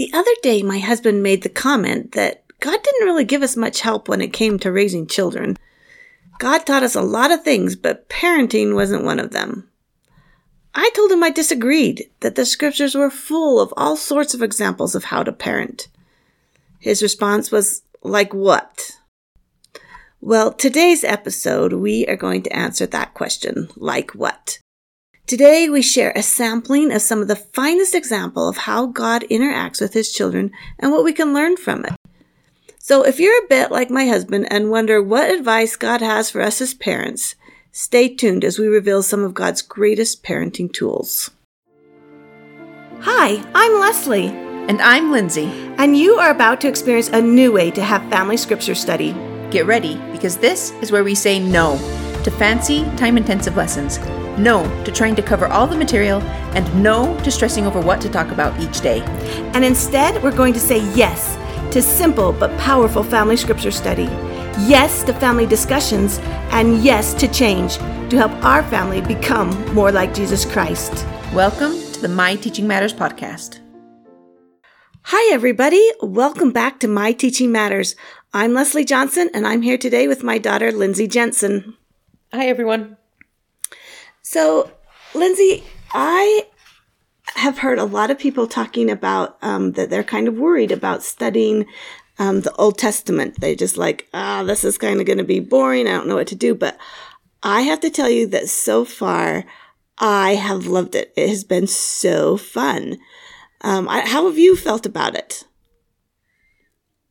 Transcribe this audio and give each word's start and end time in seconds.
The 0.00 0.14
other 0.14 0.32
day, 0.40 0.62
my 0.62 0.78
husband 0.78 1.22
made 1.22 1.42
the 1.42 1.50
comment 1.50 2.12
that 2.12 2.42
God 2.58 2.82
didn't 2.82 3.06
really 3.06 3.26
give 3.26 3.42
us 3.42 3.54
much 3.54 3.82
help 3.82 4.08
when 4.08 4.22
it 4.22 4.32
came 4.32 4.58
to 4.58 4.72
raising 4.72 5.06
children. 5.06 5.58
God 6.38 6.64
taught 6.64 6.82
us 6.82 6.94
a 6.94 7.02
lot 7.02 7.30
of 7.30 7.44
things, 7.44 7.76
but 7.76 8.08
parenting 8.08 8.74
wasn't 8.74 9.04
one 9.04 9.20
of 9.20 9.32
them. 9.32 9.68
I 10.74 10.88
told 10.94 11.12
him 11.12 11.22
I 11.22 11.28
disagreed, 11.28 12.08
that 12.20 12.34
the 12.34 12.46
scriptures 12.46 12.94
were 12.94 13.10
full 13.10 13.60
of 13.60 13.74
all 13.76 13.94
sorts 13.94 14.32
of 14.32 14.40
examples 14.40 14.94
of 14.94 15.04
how 15.04 15.22
to 15.22 15.32
parent. 15.32 15.88
His 16.78 17.02
response 17.02 17.50
was, 17.50 17.82
like 18.02 18.32
what? 18.32 18.92
Well, 20.22 20.50
today's 20.54 21.04
episode, 21.04 21.74
we 21.74 22.06
are 22.06 22.16
going 22.16 22.42
to 22.44 22.56
answer 22.56 22.86
that 22.86 23.12
question, 23.12 23.68
like 23.76 24.12
what? 24.12 24.59
Today, 25.30 25.68
we 25.68 25.80
share 25.80 26.10
a 26.16 26.24
sampling 26.24 26.90
of 26.90 27.02
some 27.02 27.22
of 27.22 27.28
the 27.28 27.36
finest 27.36 27.94
example 27.94 28.48
of 28.48 28.56
how 28.56 28.86
God 28.86 29.22
interacts 29.30 29.80
with 29.80 29.94
his 29.94 30.10
children 30.12 30.50
and 30.76 30.90
what 30.90 31.04
we 31.04 31.12
can 31.12 31.32
learn 31.32 31.56
from 31.56 31.84
it. 31.84 31.94
So 32.80 33.04
if 33.04 33.20
you're 33.20 33.44
a 33.44 33.48
bit 33.48 33.70
like 33.70 33.90
my 33.90 34.08
husband 34.08 34.48
and 34.50 34.72
wonder 34.72 35.00
what 35.00 35.30
advice 35.30 35.76
God 35.76 36.00
has 36.00 36.30
for 36.30 36.40
us 36.40 36.60
as 36.60 36.74
parents, 36.74 37.36
stay 37.70 38.08
tuned 38.12 38.44
as 38.44 38.58
we 38.58 38.66
reveal 38.66 39.04
some 39.04 39.22
of 39.22 39.32
God's 39.32 39.62
greatest 39.62 40.24
parenting 40.24 40.72
tools. 40.72 41.30
Hi, 42.98 43.40
I'm 43.54 43.78
Leslie. 43.78 44.30
And 44.30 44.82
I'm 44.82 45.12
Lindsay. 45.12 45.46
And 45.78 45.96
you 45.96 46.14
are 46.14 46.32
about 46.32 46.60
to 46.62 46.68
experience 46.68 47.08
a 47.08 47.22
new 47.22 47.52
way 47.52 47.70
to 47.70 47.84
have 47.84 48.02
family 48.10 48.36
scripture 48.36 48.74
study. 48.74 49.12
Get 49.52 49.66
ready, 49.66 49.94
because 50.10 50.38
this 50.38 50.72
is 50.82 50.90
where 50.90 51.04
we 51.04 51.14
say 51.14 51.38
no 51.38 51.78
to 52.24 52.30
fancy, 52.30 52.84
time 52.96 53.16
intensive 53.16 53.56
lessons, 53.56 53.98
no 54.38 54.62
to 54.84 54.92
trying 54.92 55.16
to 55.16 55.22
cover 55.22 55.46
all 55.46 55.66
the 55.66 55.76
material, 55.76 56.20
and 56.54 56.82
no 56.82 57.18
to 57.24 57.30
stressing 57.30 57.66
over 57.66 57.80
what 57.80 58.00
to 58.00 58.08
talk 58.08 58.30
about 58.30 58.58
each 58.60 58.80
day. 58.80 59.00
And 59.54 59.64
instead, 59.64 60.22
we're 60.22 60.36
going 60.36 60.54
to 60.54 60.60
say 60.60 60.78
yes 60.94 61.36
to 61.72 61.82
simple 61.82 62.32
but 62.32 62.56
powerful 62.58 63.02
family 63.02 63.36
scripture 63.36 63.70
study. 63.70 64.08
Yes 64.66 65.02
to 65.04 65.12
family 65.14 65.46
discussions, 65.46 66.18
and 66.52 66.82
yes 66.82 67.14
to 67.14 67.28
change 67.28 67.76
to 68.10 68.16
help 68.16 68.32
our 68.44 68.62
family 68.64 69.00
become 69.00 69.50
more 69.74 69.92
like 69.92 70.12
Jesus 70.14 70.44
Christ. 70.44 71.06
Welcome 71.32 71.72
to 71.92 72.00
the 72.00 72.08
My 72.08 72.34
Teaching 72.34 72.66
Matters 72.66 72.92
podcast. 72.92 73.60
Hi, 75.04 75.32
everybody. 75.32 75.90
Welcome 76.02 76.52
back 76.52 76.80
to 76.80 76.88
My 76.88 77.12
Teaching 77.12 77.50
Matters. 77.50 77.96
I'm 78.34 78.52
Leslie 78.52 78.84
Johnson, 78.84 79.30
and 79.32 79.46
I'm 79.46 79.62
here 79.62 79.78
today 79.78 80.08
with 80.08 80.22
my 80.22 80.38
daughter, 80.38 80.72
Lindsay 80.72 81.06
Jensen. 81.08 81.76
Hi, 82.32 82.46
everyone. 82.46 82.96
So, 84.22 84.70
Lindsay, 85.16 85.64
I 85.90 86.46
have 87.34 87.58
heard 87.58 87.80
a 87.80 87.84
lot 87.84 88.12
of 88.12 88.20
people 88.20 88.46
talking 88.46 88.88
about 88.88 89.36
um, 89.42 89.72
that 89.72 89.90
they're 89.90 90.04
kind 90.04 90.28
of 90.28 90.38
worried 90.38 90.70
about 90.70 91.02
studying 91.02 91.66
um, 92.20 92.42
the 92.42 92.54
Old 92.54 92.78
Testament. 92.78 93.40
They're 93.40 93.56
just 93.56 93.76
like, 93.76 94.08
ah, 94.14 94.42
oh, 94.42 94.44
this 94.46 94.62
is 94.62 94.78
kind 94.78 95.00
of 95.00 95.06
going 95.06 95.18
to 95.18 95.24
be 95.24 95.40
boring. 95.40 95.88
I 95.88 95.90
don't 95.90 96.06
know 96.06 96.14
what 96.14 96.28
to 96.28 96.36
do. 96.36 96.54
But 96.54 96.78
I 97.42 97.62
have 97.62 97.80
to 97.80 97.90
tell 97.90 98.08
you 98.08 98.28
that 98.28 98.48
so 98.48 98.84
far, 98.84 99.44
I 99.98 100.36
have 100.36 100.68
loved 100.68 100.94
it. 100.94 101.12
It 101.16 101.30
has 101.30 101.42
been 101.42 101.66
so 101.66 102.36
fun. 102.36 102.98
Um, 103.62 103.88
I, 103.88 104.06
how 104.06 104.26
have 104.26 104.38
you 104.38 104.54
felt 104.54 104.86
about 104.86 105.16
it? 105.16 105.48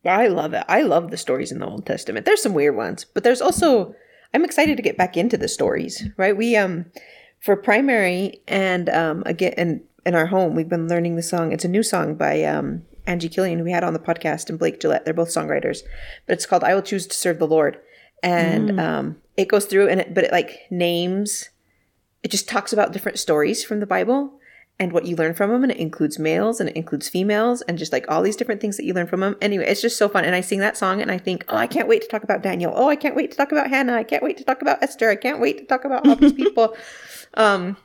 I 0.05 0.27
love 0.27 0.53
it. 0.53 0.63
I 0.69 0.83
love 0.83 1.11
the 1.11 1.17
stories 1.17 1.51
in 1.51 1.59
the 1.59 1.67
Old 1.67 1.85
Testament. 1.85 2.25
There's 2.25 2.41
some 2.41 2.53
weird 2.53 2.77
ones, 2.77 3.05
but 3.13 3.25
there's 3.25 3.41
also 3.41 3.95
I'm 4.33 4.45
excited 4.45 4.77
to 4.77 4.83
get 4.83 4.97
back 4.97 5.17
into 5.17 5.37
the 5.37 5.47
stories. 5.47 6.03
Right? 6.17 6.35
We 6.35 6.55
um 6.55 6.85
for 7.39 7.55
primary 7.55 8.41
and 8.47 8.89
um 8.89 9.23
again 9.25 9.53
and 9.57 9.81
in 10.05 10.15
our 10.15 10.25
home, 10.25 10.55
we've 10.55 10.69
been 10.69 10.87
learning 10.87 11.15
the 11.15 11.21
song. 11.21 11.51
It's 11.51 11.65
a 11.65 11.69
new 11.69 11.83
song 11.83 12.15
by 12.15 12.43
um, 12.43 12.83
Angie 13.05 13.29
Killian, 13.29 13.59
who 13.59 13.65
we 13.65 13.71
had 13.71 13.83
on 13.83 13.93
the 13.93 13.99
podcast, 13.99 14.49
and 14.49 14.59
Blake 14.59 14.79
Gillette. 14.79 15.05
They're 15.05 15.13
both 15.13 15.29
songwriters, 15.29 15.83
but 16.25 16.33
it's 16.33 16.45
called 16.45 16.63
"I 16.63 16.73
Will 16.73 16.81
Choose 16.81 17.07
to 17.07 17.15
Serve 17.15 17.39
the 17.39 17.47
Lord," 17.47 17.79
and 18.23 18.71
mm. 18.71 18.79
um, 18.79 19.17
it 19.37 19.47
goes 19.47 19.65
through 19.65 19.89
and 19.89 20.01
it, 20.01 20.13
but 20.13 20.23
it 20.23 20.31
like 20.31 20.67
names. 20.69 21.49
It 22.23 22.31
just 22.31 22.49
talks 22.49 22.73
about 22.73 22.91
different 22.91 23.19
stories 23.19 23.63
from 23.63 23.79
the 23.79 23.85
Bible 23.85 24.38
and 24.79 24.93
what 24.93 25.05
you 25.05 25.15
learn 25.15 25.33
from 25.33 25.49
them, 25.49 25.63
and 25.63 25.71
it 25.71 25.77
includes 25.77 26.17
males 26.17 26.59
and 26.59 26.69
it 26.69 26.75
includes 26.75 27.09
females, 27.09 27.61
and 27.63 27.77
just 27.77 27.91
like 27.91 28.05
all 28.09 28.21
these 28.21 28.35
different 28.35 28.61
things 28.61 28.77
that 28.77 28.85
you 28.85 28.93
learn 28.93 29.07
from 29.07 29.19
them. 29.19 29.35
Anyway, 29.41 29.65
it's 29.65 29.81
just 29.81 29.97
so 29.97 30.07
fun, 30.07 30.23
and 30.25 30.35
I 30.35 30.41
sing 30.41 30.59
that 30.59 30.77
song, 30.77 31.01
and 31.01 31.11
I 31.11 31.17
think, 31.17 31.45
oh, 31.49 31.57
I 31.57 31.67
can't 31.67 31.87
wait 31.87 32.01
to 32.01 32.07
talk 32.07 32.23
about 32.23 32.41
Daniel. 32.41 32.71
Oh, 32.75 32.89
I 32.89 32.95
can't 32.95 33.15
wait 33.15 33.31
to 33.31 33.37
talk 33.37 33.51
about 33.51 33.69
Hannah. 33.69 33.93
I 33.93 34.03
can't 34.03 34.23
wait 34.23 34.37
to 34.37 34.43
talk 34.43 34.61
about 34.61 34.81
Esther. 34.81 35.09
I 35.09 35.15
can't 35.15 35.39
wait 35.39 35.57
to 35.59 35.65
talk 35.65 35.85
about 35.85 36.07
all 36.07 36.15
these 36.15 36.33
people. 36.33 36.75
Um, 37.35 37.77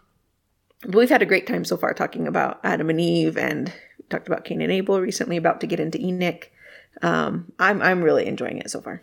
but 0.80 0.94
we've 0.94 1.10
had 1.10 1.20
a 1.20 1.26
great 1.26 1.46
time 1.46 1.66
so 1.66 1.76
far 1.76 1.92
talking 1.92 2.26
about 2.26 2.60
Adam 2.64 2.88
and 2.88 2.98
Eve 2.98 3.36
and 3.36 3.72
talked 4.08 4.26
about 4.26 4.44
Cain 4.44 4.62
and 4.62 4.72
Abel 4.72 5.00
recently, 5.00 5.36
about 5.36 5.60
to 5.60 5.66
get 5.66 5.80
into 5.80 6.00
Enoch. 6.00 6.50
Um, 7.02 7.52
I'm 7.58 7.82
I'm 7.82 8.02
really 8.02 8.26
enjoying 8.26 8.58
it 8.58 8.70
so 8.70 8.80
far. 8.80 9.02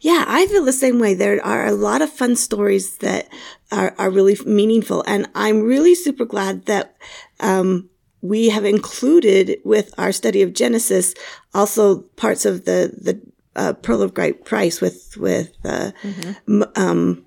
Yeah, 0.00 0.24
I 0.26 0.46
feel 0.46 0.64
the 0.64 0.72
same 0.72 0.98
way. 0.98 1.14
There 1.14 1.44
are 1.44 1.66
a 1.66 1.72
lot 1.72 2.02
of 2.02 2.10
fun 2.10 2.36
stories 2.36 2.98
that 2.98 3.28
are, 3.70 3.94
are 3.98 4.10
really 4.10 4.36
meaningful. 4.44 5.04
And 5.06 5.28
I'm 5.34 5.62
really 5.62 5.94
super 5.94 6.24
glad 6.24 6.66
that, 6.66 6.96
um, 7.40 7.88
we 8.20 8.50
have 8.50 8.64
included 8.64 9.58
with 9.64 9.92
our 9.98 10.12
study 10.12 10.42
of 10.42 10.52
Genesis 10.52 11.14
also 11.54 12.02
parts 12.16 12.44
of 12.44 12.64
the, 12.66 12.94
the, 12.96 13.20
uh, 13.56 13.72
Pearl 13.74 14.02
of 14.02 14.14
Great 14.14 14.44
Price 14.44 14.80
with, 14.80 15.16
with, 15.16 15.52
uh, 15.64 15.90
mm-hmm. 16.02 16.62
um, 16.76 17.24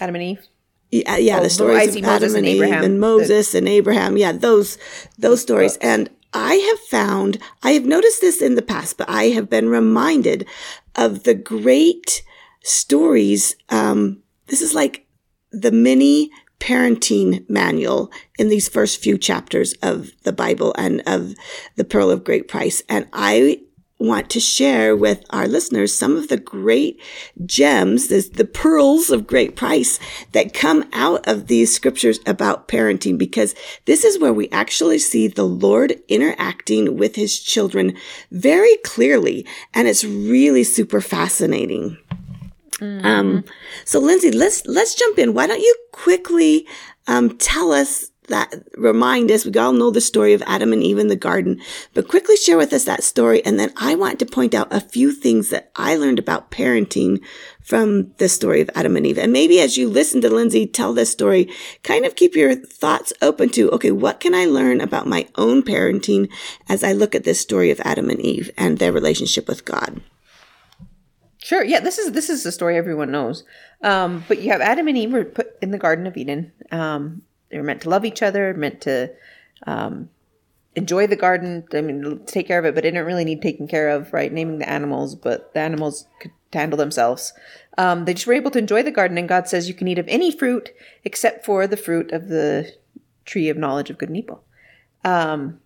Adam 0.00 0.16
and 0.16 0.24
Eve 0.24 0.48
yeah, 0.90 1.16
yeah, 1.18 1.38
oh, 1.38 1.42
the 1.42 1.50
stories 1.50 1.96
of 1.96 2.04
Adam 2.04 2.34
and, 2.34 2.38
and 2.38 2.46
Eve 2.46 2.62
and 2.62 3.00
Moses 3.00 3.52
the- 3.52 3.58
and 3.58 3.68
Abraham. 3.68 4.16
Yeah, 4.16 4.32
those 4.32 4.78
those 5.18 5.42
stories. 5.42 5.74
Books. 5.74 5.84
And 5.84 6.10
I 6.32 6.54
have 6.54 6.80
found, 6.80 7.38
I 7.62 7.72
have 7.72 7.84
noticed 7.84 8.20
this 8.20 8.42
in 8.42 8.54
the 8.54 8.62
past, 8.62 8.98
but 8.98 9.08
I 9.08 9.24
have 9.24 9.48
been 9.48 9.68
reminded 9.68 10.46
of 10.94 11.24
the 11.24 11.34
great 11.34 12.22
stories. 12.62 13.56
Um, 13.70 14.22
this 14.46 14.60
is 14.60 14.74
like 14.74 15.06
the 15.50 15.72
mini 15.72 16.30
parenting 16.60 17.48
manual 17.48 18.10
in 18.38 18.48
these 18.48 18.68
first 18.68 19.00
few 19.00 19.16
chapters 19.16 19.74
of 19.82 20.10
the 20.24 20.32
Bible 20.32 20.74
and 20.76 21.02
of 21.06 21.34
the 21.76 21.84
Pearl 21.84 22.10
of 22.10 22.24
Great 22.24 22.48
Price. 22.48 22.82
And 22.88 23.08
I 23.12 23.60
want 23.98 24.30
to 24.30 24.40
share 24.40 24.94
with 24.94 25.24
our 25.30 25.48
listeners 25.48 25.94
some 25.94 26.16
of 26.16 26.28
the 26.28 26.36
great 26.36 27.00
gems, 27.44 28.08
the, 28.08 28.20
the 28.32 28.44
pearls 28.44 29.10
of 29.10 29.26
great 29.26 29.56
price 29.56 29.98
that 30.32 30.54
come 30.54 30.88
out 30.92 31.26
of 31.26 31.48
these 31.48 31.74
scriptures 31.74 32.20
about 32.24 32.68
parenting, 32.68 33.18
because 33.18 33.54
this 33.86 34.04
is 34.04 34.18
where 34.18 34.32
we 34.32 34.48
actually 34.50 34.98
see 34.98 35.26
the 35.26 35.44
Lord 35.44 36.00
interacting 36.06 36.96
with 36.96 37.16
his 37.16 37.40
children 37.40 37.96
very 38.30 38.76
clearly. 38.84 39.44
And 39.74 39.88
it's 39.88 40.04
really 40.04 40.62
super 40.62 41.00
fascinating. 41.00 41.98
Mm-hmm. 42.74 43.04
Um, 43.04 43.44
so 43.84 43.98
Lindsay, 43.98 44.30
let's, 44.30 44.64
let's 44.66 44.94
jump 44.94 45.18
in. 45.18 45.34
Why 45.34 45.48
don't 45.48 45.60
you 45.60 45.76
quickly, 45.90 46.66
um, 47.08 47.36
tell 47.36 47.72
us 47.72 48.12
that 48.28 48.54
remind 48.76 49.30
us, 49.30 49.44
we 49.44 49.58
all 49.58 49.72
know 49.72 49.90
the 49.90 50.00
story 50.00 50.32
of 50.32 50.42
Adam 50.46 50.72
and 50.72 50.82
Eve 50.82 50.98
in 50.98 51.08
the 51.08 51.16
garden, 51.16 51.60
but 51.94 52.08
quickly 52.08 52.36
share 52.36 52.56
with 52.56 52.72
us 52.72 52.84
that 52.84 53.02
story. 53.02 53.44
And 53.44 53.58
then 53.58 53.72
I 53.76 53.94
want 53.94 54.18
to 54.20 54.26
point 54.26 54.54
out 54.54 54.72
a 54.72 54.80
few 54.80 55.12
things 55.12 55.50
that 55.50 55.70
I 55.76 55.96
learned 55.96 56.18
about 56.18 56.50
parenting 56.50 57.22
from 57.62 58.12
the 58.18 58.28
story 58.28 58.60
of 58.60 58.70
Adam 58.74 58.96
and 58.96 59.06
Eve. 59.06 59.18
And 59.18 59.32
maybe 59.32 59.60
as 59.60 59.76
you 59.76 59.88
listen 59.88 60.20
to 60.22 60.30
Lindsay 60.30 60.66
tell 60.66 60.92
this 60.92 61.12
story, 61.12 61.50
kind 61.82 62.04
of 62.04 62.16
keep 62.16 62.34
your 62.34 62.54
thoughts 62.54 63.12
open 63.20 63.50
to, 63.50 63.70
okay, 63.72 63.90
what 63.90 64.20
can 64.20 64.34
I 64.34 64.46
learn 64.46 64.80
about 64.80 65.06
my 65.06 65.28
own 65.36 65.62
parenting 65.62 66.30
as 66.68 66.82
I 66.82 66.92
look 66.92 67.14
at 67.14 67.24
this 67.24 67.40
story 67.40 67.70
of 67.70 67.80
Adam 67.84 68.08
and 68.08 68.20
Eve 68.20 68.50
and 68.56 68.78
their 68.78 68.92
relationship 68.92 69.48
with 69.48 69.64
God? 69.64 70.00
Sure. 71.48 71.64
Yeah, 71.64 71.80
this 71.80 71.98
is 71.98 72.12
this 72.12 72.28
is 72.28 72.44
a 72.44 72.52
story 72.52 72.76
everyone 72.76 73.10
knows. 73.10 73.44
Um, 73.82 74.24
but 74.28 74.42
you 74.42 74.50
have 74.50 74.60
Adam 74.60 74.88
and 74.88 74.98
Eve 74.98 75.12
were 75.12 75.24
put 75.24 75.56
in 75.62 75.70
the 75.70 75.78
Garden 75.78 76.06
of 76.06 76.16
Eden. 76.16 76.52
Um, 76.70 77.22
they 77.50 77.58
were 77.58 77.64
meant 77.64 77.82
to 77.82 77.90
love 77.90 78.04
each 78.04 78.22
other, 78.22 78.54
meant 78.54 78.80
to 78.82 79.10
um, 79.66 80.10
enjoy 80.74 81.06
the 81.06 81.16
garden. 81.16 81.66
I 81.72 81.80
mean, 81.80 82.24
take 82.26 82.46
care 82.46 82.58
of 82.58 82.64
it, 82.64 82.74
but 82.74 82.82
they 82.82 82.90
didn't 82.90 83.06
really 83.06 83.24
need 83.24 83.42
taken 83.42 83.68
care 83.68 83.88
of, 83.88 84.12
right? 84.12 84.32
Naming 84.32 84.58
the 84.58 84.68
animals, 84.68 85.14
but 85.14 85.52
the 85.54 85.60
animals 85.60 86.06
could 86.20 86.32
handle 86.52 86.76
themselves. 86.76 87.32
Um, 87.76 88.04
they 88.04 88.14
just 88.14 88.26
were 88.26 88.34
able 88.34 88.50
to 88.52 88.58
enjoy 88.58 88.82
the 88.82 88.90
garden, 88.90 89.18
and 89.18 89.28
God 89.28 89.48
says 89.48 89.68
you 89.68 89.74
can 89.74 89.88
eat 89.88 89.98
of 89.98 90.08
any 90.08 90.30
fruit 90.30 90.70
except 91.04 91.44
for 91.44 91.66
the 91.66 91.76
fruit 91.76 92.12
of 92.12 92.28
the 92.28 92.72
tree 93.24 93.48
of 93.48 93.56
knowledge 93.56 93.90
of 93.90 93.98
good 93.98 94.08
and 94.08 94.18
evil. 94.18 94.44
Um, 95.04 95.60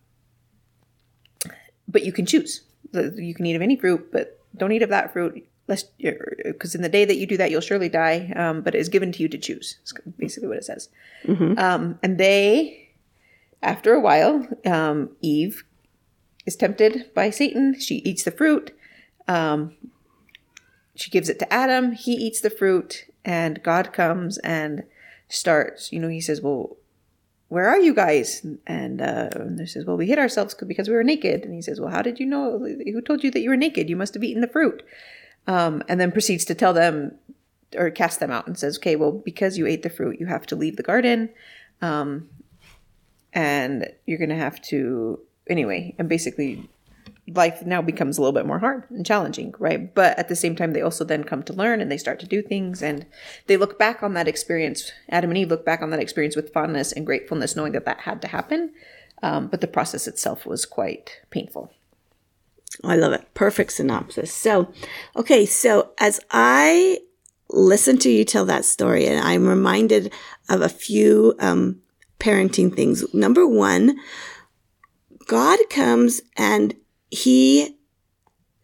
but 1.88 2.04
you 2.04 2.12
can 2.12 2.26
choose. 2.26 2.62
You 2.92 3.34
can 3.34 3.46
eat 3.46 3.56
of 3.56 3.62
any 3.62 3.76
fruit, 3.76 4.12
but 4.12 4.38
don't 4.56 4.72
eat 4.72 4.82
of 4.82 4.90
that 4.90 5.12
fruit 5.12 5.46
because 5.66 6.74
in 6.74 6.82
the 6.82 6.88
day 6.88 7.04
that 7.04 7.16
you 7.16 7.26
do 7.26 7.36
that 7.36 7.50
you'll 7.50 7.60
surely 7.60 7.88
die 7.88 8.32
um, 8.36 8.62
but 8.62 8.74
it 8.74 8.78
is 8.78 8.88
given 8.88 9.12
to 9.12 9.22
you 9.22 9.28
to 9.28 9.38
choose 9.38 9.78
It's 9.82 9.92
basically 10.18 10.48
what 10.48 10.58
it 10.58 10.64
says 10.64 10.88
mm-hmm. 11.24 11.58
um, 11.58 11.98
and 12.02 12.18
they 12.18 12.90
after 13.62 13.94
a 13.94 14.00
while 14.00 14.46
um, 14.66 15.10
eve 15.20 15.64
is 16.46 16.56
tempted 16.56 17.10
by 17.14 17.30
satan 17.30 17.78
she 17.78 17.96
eats 17.96 18.24
the 18.24 18.30
fruit 18.30 18.76
um, 19.28 19.76
she 20.94 21.10
gives 21.10 21.28
it 21.28 21.38
to 21.38 21.52
adam 21.52 21.92
he 21.92 22.12
eats 22.12 22.40
the 22.40 22.50
fruit 22.50 23.04
and 23.24 23.62
god 23.62 23.92
comes 23.92 24.38
and 24.38 24.82
starts 25.28 25.92
you 25.92 26.00
know 26.00 26.08
he 26.08 26.20
says 26.20 26.40
well 26.40 26.76
where 27.52 27.68
are 27.68 27.78
you 27.78 27.92
guys? 27.92 28.46
And, 28.66 29.02
uh, 29.02 29.28
and 29.34 29.58
they 29.58 29.66
says, 29.66 29.84
well, 29.84 29.98
we 29.98 30.06
hid 30.06 30.18
ourselves 30.18 30.54
because 30.54 30.88
we 30.88 30.94
were 30.94 31.04
naked. 31.04 31.44
And 31.44 31.52
he 31.52 31.60
says, 31.60 31.78
well, 31.78 31.90
how 31.90 32.00
did 32.00 32.18
you 32.18 32.24
know? 32.24 32.58
Who 32.58 33.02
told 33.02 33.22
you 33.22 33.30
that 33.30 33.40
you 33.40 33.50
were 33.50 33.58
naked? 33.58 33.90
You 33.90 33.96
must 33.96 34.14
have 34.14 34.24
eaten 34.24 34.40
the 34.40 34.48
fruit. 34.48 34.82
Um, 35.46 35.82
and 35.88 36.00
then 36.00 36.12
proceeds 36.12 36.44
to 36.46 36.54
tell 36.54 36.72
them 36.72 37.16
or 37.76 37.90
cast 37.90 38.20
them 38.20 38.30
out 38.30 38.46
and 38.46 38.58
says, 38.58 38.78
okay, 38.78 38.96
well, 38.96 39.12
because 39.12 39.58
you 39.58 39.66
ate 39.66 39.82
the 39.82 39.90
fruit, 39.90 40.20
you 40.20 40.26
have 40.26 40.46
to 40.46 40.56
leave 40.56 40.76
the 40.76 40.82
garden. 40.82 41.30
Um, 41.80 42.28
and 43.32 43.90
you're 44.06 44.18
going 44.18 44.28
to 44.28 44.36
have 44.36 44.60
to, 44.62 45.20
anyway, 45.48 45.94
and 45.98 46.08
basically 46.08 46.68
life 47.28 47.64
now 47.64 47.80
becomes 47.80 48.18
a 48.18 48.20
little 48.20 48.32
bit 48.32 48.46
more 48.46 48.58
hard 48.58 48.84
and 48.90 49.06
challenging, 49.06 49.54
right? 49.58 49.94
But 49.94 50.18
at 50.18 50.28
the 50.28 50.36
same 50.36 50.56
time, 50.56 50.72
they 50.72 50.82
also 50.82 51.04
then 51.04 51.24
come 51.24 51.42
to 51.44 51.52
learn 51.52 51.80
and 51.80 51.90
they 51.90 51.96
start 51.96 52.20
to 52.20 52.26
do 52.26 52.42
things 52.42 52.82
and 52.82 53.06
they 53.46 53.56
look 53.56 53.78
back 53.78 54.02
on 54.02 54.14
that 54.14 54.28
experience. 54.28 54.92
Adam 55.08 55.30
and 55.30 55.38
Eve 55.38 55.50
look 55.50 55.64
back 55.64 55.82
on 55.82 55.90
that 55.90 56.00
experience 56.00 56.36
with 56.36 56.52
fondness 56.52 56.92
and 56.92 57.06
gratefulness, 57.06 57.56
knowing 57.56 57.72
that 57.72 57.84
that 57.84 58.00
had 58.00 58.20
to 58.22 58.28
happen. 58.28 58.72
Um, 59.22 59.46
but 59.46 59.60
the 59.60 59.68
process 59.68 60.08
itself 60.08 60.44
was 60.44 60.66
quite 60.66 61.20
painful. 61.30 61.72
I 62.84 62.96
love 62.96 63.12
it. 63.12 63.34
Perfect 63.34 63.72
synopsis. 63.72 64.32
So, 64.32 64.72
okay, 65.16 65.46
so 65.46 65.90
as 65.98 66.20
I 66.30 66.98
listen 67.50 67.98
to 67.98 68.10
you 68.10 68.24
tell 68.24 68.44
that 68.46 68.64
story, 68.64 69.06
and 69.06 69.20
I'm 69.20 69.46
reminded 69.46 70.12
of 70.48 70.62
a 70.62 70.68
few 70.68 71.34
um, 71.38 71.80
parenting 72.18 72.74
things. 72.74 73.12
Number 73.14 73.46
one, 73.46 73.98
God 75.26 75.58
comes 75.70 76.22
and 76.36 76.74
he 77.10 77.76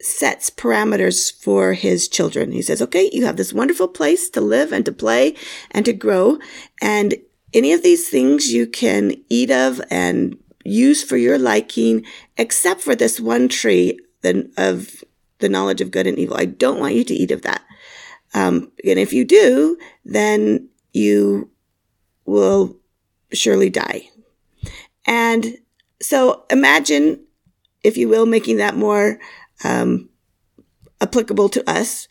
sets 0.01 0.49
parameters 0.49 1.33
for 1.33 1.75
his 1.75 2.09
children. 2.09 2.53
He 2.53 2.63
says, 2.63 2.81
okay, 2.81 3.11
you 3.13 3.27
have 3.27 3.37
this 3.37 3.53
wonderful 3.53 3.89
place 3.89 4.31
to 4.31 4.41
live 4.41 4.73
and 4.73 4.85
to 4.85 4.93
play 4.93 5.35
and 5.71 5.85
to 5.85 5.93
grow. 5.93 6.39
And 6.81 7.17
any 7.53 7.73
of 7.73 7.83
these 7.83 8.09
things 8.09 8.53
you 8.53 8.67
can 8.67 9.15
eat 9.29 9.51
of 9.51 9.81
and 9.91 10.39
use 10.69 11.03
for 11.03 11.17
your 11.17 11.39
liking, 11.39 12.05
except 12.37 12.81
for 12.81 12.95
this 12.95 13.19
one 13.19 13.49
tree 13.49 13.99
of 14.57 15.05
the 15.39 15.49
knowledge 15.49 15.81
of 15.81 15.91
good 15.91 16.07
and 16.07 16.19
evil. 16.19 16.37
I 16.37 16.45
don't 16.45 16.81
want 16.81 16.95
you 16.95 17.05
to 17.05 17.15
eat 17.15 17.31
of 17.31 17.43
that. 17.43 17.63
Um, 18.35 18.73
and 18.85 18.99
if 18.99 19.13
you 19.13 19.25
do, 19.25 19.79
then 20.05 20.69
you 20.93 21.51
will 22.25 22.77
surely 23.33 23.71
die. 23.71 24.11
And 25.07 25.59
so 26.01 26.45
imagine, 26.51 27.21
if 27.83 27.97
you 27.97 28.09
will, 28.09 28.27
making 28.27 28.59
that 28.59 28.77
more 28.77 29.19
um, 29.65 30.09
applicable 31.01 31.49
to 31.51 31.71
us. 31.71 32.09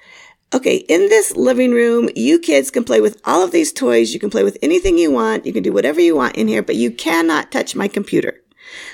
Okay, 0.53 0.77
in 0.77 1.01
this 1.09 1.35
living 1.35 1.71
room, 1.71 2.09
you 2.15 2.39
kids 2.39 2.71
can 2.71 2.85
play 2.85 3.01
with 3.01 3.21
all 3.25 3.43
of 3.43 3.51
these 3.51 3.73
toys. 3.73 4.13
You 4.13 4.19
can 4.19 4.29
play 4.29 4.43
with 4.43 4.57
anything 4.61 4.97
you 4.97 5.11
want. 5.11 5.45
You 5.45 5.53
can 5.53 5.63
do 5.63 5.73
whatever 5.73 5.99
you 5.99 6.15
want 6.15 6.37
in 6.37 6.47
here, 6.47 6.63
but 6.63 6.77
you 6.77 6.89
cannot 6.89 7.51
touch 7.51 7.75
my 7.75 7.87
computer. 7.87 8.41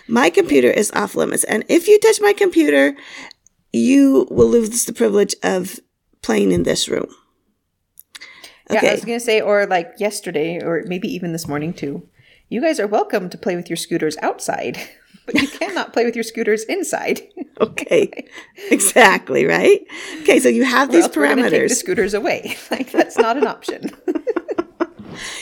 My 0.08 0.30
computer 0.30 0.70
is 0.70 0.92
off 0.92 1.16
limits. 1.16 1.44
And 1.44 1.64
if 1.70 1.88
you 1.88 2.00
touch 2.00 2.20
my 2.22 2.34
computer, 2.34 2.96
you 3.72 4.28
will 4.30 4.48
lose 4.48 4.86
the 4.86 4.94
privilege 4.94 5.36
of 5.44 5.80
playing 6.22 6.52
in 6.52 6.64
this 6.64 6.88
room. 6.88 7.08
Okay. 8.70 8.80
Yeah, 8.82 8.92
I 8.92 8.94
was 8.94 9.06
going 9.06 9.20
to 9.20 9.26
say, 9.26 9.42
or 9.42 9.66
like 9.66 9.94
yesterday, 9.98 10.62
or 10.62 10.84
maybe 10.86 11.08
even 11.10 11.34
this 11.34 11.48
morning 11.48 11.74
too. 11.74 12.08
You 12.50 12.62
guys 12.62 12.80
are 12.80 12.88
welcome 12.88 13.30
to 13.30 13.38
play 13.38 13.56
with 13.56 13.70
your 13.70 13.78
scooters 13.78 14.16
outside, 14.22 14.78
but 15.26 15.36
you 15.36 15.48
cannot 15.48 15.92
play 15.92 16.06
with 16.06 16.16
your 16.16 16.24
scooters 16.24 16.64
inside. 16.64 17.22
okay, 17.62 18.12
exactly 18.70 19.46
right. 19.46 19.82
Okay, 20.22 20.40
so 20.40 20.50
you 20.50 20.64
have 20.64 20.92
these 20.92 21.08
parameters. 21.08 21.50
take 21.50 21.70
the 21.70 21.76
scooters 21.76 22.14
away. 22.14 22.56
Like 22.72 22.92
that's 22.92 23.18
not 23.18 23.38
an 23.38 23.46
option. 23.46 23.92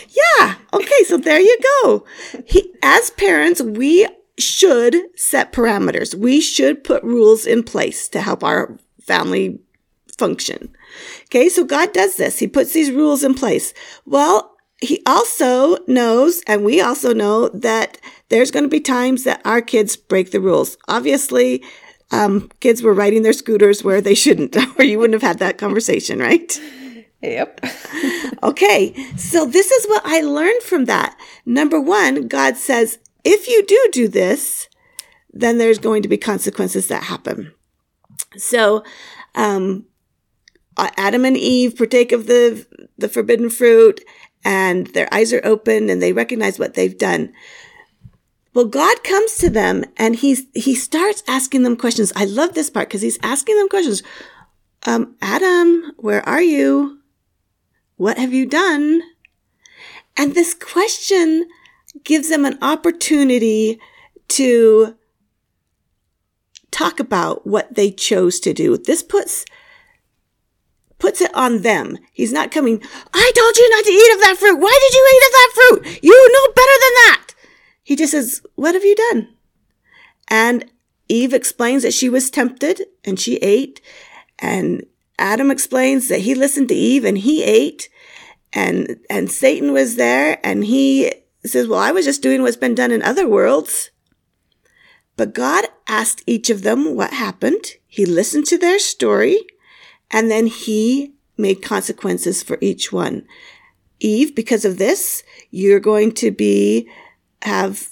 yeah. 0.10 0.56
Okay, 0.74 1.04
so 1.06 1.18
there 1.18 1.40
you 1.40 1.58
go. 1.84 2.06
He, 2.46 2.74
as 2.82 3.12
parents, 3.12 3.62
we 3.62 4.08
should 4.42 4.98
set 5.16 5.54
parameters. 5.54 6.14
We 6.14 6.42
should 6.42 6.84
put 6.84 7.04
rules 7.04 7.46
in 7.46 7.64
place 7.64 8.10
to 8.10 8.22
help 8.22 8.44
our 8.44 8.78
family 9.02 9.62
function. 10.18 10.76
Okay, 11.26 11.48
so 11.48 11.64
God 11.64 11.94
does 11.94 12.18
this. 12.18 12.40
He 12.40 12.48
puts 12.48 12.74
these 12.74 12.92
rules 12.92 13.24
in 13.24 13.34
place. 13.34 13.74
Well, 14.06 14.58
he 14.82 15.02
also 15.06 15.78
knows, 15.88 16.42
and 16.48 16.66
we 16.66 16.82
also 16.82 17.14
know 17.14 17.50
that 17.50 18.00
there's 18.30 18.52
going 18.52 18.64
to 18.64 18.70
be 18.70 18.80
times 18.80 19.24
that 19.24 19.42
our 19.46 19.62
kids 19.62 19.96
break 19.96 20.32
the 20.32 20.42
rules. 20.42 20.78
Obviously, 20.88 21.64
um, 22.12 22.50
kids 22.60 22.82
were 22.82 22.94
riding 22.94 23.22
their 23.22 23.34
scooters 23.34 23.84
where 23.84 24.02
they 24.02 24.16
shouldn't, 24.16 24.58
or 24.80 24.84
you 24.84 25.00
wouldn't 25.00 25.22
have 25.22 25.28
had 25.28 25.40
that 25.40 25.58
conversation, 25.58 26.20
right? 26.20 26.60
Yep. 27.22 27.64
okay, 28.44 28.94
so 29.16 29.46
this 29.46 29.72
is 29.72 29.86
what 29.86 30.02
I 30.04 30.22
learned 30.22 30.64
from 30.64 30.86
that. 30.86 31.16
Number 31.46 31.80
one, 31.80 32.28
God 32.28 32.58
says, 32.58 32.98
if 33.24 33.48
you 33.48 33.66
do 33.66 33.90
do 33.92 34.08
this, 34.08 34.68
then 35.32 35.58
there's 35.58 35.80
going 35.80 36.02
to 36.04 36.10
be 36.10 36.18
consequences 36.18 36.88
that 36.88 37.04
happen. 37.04 37.54
So, 38.38 38.84
um, 39.36 39.86
Adam 40.78 41.26
and 41.26 41.38
Eve 41.38 41.78
partake 41.78 42.12
of 42.12 42.28
the 42.28 42.66
the 42.98 43.10
forbidden 43.10 43.50
fruit 43.50 44.02
and 44.44 44.88
their 44.88 45.14
eyes 45.14 45.34
are 45.34 45.46
open 45.46 45.90
and 45.90 46.02
they 46.02 46.14
recognize 46.14 46.58
what 46.58 46.74
they've 46.74 46.98
done. 46.98 47.34
Well, 48.54 48.66
God 48.66 49.04
comes 49.04 49.38
to 49.38 49.50
them 49.50 49.86
and 49.98 50.16
he's, 50.16 50.44
he 50.54 50.76
starts 50.76 51.24
asking 51.28 51.64
them 51.64 51.78
questions. 51.78 52.12
I 52.16 52.26
love 52.26 52.54
this 52.54 52.70
part 52.70 52.90
because 52.90 53.02
he's 53.02 53.20
asking 53.24 53.58
them 53.58 53.70
questions. 53.70 54.04
Um, 54.86 55.16
Adam, 55.22 55.94
where 55.98 56.28
are 56.28 56.42
you? 56.42 57.00
What 57.98 58.18
have 58.18 58.34
you 58.34 58.46
done? 58.46 59.02
And 60.18 60.34
this 60.34 60.54
question 60.54 61.48
gives 62.04 62.30
them 62.30 62.46
an 62.46 62.58
opportunity 62.62 63.80
to 64.30 64.96
talk 66.72 67.00
about 67.00 67.46
what 67.46 67.76
they 67.76 67.92
chose 67.92 68.40
to 68.40 68.54
do. 68.54 68.78
This 68.78 69.04
puts 69.04 69.46
puts 71.02 71.20
it 71.20 71.34
on 71.36 71.64
them. 71.64 71.98
He's 72.14 72.32
not 72.32 72.52
coming, 72.52 72.82
I 73.14 73.32
told 73.36 73.58
you 73.58 73.70
not 73.72 73.84
to 73.86 73.92
eat 73.92 74.14
of 74.14 74.22
that 74.22 74.38
fruit. 74.38 74.60
Why 74.60 74.80
did 74.80 74.94
you 74.94 75.10
eat 75.14 75.28
of 75.28 75.34
that 75.34 75.52
fruit? 75.56 76.04
You 76.04 76.32
know 76.32 76.54
better 76.54 76.78
than 76.80 76.94
that. 76.94 77.28
He 77.84 77.96
just 77.96 78.12
says, 78.12 78.42
What 78.56 78.76
have 78.76 78.86
you 78.86 78.96
done? 78.96 79.30
And 80.28 80.72
Eve 81.10 81.34
explains 81.34 81.84
that 81.84 81.94
she 81.94 82.08
was 82.08 82.30
tempted 82.30 82.84
and 83.04 83.20
she 83.20 83.38
ate. 83.38 83.82
And 84.40 84.86
Adam 85.18 85.52
explains 85.52 86.08
that 86.08 86.20
he 86.20 86.36
listened 86.36 86.70
to 86.70 86.76
Eve 86.76 87.04
and 87.04 87.18
he 87.18 87.44
ate. 87.44 87.90
And, 88.54 89.00
and 89.10 89.32
Satan 89.32 89.74
was 89.74 89.96
there 89.96 90.40
and 90.44 90.64
he 90.64 91.12
says, 91.50 91.68
Well, 91.68 91.80
I 91.80 91.92
was 91.92 92.06
just 92.06 92.22
doing 92.22 92.42
what's 92.42 92.58
been 92.58 92.76
done 92.76 92.92
in 92.92 93.02
other 93.02 93.28
worlds. 93.28 93.90
But 95.18 95.34
God 95.34 95.66
asked 95.88 96.24
each 96.26 96.50
of 96.50 96.64
them 96.64 96.96
what 96.96 97.14
happened. 97.14 97.66
He 97.88 98.06
listened 98.06 98.46
to 98.48 98.58
their 98.58 98.80
story 98.80 99.40
and 100.10 100.32
then 100.32 100.48
he 100.48 101.14
made 101.38 101.62
consequences 101.62 102.44
for 102.44 102.58
each 102.62 102.92
one. 102.92 103.26
Eve, 104.00 104.36
because 104.36 104.66
of 104.66 104.78
this, 104.78 105.24
you're 105.52 105.80
going 105.80 106.12
to 106.14 106.32
be, 106.32 106.90
have 107.42 107.90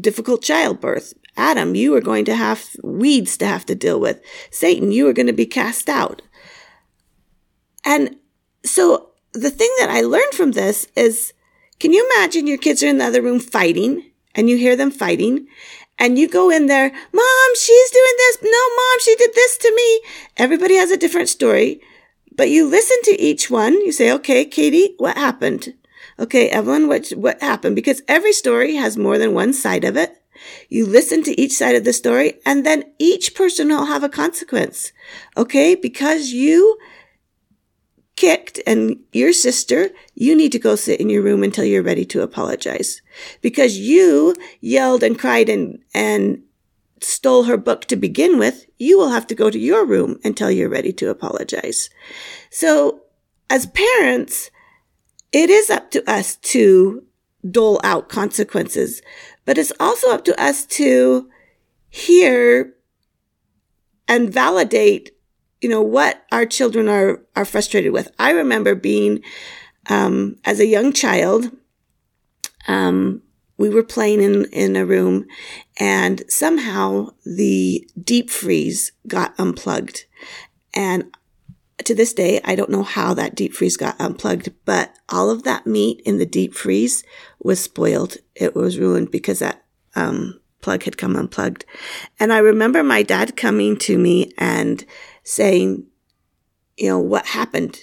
difficult 0.00 0.42
childbirth. 0.42 1.14
Adam, 1.36 1.74
you 1.74 1.94
are 1.94 2.00
going 2.00 2.24
to 2.24 2.34
have 2.34 2.68
weeds 2.82 3.36
to 3.38 3.46
have 3.46 3.64
to 3.66 3.74
deal 3.74 4.00
with. 4.00 4.20
Satan, 4.50 4.92
you 4.92 5.08
are 5.08 5.12
going 5.12 5.26
to 5.26 5.32
be 5.32 5.46
cast 5.46 5.88
out. 5.88 6.22
And 7.84 8.16
so 8.64 9.10
the 9.32 9.50
thing 9.50 9.72
that 9.78 9.90
I 9.90 10.02
learned 10.02 10.32
from 10.32 10.52
this 10.52 10.86
is, 10.96 11.32
can 11.82 11.92
you 11.92 12.08
imagine 12.14 12.46
your 12.46 12.58
kids 12.58 12.80
are 12.84 12.86
in 12.86 12.98
the 12.98 13.04
other 13.04 13.20
room 13.20 13.40
fighting 13.40 14.12
and 14.36 14.48
you 14.48 14.56
hear 14.56 14.76
them 14.76 14.92
fighting 14.92 15.48
and 15.98 16.16
you 16.16 16.28
go 16.28 16.48
in 16.48 16.66
there, 16.66 16.92
mom, 17.12 17.54
she's 17.56 17.90
doing 17.90 18.14
this. 18.18 18.38
No, 18.40 18.76
mom, 18.76 19.00
she 19.00 19.16
did 19.16 19.34
this 19.34 19.58
to 19.58 19.74
me. 19.74 20.00
Everybody 20.36 20.76
has 20.76 20.92
a 20.92 20.96
different 20.96 21.28
story, 21.28 21.80
but 22.36 22.50
you 22.50 22.68
listen 22.68 22.98
to 23.02 23.20
each 23.20 23.50
one. 23.50 23.72
You 23.84 23.90
say, 23.90 24.12
okay, 24.12 24.44
Katie, 24.44 24.94
what 24.98 25.16
happened? 25.16 25.74
Okay, 26.20 26.48
Evelyn, 26.50 26.86
what, 26.86 27.08
what 27.16 27.42
happened? 27.42 27.74
Because 27.74 28.00
every 28.06 28.32
story 28.32 28.76
has 28.76 28.96
more 28.96 29.18
than 29.18 29.34
one 29.34 29.52
side 29.52 29.82
of 29.82 29.96
it. 29.96 30.22
You 30.68 30.86
listen 30.86 31.24
to 31.24 31.40
each 31.40 31.56
side 31.56 31.74
of 31.74 31.82
the 31.82 31.92
story 31.92 32.34
and 32.46 32.64
then 32.64 32.84
each 33.00 33.34
person 33.34 33.70
will 33.70 33.86
have 33.86 34.04
a 34.04 34.08
consequence. 34.08 34.92
Okay. 35.36 35.74
Because 35.74 36.28
you 36.28 36.78
kicked 38.22 38.60
and 38.68 39.00
your 39.12 39.32
sister, 39.32 39.90
you 40.22 40.36
need 40.36 40.52
to 40.52 40.58
go 40.58 40.76
sit 40.76 41.00
in 41.00 41.10
your 41.10 41.20
room 41.20 41.42
until 41.42 41.64
you're 41.64 41.82
ready 41.82 42.04
to 42.04 42.22
apologize. 42.22 43.02
Because 43.40 43.76
you 43.76 44.36
yelled 44.60 45.02
and 45.02 45.18
cried 45.18 45.48
and, 45.48 45.80
and 45.92 46.44
stole 47.00 47.44
her 47.44 47.56
book 47.56 47.86
to 47.86 47.96
begin 47.96 48.38
with, 48.38 48.66
you 48.78 48.96
will 48.96 49.10
have 49.10 49.26
to 49.26 49.34
go 49.34 49.50
to 49.50 49.58
your 49.58 49.84
room 49.84 50.20
until 50.22 50.48
you're 50.48 50.68
ready 50.68 50.92
to 50.92 51.10
apologize. 51.10 51.90
So 52.50 53.02
as 53.50 53.66
parents, 53.66 54.52
it 55.32 55.50
is 55.50 55.68
up 55.70 55.90
to 55.90 56.08
us 56.08 56.36
to 56.36 57.02
dole 57.50 57.80
out 57.82 58.08
consequences, 58.08 59.02
but 59.44 59.58
it's 59.58 59.72
also 59.80 60.12
up 60.12 60.24
to 60.26 60.40
us 60.40 60.64
to 60.66 61.28
hear 61.90 62.74
and 64.06 64.32
validate 64.32 65.10
you 65.62 65.68
know, 65.68 65.80
what 65.80 66.24
our 66.32 66.44
children 66.44 66.88
are, 66.88 67.22
are 67.36 67.44
frustrated 67.44 67.92
with. 67.92 68.10
I 68.18 68.32
remember 68.32 68.74
being, 68.74 69.22
um, 69.88 70.36
as 70.44 70.60
a 70.60 70.66
young 70.66 70.92
child, 70.92 71.50
um, 72.68 73.22
we 73.58 73.68
were 73.68 73.82
playing 73.82 74.22
in, 74.22 74.44
in 74.46 74.76
a 74.76 74.86
room 74.86 75.26
and 75.78 76.22
somehow 76.28 77.10
the 77.24 77.86
deep 78.02 78.30
freeze 78.30 78.92
got 79.06 79.34
unplugged. 79.38 80.04
And 80.74 81.14
to 81.84 81.94
this 81.94 82.12
day, 82.12 82.40
I 82.44 82.54
don't 82.54 82.70
know 82.70 82.82
how 82.82 83.14
that 83.14 83.34
deep 83.34 83.54
freeze 83.54 83.76
got 83.76 84.00
unplugged, 84.00 84.50
but 84.64 84.96
all 85.08 85.30
of 85.30 85.42
that 85.44 85.66
meat 85.66 86.00
in 86.04 86.18
the 86.18 86.26
deep 86.26 86.54
freeze 86.54 87.04
was 87.40 87.60
spoiled. 87.60 88.16
It 88.34 88.54
was 88.54 88.78
ruined 88.78 89.10
because 89.10 89.40
that, 89.40 89.64
um, 89.94 90.40
plug 90.60 90.84
had 90.84 90.96
come 90.96 91.16
unplugged. 91.16 91.64
And 92.18 92.32
I 92.32 92.38
remember 92.38 92.82
my 92.82 93.02
dad 93.02 93.36
coming 93.36 93.76
to 93.78 93.98
me 93.98 94.32
and 94.38 94.84
saying, 95.24 95.86
you 96.76 96.88
know, 96.88 97.00
what 97.00 97.26
happened? 97.26 97.80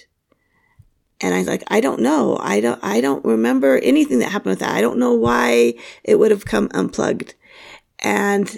And 1.20 1.34
I 1.34 1.38
was 1.38 1.46
like, 1.46 1.64
I 1.68 1.80
don't 1.80 2.00
know. 2.00 2.38
I 2.40 2.60
don't, 2.60 2.82
I 2.82 3.00
don't 3.00 3.24
remember 3.24 3.78
anything 3.78 4.20
that 4.20 4.30
happened 4.30 4.52
with 4.52 4.60
that. 4.60 4.74
I 4.74 4.80
don't 4.80 4.98
know 4.98 5.12
why 5.12 5.74
it 6.02 6.18
would 6.18 6.30
have 6.30 6.46
come 6.46 6.70
unplugged. 6.72 7.34
And 7.98 8.48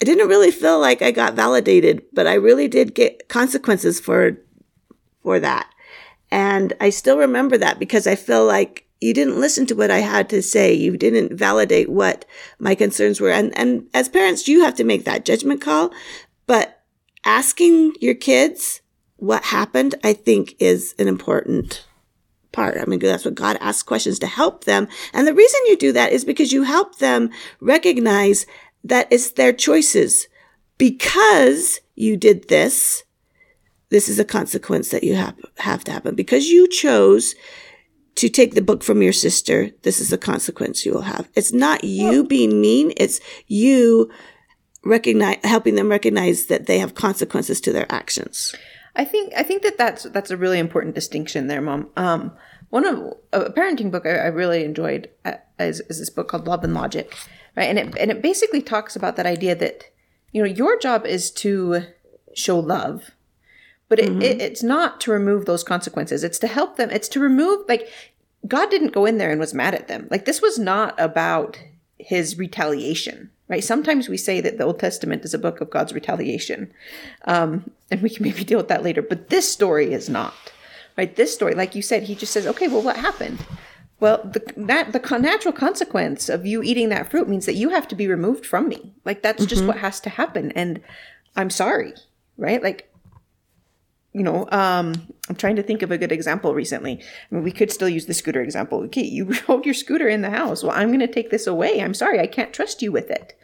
I 0.00 0.04
didn't 0.04 0.28
really 0.28 0.50
feel 0.50 0.80
like 0.80 1.00
I 1.00 1.12
got 1.12 1.34
validated, 1.34 2.02
but 2.12 2.26
I 2.26 2.34
really 2.34 2.66
did 2.66 2.94
get 2.94 3.28
consequences 3.28 4.00
for, 4.00 4.36
for 5.22 5.38
that. 5.38 5.70
And 6.32 6.72
I 6.80 6.90
still 6.90 7.18
remember 7.18 7.56
that 7.58 7.78
because 7.78 8.06
I 8.06 8.16
feel 8.16 8.44
like 8.44 8.86
you 9.00 9.14
didn't 9.14 9.40
listen 9.40 9.66
to 9.66 9.74
what 9.74 9.90
I 9.90 9.98
had 9.98 10.28
to 10.30 10.42
say. 10.42 10.72
You 10.72 10.96
didn't 10.96 11.36
validate 11.36 11.88
what 11.88 12.24
my 12.58 12.74
concerns 12.74 13.20
were. 13.20 13.30
And, 13.30 13.56
and 13.56 13.86
as 13.94 14.08
parents, 14.08 14.48
you 14.48 14.62
have 14.62 14.74
to 14.76 14.84
make 14.84 15.04
that 15.04 15.24
judgment 15.24 15.60
call. 15.60 15.92
But 16.46 16.82
asking 17.24 17.94
your 18.00 18.14
kids 18.14 18.80
what 19.16 19.44
happened, 19.44 19.94
I 20.02 20.14
think 20.14 20.56
is 20.58 20.94
an 20.98 21.06
important 21.06 21.84
part. 22.52 22.78
I 22.78 22.84
mean, 22.84 22.98
that's 22.98 23.24
what 23.24 23.34
God 23.34 23.56
asks 23.60 23.82
questions 23.82 24.18
to 24.20 24.26
help 24.26 24.64
them. 24.64 24.88
And 25.12 25.26
the 25.26 25.34
reason 25.34 25.60
you 25.66 25.76
do 25.76 25.92
that 25.92 26.12
is 26.12 26.24
because 26.24 26.52
you 26.52 26.62
help 26.62 26.98
them 26.98 27.30
recognize 27.60 28.46
that 28.84 29.08
it's 29.10 29.32
their 29.32 29.52
choices. 29.52 30.26
Because 30.78 31.80
you 31.94 32.16
did 32.16 32.48
this, 32.48 33.04
this 33.90 34.08
is 34.08 34.18
a 34.18 34.24
consequence 34.24 34.90
that 34.90 35.04
you 35.04 35.14
have, 35.14 35.36
have 35.58 35.84
to 35.84 35.92
happen. 35.92 36.14
Because 36.14 36.48
you 36.48 36.68
chose 36.68 37.34
to 38.16 38.28
take 38.28 38.54
the 38.54 38.62
book 38.62 38.82
from 38.82 39.02
your 39.02 39.12
sister, 39.12 39.70
this 39.82 40.00
is 40.00 40.12
a 40.12 40.18
consequence 40.18 40.84
you 40.84 40.92
will 40.92 41.02
have. 41.02 41.28
It's 41.34 41.52
not 41.52 41.84
you 41.84 42.24
being 42.24 42.60
mean. 42.60 42.92
It's 42.96 43.20
you 43.46 44.10
recognize, 44.84 45.38
helping 45.44 45.76
them 45.76 45.88
recognize 45.88 46.46
that 46.46 46.66
they 46.66 46.78
have 46.78 46.94
consequences 46.94 47.60
to 47.62 47.72
their 47.72 47.90
actions. 47.90 48.54
I 48.94 49.04
think, 49.04 49.32
I 49.36 49.42
think 49.42 49.62
that 49.62 49.78
that's, 49.78 50.04
that's 50.04 50.30
a 50.30 50.36
really 50.36 50.58
important 50.58 50.94
distinction 50.94 51.46
there, 51.46 51.60
mom. 51.60 51.88
Um, 51.96 52.32
one 52.70 52.86
of 52.86 53.14
a 53.32 53.50
parenting 53.50 53.90
book 53.90 54.06
I, 54.06 54.10
I 54.10 54.26
really 54.26 54.64
enjoyed 54.64 55.08
uh, 55.24 55.34
is, 55.58 55.80
is 55.88 55.98
this 55.98 56.10
book 56.10 56.28
called 56.28 56.46
Love 56.46 56.64
and 56.64 56.74
Logic, 56.74 57.14
right? 57.56 57.68
And 57.68 57.78
it, 57.78 57.96
and 57.98 58.10
it 58.10 58.22
basically 58.22 58.62
talks 58.62 58.96
about 58.96 59.16
that 59.16 59.26
idea 59.26 59.54
that, 59.54 59.84
you 60.32 60.42
know, 60.42 60.48
your 60.48 60.78
job 60.78 61.06
is 61.06 61.30
to 61.32 61.84
show 62.34 62.58
love 62.58 63.10
but 63.92 64.00
it, 64.00 64.08
mm-hmm. 64.08 64.22
it, 64.22 64.40
it's 64.40 64.62
not 64.62 65.02
to 65.02 65.12
remove 65.12 65.44
those 65.44 65.62
consequences. 65.62 66.24
It's 66.24 66.38
to 66.38 66.46
help 66.46 66.78
them. 66.78 66.88
It's 66.88 67.08
to 67.08 67.20
remove, 67.20 67.68
like, 67.68 67.90
God 68.48 68.70
didn't 68.70 68.94
go 68.94 69.04
in 69.04 69.18
there 69.18 69.30
and 69.30 69.38
was 69.38 69.52
mad 69.52 69.74
at 69.74 69.86
them. 69.86 70.08
Like, 70.10 70.24
this 70.24 70.40
was 70.40 70.58
not 70.58 70.98
about 70.98 71.60
his 71.98 72.38
retaliation, 72.38 73.30
right? 73.48 73.64
Sometimes 73.64 74.08
we 74.08 74.16
say 74.16 74.40
that 74.40 74.58
the 74.58 74.64
Old 74.64 74.78
Testament 74.78 75.24
is 75.24 75.34
a 75.34 75.38
book 75.38 75.60
of 75.60 75.70
God's 75.70 75.92
retaliation. 75.92 76.72
Um, 77.26 77.70
and 77.90 78.02
we 78.02 78.10
can 78.10 78.24
maybe 78.24 78.44
deal 78.44 78.58
with 78.58 78.68
that 78.68 78.82
later. 78.82 79.02
But 79.02 79.28
this 79.28 79.48
story 79.48 79.92
is 79.92 80.08
not, 80.08 80.34
right? 80.96 81.14
This 81.14 81.34
story, 81.34 81.54
like 81.54 81.74
you 81.74 81.82
said, 81.82 82.04
he 82.04 82.14
just 82.14 82.32
says, 82.32 82.46
okay, 82.46 82.68
well, 82.68 82.82
what 82.82 82.96
happened? 82.96 83.44
Well, 84.02 84.20
the 84.24 84.42
that, 84.56 84.92
the 84.92 85.18
natural 85.18 85.52
consequence 85.52 86.28
of 86.28 86.44
you 86.44 86.60
eating 86.60 86.88
that 86.88 87.08
fruit 87.08 87.28
means 87.28 87.46
that 87.46 87.54
you 87.54 87.68
have 87.68 87.86
to 87.86 87.94
be 87.94 88.08
removed 88.08 88.44
from 88.44 88.68
me. 88.68 88.92
Like 89.04 89.22
that's 89.22 89.42
mm-hmm. 89.42 89.48
just 89.48 89.64
what 89.64 89.76
has 89.78 90.00
to 90.00 90.10
happen, 90.10 90.50
and 90.56 90.80
I'm 91.36 91.50
sorry, 91.50 91.94
right? 92.36 92.60
Like 92.60 92.91
you 94.12 94.22
know, 94.22 94.46
um, 94.50 94.94
I'm 95.28 95.36
trying 95.36 95.56
to 95.56 95.62
think 95.62 95.82
of 95.82 95.90
a 95.90 95.98
good 95.98 96.12
example 96.12 96.54
recently. 96.54 97.00
I 97.00 97.34
mean, 97.34 97.44
we 97.44 97.52
could 97.52 97.72
still 97.72 97.88
use 97.88 98.06
the 98.06 98.14
scooter 98.14 98.42
example. 98.42 98.82
Okay, 98.84 99.04
you 99.04 99.32
hold 99.46 99.64
your 99.64 99.74
scooter 99.74 100.08
in 100.08 100.22
the 100.22 100.30
house. 100.30 100.62
Well, 100.62 100.72
I'm 100.72 100.88
going 100.88 101.00
to 101.00 101.06
take 101.06 101.30
this 101.30 101.46
away. 101.46 101.80
I'm 101.80 101.94
sorry, 101.94 102.20
I 102.20 102.26
can't 102.26 102.52
trust 102.52 102.82
you 102.82 102.92
with 102.92 103.10
it. 103.10 103.38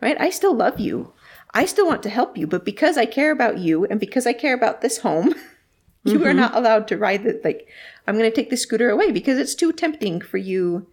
Right? 0.00 0.20
I 0.20 0.30
still 0.30 0.54
love 0.54 0.80
you. 0.80 1.12
I 1.52 1.66
still 1.66 1.86
want 1.86 2.02
to 2.02 2.10
help 2.10 2.36
you, 2.36 2.46
but 2.46 2.64
because 2.64 2.98
I 2.98 3.06
care 3.06 3.30
about 3.30 3.58
you 3.58 3.84
and 3.84 4.00
because 4.00 4.26
I 4.26 4.32
care 4.32 4.54
about 4.54 4.80
this 4.80 4.98
home, 4.98 5.28
you 6.04 6.14
mm-hmm. 6.14 6.26
are 6.26 6.34
not 6.34 6.56
allowed 6.56 6.88
to 6.88 6.98
ride 6.98 7.24
it. 7.26 7.44
Like, 7.44 7.68
I'm 8.06 8.16
going 8.18 8.28
to 8.28 8.34
take 8.34 8.50
the 8.50 8.56
scooter 8.56 8.90
away 8.90 9.12
because 9.12 9.38
it's 9.38 9.54
too 9.54 9.72
tempting 9.72 10.20
for 10.20 10.38
you 10.38 10.88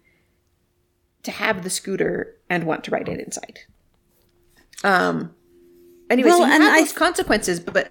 to 1.24 1.30
have 1.30 1.64
the 1.64 1.70
scooter 1.70 2.36
and 2.48 2.64
want 2.64 2.84
to 2.84 2.90
ride 2.90 3.08
it 3.08 3.20
inside. 3.20 3.60
Um. 4.84 5.34
Anyway, 6.10 6.28
well, 6.28 6.40
so 6.40 6.46
you 6.46 6.52
and 6.52 6.62
have 6.62 6.74
I, 6.74 6.80
those 6.80 6.92
consequences, 6.92 7.58
but 7.60 7.90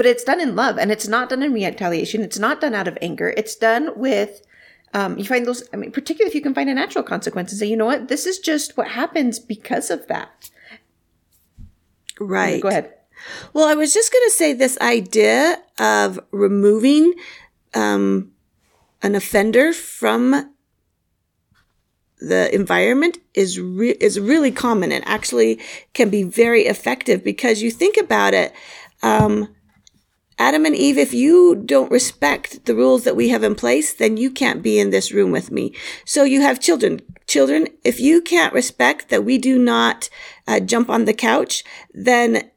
but 0.00 0.06
it's 0.06 0.24
done 0.24 0.40
in 0.40 0.56
love 0.56 0.78
and 0.78 0.90
it's 0.90 1.06
not 1.06 1.28
done 1.28 1.42
in 1.42 1.52
retaliation. 1.52 2.22
It's 2.22 2.38
not 2.38 2.62
done 2.62 2.74
out 2.74 2.88
of 2.88 2.96
anger. 3.02 3.34
It's 3.36 3.54
done 3.54 3.90
with, 3.96 4.40
um, 4.94 5.18
you 5.18 5.26
find 5.26 5.44
those, 5.44 5.62
I 5.74 5.76
mean, 5.76 5.92
particularly 5.92 6.30
if 6.30 6.34
you 6.34 6.40
can 6.40 6.54
find 6.54 6.70
a 6.70 6.74
natural 6.74 7.04
consequence 7.04 7.52
and 7.52 7.58
say, 7.58 7.66
you 7.66 7.76
know 7.76 7.84
what, 7.84 8.08
this 8.08 8.24
is 8.24 8.38
just 8.38 8.78
what 8.78 8.88
happens 8.88 9.38
because 9.38 9.90
of 9.90 10.06
that. 10.06 10.48
Right. 12.18 12.62
Go 12.62 12.68
ahead. 12.68 12.94
Well, 13.52 13.66
I 13.66 13.74
was 13.74 13.92
just 13.92 14.10
going 14.10 14.24
to 14.24 14.30
say 14.30 14.54
this 14.54 14.78
idea 14.80 15.62
of 15.78 16.18
removing 16.30 17.12
um, 17.74 18.32
an 19.02 19.14
offender 19.14 19.74
from 19.74 20.50
the 22.20 22.54
environment 22.54 23.18
is 23.34 23.60
re- 23.60 23.98
is 24.00 24.18
really 24.18 24.50
common 24.50 24.92
and 24.92 25.06
actually 25.06 25.60
can 25.92 26.08
be 26.08 26.22
very 26.22 26.62
effective 26.62 27.22
because 27.22 27.60
you 27.60 27.70
think 27.70 27.98
about 27.98 28.32
it. 28.32 28.54
Um, 29.02 29.54
Adam 30.40 30.64
and 30.64 30.74
Eve, 30.74 30.96
if 30.96 31.12
you 31.12 31.54
don't 31.54 31.90
respect 31.90 32.64
the 32.64 32.74
rules 32.74 33.04
that 33.04 33.14
we 33.14 33.28
have 33.28 33.42
in 33.42 33.54
place, 33.54 33.92
then 33.92 34.16
you 34.16 34.30
can't 34.30 34.62
be 34.62 34.78
in 34.78 34.88
this 34.88 35.12
room 35.12 35.30
with 35.30 35.50
me. 35.50 35.74
So 36.06 36.24
you 36.24 36.40
have 36.40 36.58
children. 36.58 37.00
Children, 37.26 37.68
if 37.84 38.00
you 38.00 38.22
can't 38.22 38.54
respect 38.54 39.10
that 39.10 39.22
we 39.22 39.36
do 39.36 39.58
not 39.58 40.08
uh, 40.48 40.58
jump 40.58 40.88
on 40.88 41.04
the 41.04 41.12
couch, 41.12 41.62
then 41.92 42.50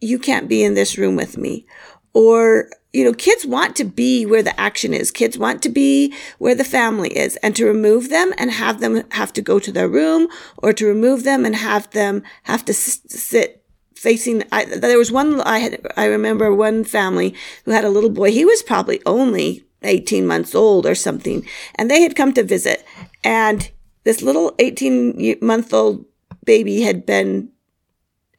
you 0.00 0.18
can't 0.18 0.48
be 0.48 0.64
in 0.64 0.72
this 0.72 0.96
room 0.96 1.14
with 1.14 1.36
me. 1.36 1.66
Or, 2.14 2.70
you 2.94 3.04
know, 3.04 3.12
kids 3.12 3.44
want 3.44 3.76
to 3.76 3.84
be 3.84 4.24
where 4.24 4.42
the 4.42 4.58
action 4.58 4.94
is. 4.94 5.10
Kids 5.10 5.36
want 5.36 5.62
to 5.64 5.68
be 5.68 6.14
where 6.38 6.54
the 6.54 6.64
family 6.64 7.10
is 7.10 7.36
and 7.42 7.54
to 7.56 7.66
remove 7.66 8.08
them 8.08 8.32
and 8.38 8.50
have 8.50 8.80
them 8.80 9.02
have 9.10 9.34
to 9.34 9.42
go 9.42 9.58
to 9.58 9.70
their 9.70 9.88
room 9.90 10.28
or 10.56 10.72
to 10.72 10.86
remove 10.86 11.24
them 11.24 11.44
and 11.44 11.56
have 11.56 11.90
them 11.90 12.22
have 12.44 12.64
to 12.64 12.72
s- 12.72 13.02
sit 13.08 13.62
facing 14.06 14.44
I, 14.52 14.64
there 14.66 14.98
was 14.98 15.10
one 15.10 15.40
i 15.40 15.58
had 15.58 15.84
i 15.96 16.04
remember 16.04 16.54
one 16.54 16.84
family 16.84 17.34
who 17.64 17.72
had 17.72 17.84
a 17.84 17.88
little 17.96 18.10
boy. 18.10 18.30
He 18.30 18.44
was 18.44 18.62
probably 18.62 19.02
only 19.04 19.64
18 19.82 20.24
months 20.24 20.54
old 20.54 20.86
or 20.86 20.94
something 20.94 21.44
and 21.74 21.90
they 21.90 22.02
had 22.02 22.14
come 22.14 22.32
to 22.34 22.44
visit 22.44 22.86
and 23.24 23.68
this 24.04 24.22
little 24.22 24.54
18 24.60 25.38
month 25.42 25.74
old 25.74 26.04
baby 26.44 26.82
had 26.82 27.04
been 27.04 27.50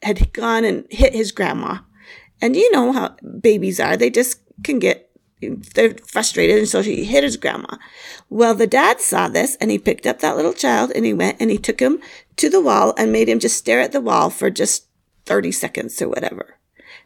had 0.02 0.32
gone 0.32 0.64
and 0.64 0.86
hit 0.90 1.12
his 1.12 1.32
grandma. 1.32 1.80
And 2.40 2.56
you 2.56 2.72
know 2.72 2.92
how 2.92 3.16
babies 3.40 3.78
are 3.78 3.96
they 3.96 4.08
just 4.08 4.40
can 4.64 4.78
get 4.78 5.04
they're 5.74 5.94
frustrated 6.04 6.58
and 6.58 6.68
so 6.68 6.82
he 6.82 7.04
hit 7.04 7.22
his 7.22 7.36
grandma. 7.36 7.76
Well 8.30 8.54
the 8.54 8.66
dad 8.66 9.02
saw 9.02 9.28
this 9.28 9.56
and 9.60 9.70
he 9.70 9.78
picked 9.78 10.06
up 10.06 10.20
that 10.20 10.36
little 10.36 10.54
child 10.54 10.90
and 10.94 11.04
he 11.04 11.12
went 11.12 11.36
and 11.40 11.50
he 11.50 11.58
took 11.58 11.80
him 11.80 12.00
to 12.36 12.48
the 12.48 12.62
wall 12.62 12.94
and 12.96 13.12
made 13.12 13.28
him 13.28 13.38
just 13.38 13.58
stare 13.58 13.80
at 13.80 13.92
the 13.92 14.00
wall 14.00 14.30
for 14.30 14.48
just 14.48 14.87
30 15.28 15.52
seconds 15.52 16.00
or 16.02 16.08
whatever. 16.08 16.56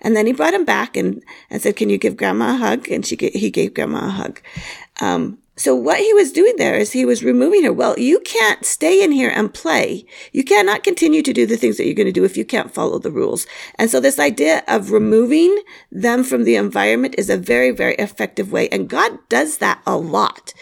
And 0.00 0.16
then 0.16 0.26
he 0.26 0.32
brought 0.32 0.54
him 0.54 0.64
back 0.64 0.96
and, 0.96 1.22
and 1.50 1.60
said, 1.60 1.76
can 1.76 1.90
you 1.90 1.98
give 1.98 2.16
grandma 2.16 2.54
a 2.54 2.56
hug? 2.56 2.88
And 2.88 3.04
she, 3.04 3.16
he 3.16 3.50
gave 3.50 3.74
grandma 3.74 4.06
a 4.06 4.10
hug. 4.10 4.40
Um, 5.00 5.38
so 5.54 5.76
what 5.76 6.00
he 6.00 6.12
was 6.14 6.32
doing 6.32 6.54
there 6.56 6.74
is 6.74 6.92
he 6.92 7.04
was 7.04 7.22
removing 7.22 7.62
her. 7.64 7.72
Well, 7.72 7.98
you 7.98 8.20
can't 8.20 8.64
stay 8.64 9.04
in 9.04 9.12
here 9.12 9.30
and 9.30 9.52
play. 9.52 10.06
You 10.32 10.44
cannot 10.44 10.82
continue 10.82 11.22
to 11.22 11.32
do 11.32 11.46
the 11.46 11.58
things 11.58 11.76
that 11.76 11.84
you're 11.84 11.94
going 11.94 12.06
to 12.06 12.12
do 12.12 12.24
if 12.24 12.38
you 12.38 12.44
can't 12.44 12.72
follow 12.72 12.98
the 12.98 13.10
rules. 13.10 13.46
And 13.78 13.90
so 13.90 14.00
this 14.00 14.18
idea 14.18 14.64
of 14.66 14.92
removing 14.92 15.62
them 15.90 16.24
from 16.24 16.44
the 16.44 16.56
environment 16.56 17.16
is 17.18 17.28
a 17.28 17.36
very, 17.36 17.70
very 17.70 17.94
effective 17.96 18.50
way. 18.50 18.68
And 18.70 18.88
God 18.88 19.18
does 19.28 19.58
that 19.58 19.82
a 19.86 19.96
lot. 19.96 20.54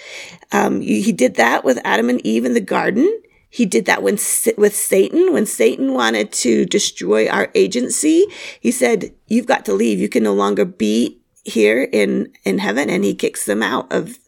Um, 0.51 0.81
he 0.81 1.13
did 1.13 1.37
that 1.37 1.65
with 1.65 1.79
Adam 1.85 2.11
and 2.11 2.25
Eve 2.27 2.45
in 2.45 2.55
the 2.55 2.61
garden. 2.61 3.23
He 3.53 3.67
did 3.67 3.85
that 3.87 4.03
when, 4.03 4.15
with 4.57 4.77
Satan. 4.77 5.33
When 5.33 5.45
Satan 5.45 5.93
wanted 5.93 6.33
to 6.33 6.65
destroy 6.65 7.29
our 7.29 7.51
agency, 7.55 8.27
he 8.61 8.71
said, 8.71 9.13
you've 9.27 9.47
got 9.47 9.65
to 9.65 9.75
leave. 9.75 9.99
You 9.99 10.09
can 10.09 10.23
no 10.23 10.33
longer 10.33 10.65
be 10.65 11.21
here 11.45 11.83
in, 11.93 12.33
in 12.45 12.59
heaven. 12.59 12.89
And 12.89 13.05
he 13.05 13.13
kicks 13.13 13.45
them 13.45 13.63
out 13.63 13.93
of 13.93 14.19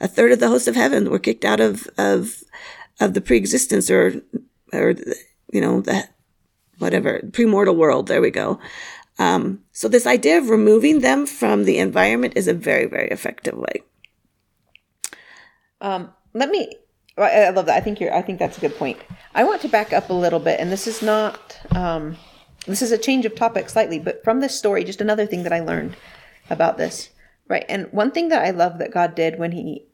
a 0.00 0.08
third 0.08 0.32
of 0.32 0.40
the 0.40 0.48
host 0.48 0.66
of 0.66 0.74
heaven 0.74 1.10
were 1.10 1.20
kicked 1.20 1.44
out 1.44 1.60
of, 1.60 1.86
of, 1.96 2.42
of 3.00 3.14
the 3.14 3.20
pre-existence 3.20 3.88
or, 3.88 4.20
or, 4.72 4.94
you 5.52 5.60
know, 5.60 5.80
the, 5.80 6.08
whatever, 6.78 7.20
premortal 7.30 7.76
world. 7.76 8.08
There 8.08 8.20
we 8.20 8.30
go. 8.30 8.58
Um, 9.18 9.62
so 9.70 9.88
this 9.88 10.06
idea 10.06 10.38
of 10.38 10.50
removing 10.50 11.00
them 11.00 11.26
from 11.26 11.64
the 11.64 11.78
environment 11.78 12.32
is 12.36 12.48
a 12.48 12.54
very, 12.54 12.86
very 12.86 13.08
effective 13.10 13.56
way. 13.56 13.82
Um, 15.80 16.12
let 16.32 16.50
me 16.50 16.76
I 17.18 17.50
love 17.50 17.66
that. 17.66 17.76
I 17.76 17.80
think 17.80 18.00
you're. 18.00 18.14
I 18.14 18.22
think 18.22 18.38
that's 18.38 18.56
a 18.56 18.60
good 18.60 18.76
point. 18.76 18.98
I 19.34 19.44
want 19.44 19.60
to 19.62 19.68
back 19.68 19.92
up 19.92 20.08
a 20.08 20.14
little 20.14 20.40
bit, 20.40 20.60
and 20.60 20.72
this 20.72 20.86
is 20.86 21.02
not. 21.02 21.58
Um, 21.76 22.16
this 22.66 22.80
is 22.80 22.92
a 22.92 22.98
change 22.98 23.26
of 23.26 23.34
topic 23.34 23.68
slightly, 23.68 23.98
but 23.98 24.22
from 24.24 24.40
this 24.40 24.56
story, 24.56 24.84
just 24.84 25.00
another 25.00 25.26
thing 25.26 25.42
that 25.42 25.52
I 25.52 25.60
learned 25.60 25.96
about 26.48 26.78
this, 26.78 27.10
right? 27.48 27.66
And 27.68 27.92
one 27.92 28.12
thing 28.12 28.28
that 28.28 28.44
I 28.44 28.50
love 28.50 28.78
that 28.78 28.92
God 28.92 29.14
did 29.14 29.38
when 29.38 29.52
He, 29.52 29.84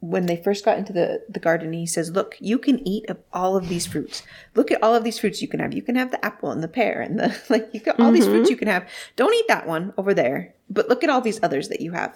when 0.00 0.26
they 0.26 0.36
first 0.36 0.64
got 0.64 0.76
into 0.76 0.92
the 0.92 1.24
the 1.28 1.40
garden, 1.40 1.72
He 1.72 1.86
says, 1.86 2.10
"Look, 2.10 2.36
you 2.38 2.58
can 2.58 2.86
eat 2.86 3.08
of 3.08 3.18
all 3.32 3.56
of 3.56 3.68
these 3.68 3.86
fruits. 3.86 4.22
Look 4.54 4.70
at 4.70 4.82
all 4.82 4.94
of 4.94 5.04
these 5.04 5.18
fruits 5.18 5.40
you 5.40 5.48
can 5.48 5.60
have. 5.60 5.72
You 5.72 5.82
can 5.82 5.96
have 5.96 6.10
the 6.10 6.22
apple 6.22 6.50
and 6.50 6.62
the 6.62 6.68
pear 6.68 7.00
and 7.00 7.18
the 7.18 7.34
like. 7.48 7.70
You 7.72 7.80
got 7.80 7.98
all 7.98 8.06
mm-hmm. 8.06 8.14
these 8.14 8.26
fruits 8.26 8.48
mm-hmm. 8.48 8.50
you 8.50 8.56
can 8.56 8.68
have. 8.68 8.86
Don't 9.16 9.34
eat 9.34 9.48
that 9.48 9.66
one 9.66 9.94
over 9.96 10.12
there, 10.12 10.54
but 10.68 10.90
look 10.90 11.02
at 11.02 11.08
all 11.08 11.22
these 11.22 11.40
others 11.42 11.68
that 11.68 11.80
you 11.80 11.92
have." 11.92 12.14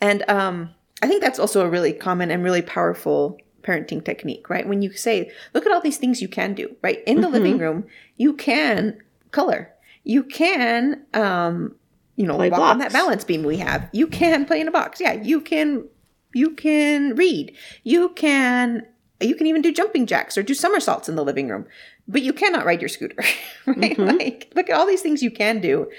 And 0.00 0.28
um, 0.28 0.70
I 1.02 1.06
think 1.06 1.22
that's 1.22 1.38
also 1.38 1.64
a 1.64 1.68
really 1.68 1.92
common 1.92 2.32
and 2.32 2.42
really 2.42 2.62
powerful 2.62 3.38
parenting 3.62 4.04
technique, 4.04 4.48
right? 4.50 4.66
When 4.66 4.82
you 4.82 4.92
say, 4.92 5.30
look 5.54 5.66
at 5.66 5.72
all 5.72 5.80
these 5.80 5.98
things 5.98 6.20
you 6.20 6.28
can 6.28 6.54
do, 6.54 6.76
right? 6.82 7.02
In 7.06 7.20
the 7.20 7.26
mm-hmm. 7.26 7.34
living 7.34 7.58
room, 7.58 7.86
you 8.16 8.34
can 8.34 9.00
color. 9.30 9.72
You 10.04 10.24
can, 10.24 11.02
um, 11.14 11.74
you 12.16 12.26
know, 12.26 12.36
play 12.36 12.50
walk 12.50 12.58
blocks. 12.58 12.72
on 12.72 12.78
that 12.78 12.92
balance 12.92 13.24
beam 13.24 13.42
we 13.42 13.58
have. 13.58 13.88
You 13.92 14.06
can 14.06 14.44
play 14.44 14.60
in 14.60 14.68
a 14.68 14.72
box. 14.72 15.00
Yeah, 15.00 15.12
you 15.12 15.40
can, 15.40 15.84
you 16.32 16.50
can 16.50 17.14
read. 17.14 17.56
You 17.84 18.10
can, 18.10 18.86
you 19.20 19.34
can 19.34 19.46
even 19.46 19.62
do 19.62 19.72
jumping 19.72 20.06
jacks 20.06 20.36
or 20.36 20.42
do 20.42 20.54
somersaults 20.54 21.08
in 21.08 21.14
the 21.14 21.24
living 21.24 21.48
room, 21.48 21.66
but 22.08 22.22
you 22.22 22.32
cannot 22.32 22.66
ride 22.66 22.80
your 22.80 22.88
scooter, 22.88 23.16
right? 23.66 23.96
Mm-hmm. 23.96 24.18
Like, 24.18 24.52
look 24.54 24.68
at 24.68 24.76
all 24.76 24.86
these 24.86 25.02
things 25.02 25.22
you 25.22 25.30
can 25.30 25.60
do. 25.60 25.90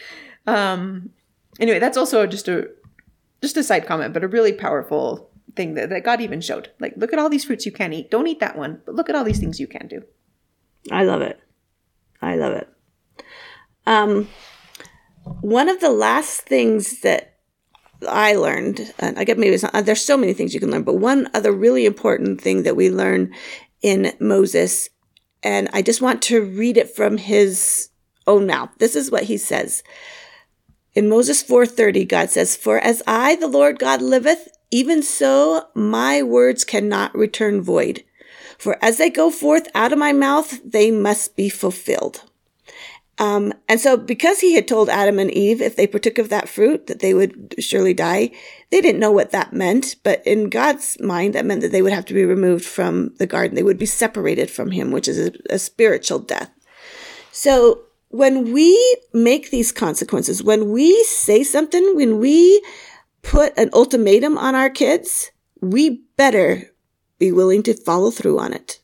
Um, 0.46 1.12
anyway, 1.60 1.80
that's 1.80 1.98
also 1.98 2.28
just 2.28 2.48
a, 2.48 2.70
just 3.42 3.58
a 3.58 3.64
side 3.64 3.86
comment, 3.86 4.14
but 4.14 4.24
a 4.24 4.28
really 4.28 4.54
powerful 4.54 5.30
thing 5.56 5.74
that, 5.76 5.90
that 5.90 6.04
God 6.04 6.22
even 6.22 6.42
showed. 6.42 6.72
Like, 6.80 6.94
look 6.98 7.14
at 7.14 7.20
all 7.20 7.30
these 7.30 7.46
fruits 7.46 7.66
you 7.66 7.72
can 7.72 7.94
eat. 7.94 8.12
Don't 8.12 8.28
eat 8.28 8.40
that 8.40 8.58
one, 8.58 8.82
but 8.86 8.96
look 8.96 9.10
at 9.10 9.16
all 9.16 9.24
these 9.24 9.40
things 9.40 9.60
you 9.60 9.68
can 9.68 9.88
do. 9.88 10.04
I 10.92 11.04
love 11.04 11.22
it. 11.22 11.40
I 12.22 12.36
love 12.36 12.54
it. 12.54 12.70
Um, 13.86 14.30
one 15.42 15.70
of 15.70 15.80
the 15.80 15.90
last 15.90 16.42
things 16.42 17.02
that 17.02 17.34
I 18.08 18.36
learned, 18.36 18.94
and 19.00 19.18
I 19.18 19.24
get 19.24 19.38
maybe 19.38 19.56
it's 19.56 19.64
not, 19.64 19.86
there's 19.86 20.04
so 20.04 20.18
many 20.18 20.34
things 20.34 20.54
you 20.54 20.60
can 20.60 20.72
learn, 20.72 20.84
but 20.84 20.96
one 20.96 21.30
other 21.34 21.52
really 21.52 21.86
important 21.86 22.42
thing 22.42 22.64
that 22.64 22.76
we 22.76 22.90
learn 22.90 23.34
in 23.82 24.14
Moses, 24.20 24.90
and 25.42 25.70
I 25.74 25.82
just 25.82 26.02
want 26.02 26.22
to 26.24 26.44
read 26.44 26.78
it 26.78 26.90
from 26.90 27.18
his 27.18 27.90
own 28.28 28.48
mouth. 28.48 28.70
This 28.80 28.96
is 28.96 29.12
what 29.12 29.24
he 29.24 29.38
says. 29.38 29.84
In 30.94 31.10
Moses 31.10 31.44
4:30, 31.44 32.06
God 32.06 32.30
says, 32.30 32.56
"For 32.56 32.80
as 32.80 33.02
I, 33.08 33.36
the 33.36 33.48
Lord 33.48 33.80
God, 33.80 34.02
liveth, 34.02 34.48
even 34.72 35.04
so, 35.04 35.68
my 35.74 36.24
words 36.24 36.64
cannot 36.64 37.16
return 37.16 37.62
void. 37.62 38.04
For 38.58 38.78
as 38.82 38.98
they 38.98 39.10
go 39.10 39.30
forth 39.30 39.68
out 39.76 39.92
of 39.92 40.00
my 40.00 40.14
mouth, 40.14 40.60
they 40.64 40.90
must 40.90 41.36
be 41.36 41.50
fulfilled. 41.50 42.24
Um, 43.20 43.54
and 43.70 43.80
so 43.80 43.96
because 43.96 44.40
he 44.40 44.56
had 44.56 44.68
told 44.68 44.90
Adam 44.90 45.20
and 45.20 45.30
Eve 45.30 45.62
if 45.62 45.76
they 45.76 45.86
partook 45.86 46.18
of 46.18 46.30
that 46.30 46.50
fruit 46.50 46.88
that 46.88 47.00
they 47.00 47.14
would 47.14 47.56
surely 47.60 47.94
die, 47.94 48.32
they 48.72 48.82
didn't 48.82 49.00
know 49.00 49.12
what 49.12 49.32
that 49.32 49.54
meant. 49.54 49.98
But 50.04 50.26
in 50.26 50.50
God's 50.50 51.00
mind, 51.00 51.36
that 51.36 51.46
meant 51.46 51.62
that 51.62 51.72
they 51.72 51.84
would 51.84 51.94
have 51.94 52.06
to 52.06 52.14
be 52.14 52.26
removed 52.26 52.66
from 52.66 53.14
the 53.20 53.28
garden. 53.28 53.56
They 53.56 53.64
would 53.64 53.78
be 53.78 53.86
separated 53.86 54.50
from 54.50 54.72
him, 54.72 54.92
which 54.92 55.08
is 55.08 55.20
a, 55.20 55.32
a 55.52 55.60
spiritual 55.60 56.20
death. 56.20 56.50
So 57.32 57.82
when 58.10 58.52
we 58.52 58.98
make 59.14 59.50
these 59.50 59.72
consequences, 59.72 60.44
when 60.44 60.72
we 60.72 61.04
say 61.04 61.44
something, 61.44 61.96
when 61.96 62.20
we 62.20 62.64
put 63.24 63.58
an 63.58 63.72
ultimatum 63.74 64.38
on 64.38 64.54
our 64.54 64.70
kids, 64.70 65.32
we 65.60 66.04
better 66.16 66.72
be 67.18 67.32
willing 67.32 67.64
to 67.64 67.74
follow 67.74 68.12
through 68.12 68.38
on 68.38 68.54
it. 68.54 68.80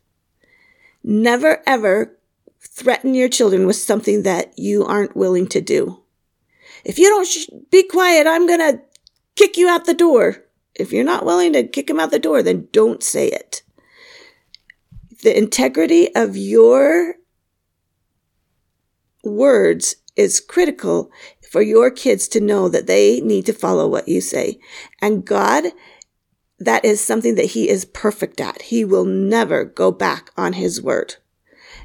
Never 1.03 1.62
ever 1.67 2.17
threaten 2.60 3.13
your 3.13 3.29
children 3.29 3.67
with 3.67 3.75
something 3.75 4.24
that 4.24 4.58
you 4.58 4.86
aren't 4.86 5.15
willing 5.15 5.48
to 5.48 5.62
do. 5.62 6.01
If 6.84 6.98
you 6.98 7.10
don't 7.10 7.27
sh- 7.27 7.50
be 7.69 7.84
quiet, 7.84 8.25
I'm 8.25 8.48
going 8.48 8.60
to 8.60 8.82
kick 9.36 9.58
you 9.58 9.67
out 9.67 9.86
the 9.86 9.93
door. 9.93 10.45
If 10.75 10.91
you're 10.91 11.04
not 11.04 11.25
willing 11.25 11.54
to 11.54 11.67
kick 11.67 11.89
him 11.89 11.99
out 11.99 12.12
the 12.12 12.19
door, 12.19 12.41
then 12.41 12.69
don't 12.71 13.04
say 13.04 13.28
it. 13.28 13.63
The 15.23 15.38
integrity 15.38 16.15
of 16.15 16.38
your 16.38 17.15
words 19.23 19.95
is 20.19 20.41
critical 20.41 21.10
for 21.49 21.62
your 21.62 21.89
kids 21.89 22.27
to 22.27 22.41
know 22.41 22.67
that 22.67 22.88
they 22.88 23.21
need 23.21 23.45
to 23.45 23.53
follow 23.53 23.88
what 23.88 24.10
you 24.10 24.19
say. 24.19 24.60
And 25.01 25.25
God, 25.25 25.71
that 26.60 26.84
is 26.84 26.99
something 26.99 27.36
that 27.36 27.51
he 27.51 27.69
is 27.69 27.86
perfect 27.86 28.41
at. 28.41 28.63
He 28.63 28.84
will 28.84 29.05
never 29.05 29.63
go 29.63 29.91
back 29.91 30.32
on 30.36 30.53
his 30.53 30.82
word. 30.82 31.15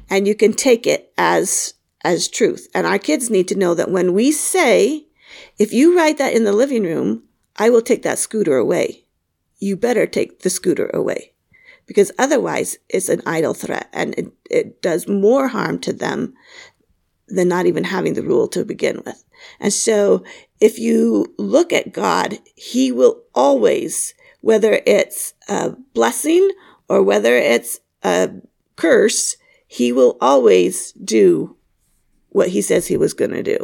And 0.09 0.27
you 0.27 0.35
can 0.35 0.51
take 0.51 0.85
it 0.85 1.13
as, 1.17 1.75
as 2.03 2.27
truth. 2.27 2.67
And 2.75 2.85
our 2.85 2.99
kids 2.99 3.29
need 3.29 3.47
to 3.47 3.57
know 3.57 3.73
that 3.73 3.89
when 3.89 4.13
we 4.13 4.33
say, 4.33 5.07
if 5.57 5.71
you 5.71 5.97
write 5.97 6.17
that 6.17 6.33
in 6.33 6.43
the 6.43 6.51
living 6.51 6.83
room, 6.83 7.23
I 7.55 7.69
will 7.69 7.81
take 7.81 8.03
that 8.03 8.19
scooter 8.19 8.57
away. 8.57 9.05
You 9.59 9.77
better 9.77 10.05
take 10.05 10.41
the 10.41 10.49
scooter 10.49 10.91
away 10.93 11.31
because 11.85 12.11
otherwise 12.19 12.77
it's 12.89 13.09
an 13.09 13.21
idle 13.25 13.53
threat 13.53 13.89
and 13.93 14.13
it, 14.15 14.33
it 14.49 14.81
does 14.81 15.07
more 15.07 15.47
harm 15.47 15.79
to 15.79 15.93
them 15.93 16.33
than 17.27 17.47
not 17.47 17.65
even 17.65 17.83
having 17.83 18.13
the 18.13 18.23
rule 18.23 18.47
to 18.49 18.63
begin 18.63 19.01
with. 19.05 19.23
And 19.59 19.73
so 19.73 20.23
if 20.61 20.79
you 20.79 21.33
look 21.37 21.73
at 21.73 21.93
God, 21.93 22.37
he 22.55 22.91
will 22.91 23.23
always, 23.33 24.13
whether 24.41 24.81
it's 24.85 25.33
a 25.47 25.71
blessing 25.93 26.49
or 26.87 27.01
whether 27.01 27.35
it's 27.35 27.79
a 28.03 28.29
curse, 28.75 29.37
he 29.67 29.91
will 29.91 30.17
always 30.21 30.91
do 30.93 31.57
what 32.29 32.49
he 32.49 32.61
says 32.61 32.87
he 32.87 32.97
was 32.97 33.13
going 33.13 33.31
to 33.31 33.43
do. 33.43 33.57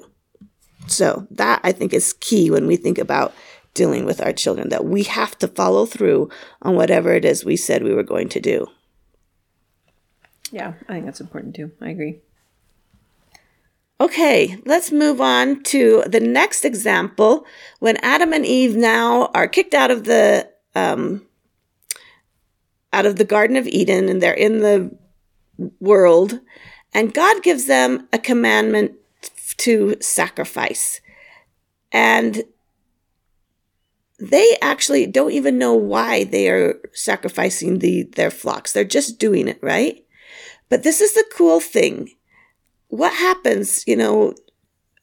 So 0.88 1.28
that 1.32 1.62
I 1.64 1.72
think 1.72 1.94
is 1.94 2.14
key 2.14 2.50
when 2.50 2.68
we 2.68 2.76
think 2.76 2.98
about 2.98 3.34
dealing 3.74 4.06
with 4.06 4.22
our 4.22 4.34
children, 4.34 4.70
that 4.70 4.86
we 4.86 5.04
have 5.04 5.38
to 5.40 5.48
follow 5.48 5.86
through 5.86 6.30
on 6.62 6.76
whatever 6.76 7.14
it 7.14 7.24
is 7.24 7.46
we 7.46 7.56
said 7.56 7.84
we 7.84 7.94
were 7.94 8.04
going 8.04 8.28
to 8.30 8.40
do. 8.40 8.68
Yeah, 10.52 10.74
I 10.90 10.94
think 10.94 11.06
that's 11.06 11.22
important 11.22 11.56
too. 11.56 11.72
I 11.80 11.90
agree. 11.90 12.22
Okay, 14.02 14.58
let's 14.66 14.92
move 14.92 15.22
on 15.22 15.62
to 15.66 16.04
the 16.08 16.20
next 16.20 16.66
example. 16.66 17.46
When 17.78 17.98
Adam 17.98 18.34
and 18.34 18.44
Eve 18.44 18.76
now 18.76 19.28
are 19.36 19.48
kicked 19.48 19.76
out 19.76 19.92
of 19.92 20.06
the 20.06 20.50
um, 20.74 21.28
out 22.92 23.06
of 23.06 23.18
the 23.18 23.26
Garden 23.26 23.58
of 23.58 23.68
Eden, 23.68 24.10
and 24.10 24.20
they're 24.20 24.34
in 24.34 24.62
the 24.62 24.98
world, 25.80 26.40
and 26.96 27.14
God 27.14 27.44
gives 27.44 27.68
them 27.68 28.08
a 28.12 28.18
commandment 28.18 28.94
to 29.58 29.96
sacrifice, 30.02 31.00
and 31.92 32.42
they 34.20 34.58
actually 34.64 35.06
don't 35.06 35.34
even 35.34 35.60
know 35.60 35.76
why 35.76 36.24
they 36.24 36.50
are 36.50 36.82
sacrificing 36.94 37.78
the 37.78 38.10
their 38.16 38.32
flocks. 38.32 38.74
They're 38.74 38.84
just 38.84 39.20
doing 39.20 39.48
it, 39.48 39.60
right? 39.62 40.04
But 40.70 40.82
this 40.82 41.02
is 41.02 41.14
the 41.14 41.26
cool 41.32 41.60
thing 41.60 42.10
what 42.92 43.14
happens, 43.14 43.88
you 43.88 43.96
know, 43.96 44.36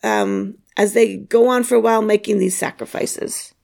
um, 0.04 0.56
as 0.76 0.92
they 0.92 1.16
go 1.16 1.48
on 1.48 1.64
for 1.64 1.74
a 1.74 1.80
while 1.80 2.02
making 2.02 2.38
these 2.38 2.56
sacrifices? 2.56 3.54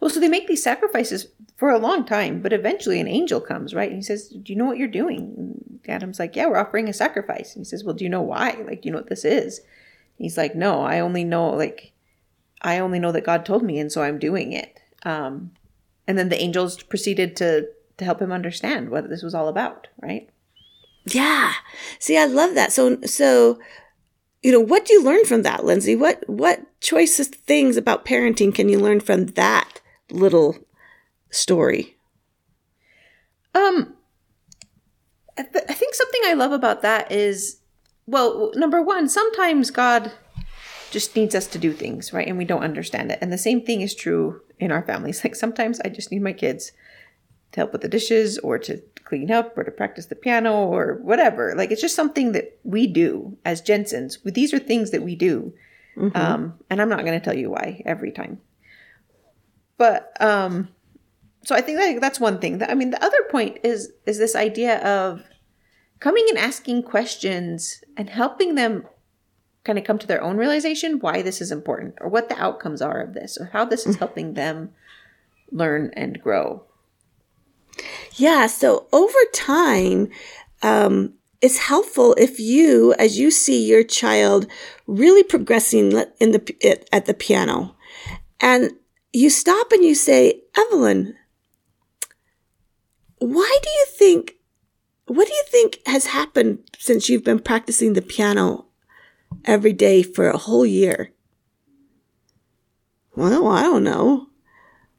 Well, 0.00 0.10
so 0.10 0.20
they 0.20 0.28
make 0.28 0.46
these 0.46 0.62
sacrifices 0.62 1.26
for 1.56 1.70
a 1.70 1.78
long 1.78 2.04
time, 2.04 2.40
but 2.40 2.52
eventually 2.52 3.00
an 3.00 3.08
angel 3.08 3.40
comes, 3.40 3.74
right? 3.74 3.88
And 3.88 3.98
he 3.98 4.02
says, 4.02 4.28
Do 4.28 4.52
you 4.52 4.56
know 4.56 4.64
what 4.64 4.78
you're 4.78 4.88
doing? 4.88 5.34
And 5.36 5.80
Adam's 5.88 6.18
like, 6.18 6.36
Yeah, 6.36 6.46
we're 6.46 6.58
offering 6.58 6.88
a 6.88 6.92
sacrifice. 6.92 7.54
And 7.54 7.60
he 7.60 7.68
says, 7.68 7.82
Well, 7.82 7.94
do 7.94 8.04
you 8.04 8.10
know 8.10 8.22
why? 8.22 8.50
Like, 8.66 8.82
do 8.82 8.88
you 8.88 8.92
know 8.92 8.98
what 8.98 9.08
this 9.08 9.24
is? 9.24 9.58
And 9.58 9.66
he's 10.18 10.36
like, 10.36 10.54
No, 10.54 10.82
I 10.82 11.00
only 11.00 11.24
know, 11.24 11.50
like, 11.50 11.92
I 12.62 12.78
only 12.78 13.00
know 13.00 13.12
that 13.12 13.26
God 13.26 13.44
told 13.44 13.62
me, 13.62 13.78
and 13.78 13.90
so 13.90 14.02
I'm 14.02 14.18
doing 14.18 14.52
it. 14.52 14.80
Um, 15.02 15.50
and 16.06 16.16
then 16.16 16.28
the 16.28 16.40
angels 16.40 16.82
proceeded 16.82 17.36
to 17.36 17.68
to 17.96 18.04
help 18.04 18.20
him 18.20 18.32
understand 18.32 18.90
what 18.90 19.08
this 19.08 19.22
was 19.22 19.34
all 19.34 19.48
about, 19.48 19.88
right? 20.00 20.28
Yeah. 21.06 21.52
See, 21.98 22.16
I 22.16 22.24
love 22.24 22.54
that. 22.54 22.72
So, 22.72 23.00
so, 23.02 23.58
you 24.42 24.52
know, 24.52 24.60
what 24.60 24.84
do 24.86 24.94
you 24.94 25.02
learn 25.02 25.24
from 25.24 25.42
that, 25.42 25.64
Lindsay? 25.64 25.96
What, 25.96 26.22
what 26.28 26.62
choicest 26.80 27.34
things 27.34 27.76
about 27.76 28.04
parenting 28.04 28.54
can 28.54 28.68
you 28.68 28.78
learn 28.78 29.00
from 29.00 29.26
that 29.26 29.80
little 30.10 30.56
story? 31.30 31.96
Um, 33.54 33.94
I, 35.38 35.42
th- 35.42 35.64
I 35.68 35.74
think 35.74 35.94
something 35.94 36.22
I 36.26 36.34
love 36.34 36.52
about 36.52 36.82
that 36.82 37.10
is, 37.12 37.60
well, 38.06 38.52
number 38.54 38.82
one, 38.82 39.08
sometimes 39.08 39.70
God 39.70 40.12
just 40.90 41.16
needs 41.16 41.34
us 41.34 41.46
to 41.48 41.58
do 41.58 41.72
things, 41.72 42.12
right? 42.12 42.26
And 42.26 42.38
we 42.38 42.44
don't 42.44 42.62
understand 42.62 43.10
it. 43.10 43.18
And 43.20 43.32
the 43.32 43.38
same 43.38 43.60
thing 43.62 43.80
is 43.80 43.94
true 43.94 44.40
in 44.58 44.70
our 44.70 44.82
families. 44.82 45.20
Like 45.24 45.34
sometimes 45.34 45.80
I 45.80 45.88
just 45.88 46.10
need 46.10 46.22
my 46.22 46.32
kids 46.32 46.72
to 47.52 47.60
help 47.60 47.72
with 47.72 47.82
the 47.82 47.88
dishes 47.88 48.38
or 48.38 48.58
to 48.60 48.82
clean 49.04 49.30
up 49.30 49.56
or 49.56 49.64
to 49.64 49.70
practice 49.70 50.06
the 50.06 50.14
piano 50.14 50.54
or 50.54 50.98
whatever. 51.02 51.54
Like 51.54 51.70
it's 51.70 51.80
just 51.80 51.96
something 51.96 52.32
that 52.32 52.58
we 52.64 52.86
do 52.86 53.36
as 53.44 53.60
Jensens. 53.60 54.18
These 54.24 54.54
are 54.54 54.58
things 54.58 54.90
that 54.90 55.02
we 55.02 55.14
do. 55.14 55.52
Mm-hmm. 55.96 56.16
Um, 56.16 56.54
and 56.70 56.80
I'm 56.80 56.88
not 56.88 57.04
going 57.04 57.18
to 57.18 57.24
tell 57.24 57.36
you 57.36 57.50
why 57.50 57.82
every 57.84 58.10
time. 58.10 58.40
But 59.76 60.20
um, 60.20 60.68
so 61.44 61.54
I 61.54 61.60
think 61.60 61.78
that 61.78 62.00
that's 62.00 62.20
one 62.20 62.38
thing. 62.38 62.62
I 62.62 62.74
mean, 62.74 62.90
the 62.90 63.04
other 63.04 63.22
point 63.30 63.58
is 63.62 63.92
is 64.06 64.18
this 64.18 64.34
idea 64.34 64.78
of 64.78 65.22
coming 66.00 66.24
and 66.28 66.38
asking 66.38 66.82
questions 66.82 67.82
and 67.96 68.10
helping 68.10 68.54
them 68.54 68.86
kind 69.64 69.78
of 69.78 69.84
come 69.84 69.98
to 69.98 70.06
their 70.06 70.22
own 70.22 70.36
realization 70.36 71.00
why 71.00 71.22
this 71.22 71.40
is 71.40 71.50
important 71.50 71.94
or 72.00 72.08
what 72.08 72.28
the 72.28 72.40
outcomes 72.40 72.82
are 72.82 73.00
of 73.00 73.14
this 73.14 73.38
or 73.38 73.46
how 73.46 73.64
this 73.64 73.86
is 73.86 73.96
helping 73.96 74.34
them 74.34 74.70
learn 75.50 75.90
and 75.96 76.20
grow. 76.20 76.64
Yeah. 78.16 78.46
So 78.46 78.86
over 78.92 79.18
time, 79.32 80.08
um, 80.62 81.14
it's 81.40 81.58
helpful 81.58 82.14
if 82.16 82.40
you, 82.40 82.94
as 82.98 83.18
you 83.18 83.30
see 83.30 83.66
your 83.66 83.84
child 83.84 84.46
really 84.86 85.22
progressing 85.22 85.92
in 86.18 86.32
the 86.32 86.86
at 86.92 87.06
the 87.06 87.14
piano, 87.14 87.76
and 88.40 88.70
you 89.12 89.30
stop 89.30 89.70
and 89.72 89.84
you 89.84 89.94
say, 89.94 90.42
Evelyn, 90.56 91.14
why 93.18 93.58
do 93.62 93.70
you 93.70 93.86
think? 93.98 94.36
What 95.06 95.28
do 95.28 95.34
you 95.34 95.44
think 95.48 95.80
has 95.86 96.06
happened 96.06 96.60
since 96.78 97.10
you've 97.10 97.24
been 97.24 97.40
practicing 97.40 97.92
the 97.92 98.00
piano 98.00 98.66
every 99.44 99.74
day 99.74 100.02
for 100.02 100.28
a 100.28 100.38
whole 100.38 100.64
year? 100.64 101.12
Well, 103.14 103.48
I 103.48 103.62
don't 103.62 103.84
know. 103.84 104.28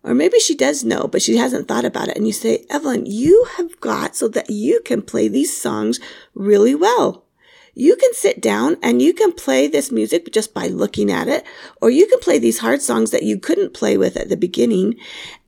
Or 0.06 0.13
maybe 0.13 0.39
she 0.39 0.56
does 0.56 0.86
know, 0.86 1.08
but 1.08 1.24
she 1.24 1.38
hasn't 1.38 1.68
thought 1.68 1.84
about 1.84 2.10
it. 2.10 2.15
And 2.15 2.28
you 2.28 2.34
say, 2.34 2.63
Evelyn, 2.70 3.08
you 3.08 3.48
have 3.58 3.80
got 3.80 4.15
so 4.15 4.28
that 4.28 4.52
you 4.52 4.80
can 4.86 5.02
play 5.02 5.28
these 5.28 5.60
songs 5.60 6.00
really 6.36 6.76
well. 6.76 7.26
You 7.74 7.96
can 7.96 8.13
sit 8.13 8.39
down 8.39 8.78
and 8.84 9.02
you 9.02 9.13
can 9.13 9.34
play 9.34 9.68
this 9.68 9.91
music 9.91 10.32
just 10.32 10.54
by 10.54 10.68
looking 10.68 11.12
at 11.12 11.28
it, 11.28 11.44
or 11.82 11.89
you 11.89 12.08
can 12.08 12.20
play 12.20 12.38
these 12.38 12.60
hard 12.60 12.84
songs 12.84 13.10
that 13.12 13.24
you 13.24 13.39
couldn't 13.39 13.74
play 13.74 13.98
with 13.98 14.15
at 14.15 14.30
the 14.30 14.38
beginning. 14.38 14.96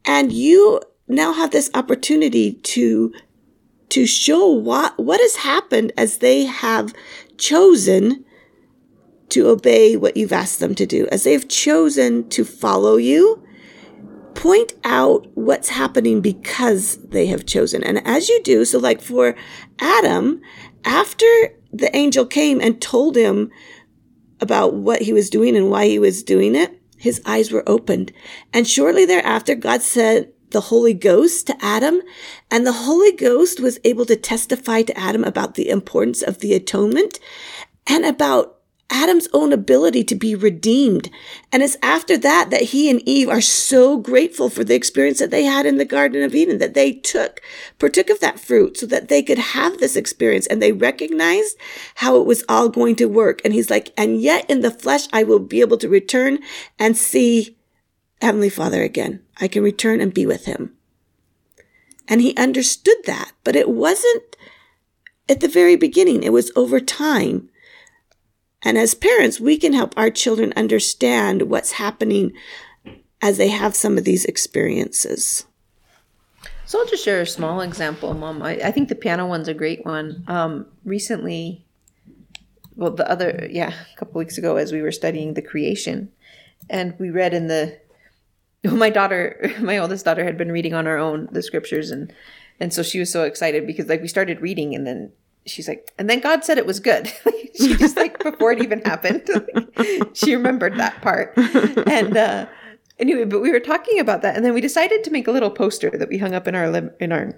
And 0.04 0.34
you 0.34 0.82
now 1.08 1.34
have 1.34 1.52
this 1.52 1.70
opportunity 1.74 2.54
to 2.54 3.14
to 3.90 4.06
show 4.06 4.48
what 4.48 4.98
what 5.00 5.22
has 5.22 5.38
happened 5.38 5.94
as 5.96 6.18
they 6.18 6.44
have 6.46 6.94
chosen 7.38 8.26
to 9.30 9.48
obey 9.48 9.96
what 9.96 10.18
you've 10.18 10.34
asked 10.34 10.60
them 10.60 10.76
to 10.76 10.86
do 10.86 11.08
as 11.12 11.24
they've 11.24 11.48
chosen 11.48 12.28
to 12.30 12.44
follow 12.44 12.98
you 12.98 13.47
point 14.38 14.74
out 14.84 15.28
what's 15.34 15.70
happening 15.70 16.22
because 16.22 16.98
they 16.98 17.26
have 17.26 17.46
chosen. 17.46 17.84
And 17.84 18.06
as 18.08 18.30
you 18.30 18.42
do, 18.44 18.66
so 18.66 18.78
like 18.78 19.02
for 19.02 19.36
Adam, 19.80 20.42
after 20.86 21.26
the 21.74 21.94
angel 21.96 22.26
came 22.26 22.62
and 22.62 22.80
told 22.80 23.16
him 23.16 23.50
about 24.40 24.76
what 24.76 25.02
he 25.02 25.12
was 25.12 25.32
doing 25.32 25.58
and 25.58 25.72
why 25.72 25.88
he 25.88 25.98
was 25.98 26.22
doing 26.22 26.56
it, 26.56 26.80
his 26.98 27.20
eyes 27.26 27.52
were 27.52 27.68
opened. 27.68 28.14
And 28.54 28.68
shortly 28.68 29.06
thereafter, 29.06 29.56
God 29.56 29.82
sent 29.82 30.30
the 30.52 30.62
Holy 30.62 30.94
Ghost 30.94 31.48
to 31.48 31.58
Adam, 31.60 32.02
and 32.50 32.66
the 32.66 32.72
Holy 32.72 33.12
Ghost 33.12 33.60
was 33.60 33.80
able 33.84 34.06
to 34.06 34.16
testify 34.16 34.84
to 34.84 34.98
Adam 34.98 35.24
about 35.24 35.56
the 35.56 35.70
importance 35.70 36.22
of 36.22 36.40
the 36.40 36.54
atonement 36.54 37.20
and 37.88 38.06
about 38.06 38.57
Adam's 38.90 39.28
own 39.34 39.52
ability 39.52 40.04
to 40.06 40.16
be 40.16 40.34
redeemed. 40.34 41.10
And 41.52 41.62
it's 41.62 41.76
after 41.84 42.18
that 42.18 42.50
that 42.52 42.62
he 42.62 42.90
and 42.90 43.02
Eve 43.08 43.28
are 43.28 43.42
so 43.42 43.98
grateful 43.98 44.50
for 44.50 44.64
the 44.64 44.76
experience 44.76 45.20
that 45.20 45.30
they 45.30 45.44
had 45.44 45.66
in 45.66 45.78
the 45.78 45.86
Garden 45.86 46.24
of 46.24 46.34
Eden, 46.34 46.58
that 46.60 46.74
they 46.74 46.94
took, 46.94 47.42
partook 47.80 48.10
of 48.10 48.22
that 48.22 48.40
fruit 48.40 48.78
so 48.78 48.86
that 48.86 49.10
they 49.10 49.22
could 49.22 49.40
have 49.40 49.78
this 49.80 49.98
experience. 49.98 50.48
And 50.48 50.62
they 50.62 50.72
recognized 50.72 51.58
how 51.96 52.16
it 52.18 52.26
was 52.26 52.46
all 52.48 52.70
going 52.70 52.96
to 52.98 53.06
work. 53.06 53.42
And 53.44 53.54
he's 53.54 53.70
like, 53.70 53.92
and 53.98 54.22
yet 54.22 54.50
in 54.50 54.62
the 54.62 54.72
flesh, 54.72 55.08
I 55.12 55.24
will 55.24 55.40
be 55.40 55.60
able 55.60 55.78
to 55.78 55.90
return 55.90 56.40
and 56.80 56.96
see 56.96 57.58
Heavenly 58.22 58.50
Father 58.50 58.84
again. 58.84 59.22
I 59.42 59.50
can 59.50 59.64
return 59.64 60.00
and 60.00 60.14
be 60.14 60.26
with 60.26 60.46
him. 60.46 60.74
And 62.08 62.22
he 62.22 62.36
understood 62.38 62.98
that, 63.06 63.34
but 63.44 63.56
it 63.56 63.70
wasn't 63.70 64.38
at 65.28 65.42
the 65.42 65.50
very 65.50 65.76
beginning. 65.76 66.24
It 66.24 66.32
was 66.32 66.52
over 66.56 66.80
time 66.80 67.50
and 68.64 68.78
as 68.78 68.94
parents, 68.94 69.40
we 69.40 69.58
can 69.58 69.74
help 69.74 69.94
our 69.98 70.10
children 70.10 70.54
understand 70.56 71.44
what's 71.44 71.74
happening 71.74 72.34
as 73.22 73.38
they 73.38 73.50
have 73.50 73.76
some 73.76 73.98
of 73.98 74.04
these 74.04 74.26
experiences. 74.26 75.46
So 76.66 76.80
I'll 76.80 76.86
just 76.86 77.06
share 77.06 77.22
a 77.22 77.28
small 77.28 77.62
example, 77.62 78.14
Mom. 78.14 78.42
I, 78.44 78.56
I 78.56 78.72
think 78.72 78.90
the 78.90 78.96
piano 78.96 79.26
one's 79.26 79.48
a 79.48 79.54
great 79.54 79.86
one. 79.86 80.24
Um, 80.28 80.66
recently, 80.84 81.66
well, 82.76 82.92
the 82.92 83.10
other, 83.10 83.48
yeah, 83.50 83.74
a 83.94 83.98
couple 83.98 84.20
weeks 84.20 84.38
ago, 84.38 84.58
as 84.58 84.72
we 84.72 84.82
were 84.82 84.92
studying 84.92 85.34
the 85.34 85.42
creation, 85.42 86.12
and 86.70 86.94
we 87.00 87.10
read 87.10 87.34
in 87.34 87.48
the, 87.48 87.80
my 88.64 88.90
daughter, 88.90 89.54
my 89.62 89.78
oldest 89.78 90.04
daughter, 90.04 90.24
had 90.24 90.38
been 90.38 90.52
reading 90.52 90.74
on 90.74 90.86
her 90.86 90.98
own 90.98 91.30
the 91.32 91.42
scriptures, 91.42 91.90
and 91.90 92.14
and 92.60 92.74
so 92.74 92.84
she 92.84 93.00
was 93.00 93.12
so 93.12 93.24
excited 93.24 93.68
because 93.68 93.88
like 93.88 94.02
we 94.02 94.08
started 94.08 94.42
reading, 94.42 94.76
and 94.76 94.86
then 94.86 95.12
she's 95.48 95.68
like, 95.68 95.94
and 95.98 96.10
then 96.10 96.20
God 96.20 96.44
said 96.44 96.58
it 96.58 96.66
was 96.66 96.80
good. 96.80 97.12
she 97.56 97.76
just 97.76 97.98
like 97.98 98.22
before 98.24 98.52
it 98.52 98.62
even 98.62 98.82
happened, 98.82 99.30
she 100.14 100.36
remembered 100.36 100.78
that 100.78 101.02
part. 101.02 101.34
And 101.88 102.16
uh, 102.16 102.48
anyway, 103.00 103.26
but 103.26 103.42
we 103.42 103.52
were 103.52 103.60
talking 103.60 104.00
about 104.00 104.22
that, 104.22 104.36
and 104.36 104.46
then 104.46 104.54
we 104.54 104.62
decided 104.62 105.04
to 105.04 105.12
make 105.12 105.28
a 105.28 105.32
little 105.32 105.52
poster 105.52 105.90
that 105.92 106.10
we 106.10 106.18
hung 106.18 106.34
up 106.34 106.48
in 106.48 106.56
our 106.56 106.92
in 107.00 107.12
our 107.12 107.36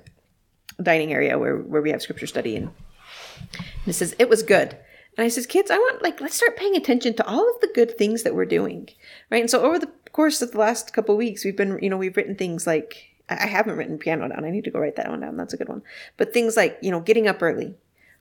dining 0.81 1.13
area 1.13 1.37
where 1.37 1.57
where 1.57 1.81
we 1.81 1.91
have 1.91 2.01
scripture 2.01 2.27
study, 2.27 2.55
and, 2.55 2.71
and 3.47 3.87
it 3.87 3.93
says 3.93 4.15
it 4.19 4.29
was 4.29 4.43
good. 4.43 4.77
And 5.17 5.25
I 5.25 5.29
says, 5.29 5.47
kids, 5.47 5.69
I 5.69 5.77
want 5.77 6.01
like 6.01 6.21
let's 6.21 6.35
start 6.35 6.55
paying 6.57 6.75
attention 6.75 7.13
to 7.15 7.27
all 7.27 7.49
of 7.49 7.61
the 7.61 7.71
good 7.73 7.97
things 7.97 8.23
that 8.23 8.35
we're 8.35 8.45
doing, 8.45 8.89
right? 9.29 9.41
And 9.41 9.49
so 9.49 9.61
over 9.61 9.79
the 9.79 9.91
course 10.11 10.41
of 10.41 10.51
the 10.51 10.59
last 10.59 10.93
couple 10.93 11.15
weeks, 11.17 11.43
we've 11.43 11.57
been, 11.57 11.79
you 11.81 11.89
know, 11.89 11.97
we've 11.97 12.15
written 12.15 12.35
things 12.35 12.65
like 12.65 13.09
I 13.29 13.47
haven't 13.47 13.77
written 13.77 13.97
piano 13.97 14.27
down. 14.27 14.43
I 14.43 14.49
need 14.49 14.63
to 14.63 14.71
go 14.71 14.79
write 14.79 14.95
that 14.95 15.09
one 15.09 15.19
down. 15.19 15.37
That's 15.37 15.53
a 15.53 15.57
good 15.57 15.69
one. 15.69 15.83
But 16.17 16.33
things 16.33 16.57
like, 16.57 16.79
you 16.81 16.89
know, 16.89 16.99
getting 16.99 17.27
up 17.27 17.41
early, 17.41 17.75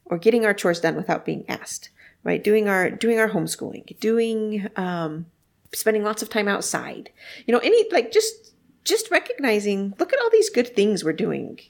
or 0.08 0.18
getting 0.18 0.44
our 0.44 0.54
chores 0.54 0.80
done 0.80 0.96
without 0.96 1.24
being 1.24 1.44
asked, 1.48 1.90
right? 2.24 2.42
Doing 2.42 2.68
our 2.68 2.90
doing 2.90 3.18
our 3.18 3.30
homeschooling, 3.30 3.98
doing 4.00 4.68
um, 4.76 5.26
spending 5.74 6.02
lots 6.02 6.22
of 6.22 6.28
time 6.28 6.48
outside. 6.48 7.10
You 7.46 7.52
know, 7.52 7.60
any 7.60 7.90
like 7.92 8.12
just 8.12 8.54
just 8.84 9.10
recognizing, 9.10 9.94
look 9.98 10.12
at 10.12 10.18
all 10.20 10.30
these 10.30 10.50
good 10.50 10.74
things 10.74 11.04
we're 11.04 11.12
doing 11.12 11.60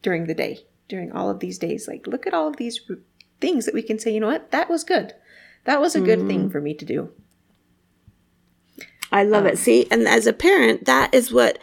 during 0.00 0.26
the 0.26 0.34
day, 0.34 0.60
during 0.88 1.12
all 1.12 1.28
of 1.28 1.40
these 1.40 1.58
days. 1.58 1.88
Like, 1.88 2.06
look 2.06 2.26
at 2.26 2.34
all 2.34 2.48
of 2.48 2.56
these 2.56 2.80
things 3.40 3.66
that 3.66 3.74
we 3.74 3.82
can 3.82 3.98
say, 3.98 4.12
you 4.12 4.20
know 4.20 4.28
what, 4.28 4.50
that 4.52 4.70
was 4.70 4.84
good. 4.84 5.12
That 5.64 5.80
was 5.80 5.94
a 5.94 6.00
good 6.00 6.20
mm. 6.20 6.28
thing 6.28 6.50
for 6.50 6.60
me 6.60 6.74
to 6.74 6.84
do. 6.84 7.10
I 9.10 9.24
love 9.24 9.44
um, 9.44 9.52
it. 9.52 9.58
See, 9.58 9.86
and 9.90 10.08
as 10.08 10.26
a 10.26 10.32
parent, 10.32 10.86
that 10.86 11.12
is 11.12 11.32
what 11.32 11.58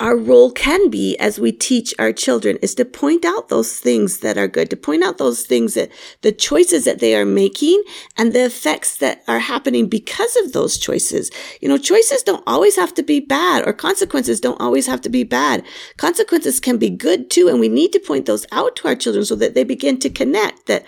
our 0.00 0.16
role 0.16 0.50
can 0.50 0.90
be 0.90 1.16
as 1.18 1.38
we 1.38 1.52
teach 1.52 1.94
our 2.00 2.12
children 2.12 2.56
is 2.60 2.74
to 2.74 2.84
point 2.84 3.24
out 3.24 3.48
those 3.48 3.78
things 3.78 4.18
that 4.18 4.36
are 4.36 4.48
good, 4.48 4.68
to 4.70 4.76
point 4.76 5.04
out 5.04 5.18
those 5.18 5.46
things 5.46 5.74
that 5.74 5.88
the 6.22 6.32
choices 6.32 6.84
that 6.84 6.98
they 6.98 7.14
are 7.14 7.24
making 7.24 7.80
and 8.16 8.32
the 8.32 8.44
effects 8.44 8.96
that 8.96 9.22
are 9.28 9.38
happening 9.38 9.88
because 9.88 10.34
of 10.36 10.52
those 10.52 10.78
choices. 10.78 11.30
You 11.60 11.68
know, 11.68 11.78
choices 11.78 12.24
don't 12.24 12.42
always 12.44 12.74
have 12.74 12.92
to 12.94 13.04
be 13.04 13.20
bad 13.20 13.66
or 13.68 13.72
consequences 13.72 14.40
don't 14.40 14.60
always 14.60 14.88
have 14.88 15.00
to 15.02 15.08
be 15.08 15.22
bad. 15.22 15.64
Consequences 15.96 16.58
can 16.58 16.76
be 16.76 16.90
good 16.90 17.30
too. 17.30 17.48
And 17.48 17.60
we 17.60 17.68
need 17.68 17.92
to 17.92 18.00
point 18.00 18.26
those 18.26 18.46
out 18.50 18.74
to 18.76 18.88
our 18.88 18.96
children 18.96 19.24
so 19.24 19.36
that 19.36 19.54
they 19.54 19.62
begin 19.62 20.00
to 20.00 20.10
connect 20.10 20.66
that 20.66 20.84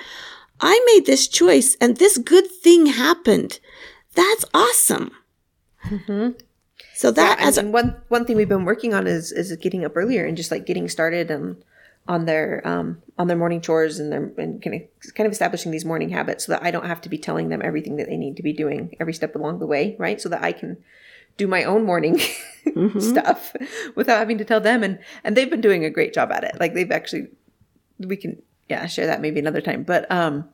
I 0.60 0.82
made 0.94 1.06
this 1.06 1.28
choice 1.28 1.76
and 1.80 1.96
this 1.96 2.18
good 2.18 2.50
thing 2.50 2.86
happened. 2.86 3.60
That's 4.14 4.44
awesome. 4.52 5.12
Mm-hmm. 5.84 6.30
So 6.96 7.10
that 7.10 7.38
yeah, 7.38 7.46
as 7.46 7.58
mean, 7.58 7.72
one 7.72 7.96
one 8.08 8.24
thing 8.24 8.36
we've 8.36 8.48
been 8.48 8.64
working 8.64 8.94
on 8.94 9.06
is 9.06 9.30
is 9.30 9.54
getting 9.56 9.84
up 9.84 9.94
earlier 9.96 10.24
and 10.24 10.34
just 10.34 10.50
like 10.50 10.64
getting 10.64 10.88
started 10.88 11.30
and 11.30 11.62
on 12.08 12.24
their 12.24 12.66
um, 12.66 13.02
on 13.18 13.26
their 13.26 13.36
morning 13.36 13.60
chores 13.60 13.98
and 13.98 14.10
their 14.10 14.32
and 14.38 14.62
kind 14.62 14.76
of 14.76 15.14
kind 15.14 15.26
of 15.26 15.32
establishing 15.32 15.72
these 15.72 15.84
morning 15.84 16.08
habits 16.08 16.46
so 16.46 16.52
that 16.52 16.62
I 16.62 16.70
don't 16.70 16.86
have 16.86 17.02
to 17.02 17.10
be 17.10 17.18
telling 17.18 17.50
them 17.50 17.60
everything 17.62 17.96
that 17.96 18.06
they 18.06 18.16
need 18.16 18.36
to 18.38 18.42
be 18.42 18.54
doing 18.54 18.96
every 18.98 19.12
step 19.12 19.34
along 19.34 19.58
the 19.58 19.66
way, 19.66 19.94
right? 19.98 20.18
So 20.18 20.30
that 20.30 20.42
I 20.42 20.52
can 20.52 20.78
do 21.36 21.46
my 21.46 21.64
own 21.64 21.84
morning 21.84 22.16
mm-hmm. 22.64 22.98
stuff 23.12 23.54
without 23.94 24.16
having 24.16 24.38
to 24.38 24.44
tell 24.46 24.62
them 24.62 24.82
and 24.82 24.98
and 25.22 25.36
they've 25.36 25.50
been 25.50 25.60
doing 25.60 25.84
a 25.84 25.90
great 25.90 26.14
job 26.14 26.32
at 26.32 26.44
it. 26.44 26.58
Like 26.58 26.72
they've 26.72 26.90
actually 26.90 27.28
we 27.98 28.16
can 28.16 28.40
yeah, 28.70 28.86
share 28.86 29.06
that 29.06 29.20
maybe 29.20 29.38
another 29.38 29.60
time. 29.60 29.82
But 29.82 30.10
um 30.10 30.48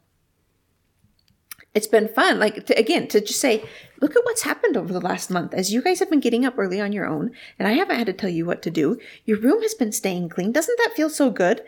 it's 1.74 1.86
been 1.86 2.08
fun. 2.08 2.38
Like 2.38 2.66
to, 2.66 2.78
again, 2.78 3.08
to 3.08 3.20
just 3.20 3.40
say, 3.40 3.64
look 4.00 4.16
at 4.16 4.24
what's 4.24 4.42
happened 4.42 4.76
over 4.76 4.92
the 4.92 5.00
last 5.00 5.30
month. 5.30 5.54
As 5.54 5.72
you 5.72 5.82
guys 5.82 6.00
have 6.00 6.10
been 6.10 6.20
getting 6.20 6.44
up 6.44 6.58
early 6.58 6.80
on 6.80 6.92
your 6.92 7.06
own, 7.06 7.32
and 7.58 7.66
I 7.66 7.72
haven't 7.72 7.96
had 7.96 8.06
to 8.06 8.12
tell 8.12 8.30
you 8.30 8.44
what 8.44 8.62
to 8.62 8.70
do. 8.70 8.98
Your 9.24 9.38
room 9.38 9.62
has 9.62 9.74
been 9.74 9.92
staying 9.92 10.28
clean. 10.28 10.52
Doesn't 10.52 10.78
that 10.78 10.94
feel 10.94 11.10
so 11.10 11.30
good? 11.30 11.62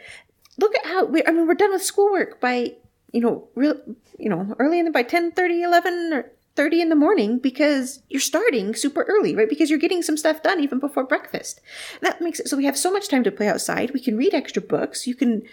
Look 0.58 0.74
at 0.76 0.86
how 0.86 1.04
we. 1.06 1.24
I 1.26 1.32
mean, 1.32 1.46
we're 1.46 1.54
done 1.54 1.72
with 1.72 1.82
schoolwork 1.82 2.40
by 2.40 2.74
you 3.14 3.20
know, 3.20 3.46
real, 3.54 3.76
you 4.18 4.28
know, 4.28 4.56
early 4.58 4.80
in 4.80 4.86
the, 4.86 4.90
by 4.90 5.04
10, 5.04 5.30
30, 5.30 5.62
11 5.62 6.12
or 6.12 6.32
30 6.56 6.82
in 6.82 6.88
the 6.88 6.96
morning 6.96 7.38
because 7.38 8.02
you're 8.08 8.20
starting 8.20 8.74
super 8.74 9.04
early, 9.04 9.36
right? 9.36 9.48
Because 9.48 9.70
you're 9.70 9.78
getting 9.78 10.02
some 10.02 10.16
stuff 10.16 10.42
done 10.42 10.58
even 10.58 10.80
before 10.80 11.04
breakfast. 11.04 11.60
That 12.00 12.20
makes 12.20 12.40
it 12.40 12.48
so 12.48 12.56
we 12.56 12.64
have 12.64 12.76
so 12.76 12.92
much 12.92 13.08
time 13.08 13.22
to 13.22 13.30
play 13.30 13.46
outside. 13.46 13.92
We 13.92 14.00
can 14.00 14.16
read 14.16 14.34
extra 14.34 14.60
books. 14.60 15.06
You 15.06 15.14
can 15.14 15.44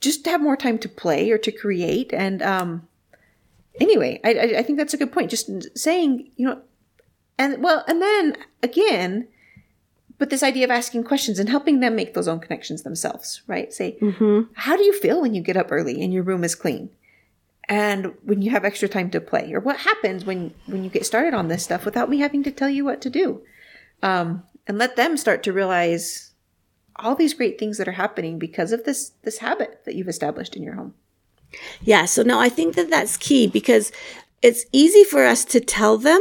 just 0.00 0.24
have 0.26 0.40
more 0.40 0.56
time 0.56 0.78
to 0.78 0.88
play 0.88 1.28
or 1.32 1.38
to 1.38 1.50
create. 1.50 2.12
And, 2.12 2.40
um, 2.40 2.87
anyway, 3.80 4.20
I, 4.24 4.56
I 4.58 4.62
think 4.62 4.78
that's 4.78 4.94
a 4.94 4.98
good 4.98 5.12
point. 5.12 5.30
Just 5.30 5.78
saying, 5.78 6.30
you 6.36 6.46
know, 6.46 6.60
and 7.38 7.62
well, 7.62 7.84
and 7.86 8.02
then 8.02 8.36
again, 8.62 9.28
but 10.18 10.30
this 10.30 10.42
idea 10.42 10.64
of 10.64 10.70
asking 10.70 11.04
questions 11.04 11.38
and 11.38 11.48
helping 11.48 11.80
them 11.80 11.94
make 11.94 12.14
those 12.14 12.28
own 12.28 12.40
connections 12.40 12.82
themselves, 12.82 13.42
right? 13.46 13.72
Say, 13.72 13.96
mm-hmm. 14.00 14.52
how 14.54 14.76
do 14.76 14.82
you 14.82 14.98
feel 14.98 15.20
when 15.20 15.34
you 15.34 15.42
get 15.42 15.56
up 15.56 15.70
early 15.70 16.02
and 16.02 16.12
your 16.12 16.24
room 16.24 16.44
is 16.44 16.54
clean? 16.54 16.90
And 17.68 18.14
when 18.22 18.42
you 18.42 18.50
have 18.50 18.64
extra 18.64 18.88
time 18.88 19.10
to 19.10 19.20
play, 19.20 19.52
or 19.52 19.60
what 19.60 19.78
happens 19.78 20.24
when 20.24 20.54
when 20.66 20.84
you 20.84 20.90
get 20.90 21.04
started 21.06 21.34
on 21.34 21.48
this 21.48 21.64
stuff 21.64 21.84
without 21.84 22.08
me 22.08 22.18
having 22.18 22.42
to 22.44 22.50
tell 22.50 22.70
you 22.70 22.84
what 22.84 23.02
to 23.02 23.10
do, 23.10 23.42
um, 24.02 24.42
and 24.66 24.78
let 24.78 24.96
them 24.96 25.16
start 25.16 25.42
to 25.42 25.52
realize 25.52 26.32
all 26.96 27.14
these 27.14 27.34
great 27.34 27.58
things 27.58 27.78
that 27.78 27.86
are 27.86 27.92
happening 27.92 28.38
because 28.38 28.72
of 28.72 28.84
this 28.84 29.12
this 29.22 29.38
habit 29.38 29.82
that 29.84 29.94
you've 29.94 30.08
established 30.08 30.56
in 30.56 30.62
your 30.62 30.74
home. 30.74 30.94
Yeah, 31.82 32.04
so 32.04 32.22
no, 32.22 32.38
I 32.38 32.48
think 32.48 32.74
that 32.74 32.90
that's 32.90 33.16
key 33.16 33.46
because 33.46 33.92
it's 34.42 34.66
easy 34.72 35.04
for 35.04 35.24
us 35.24 35.44
to 35.46 35.60
tell 35.60 35.98
them, 35.98 36.20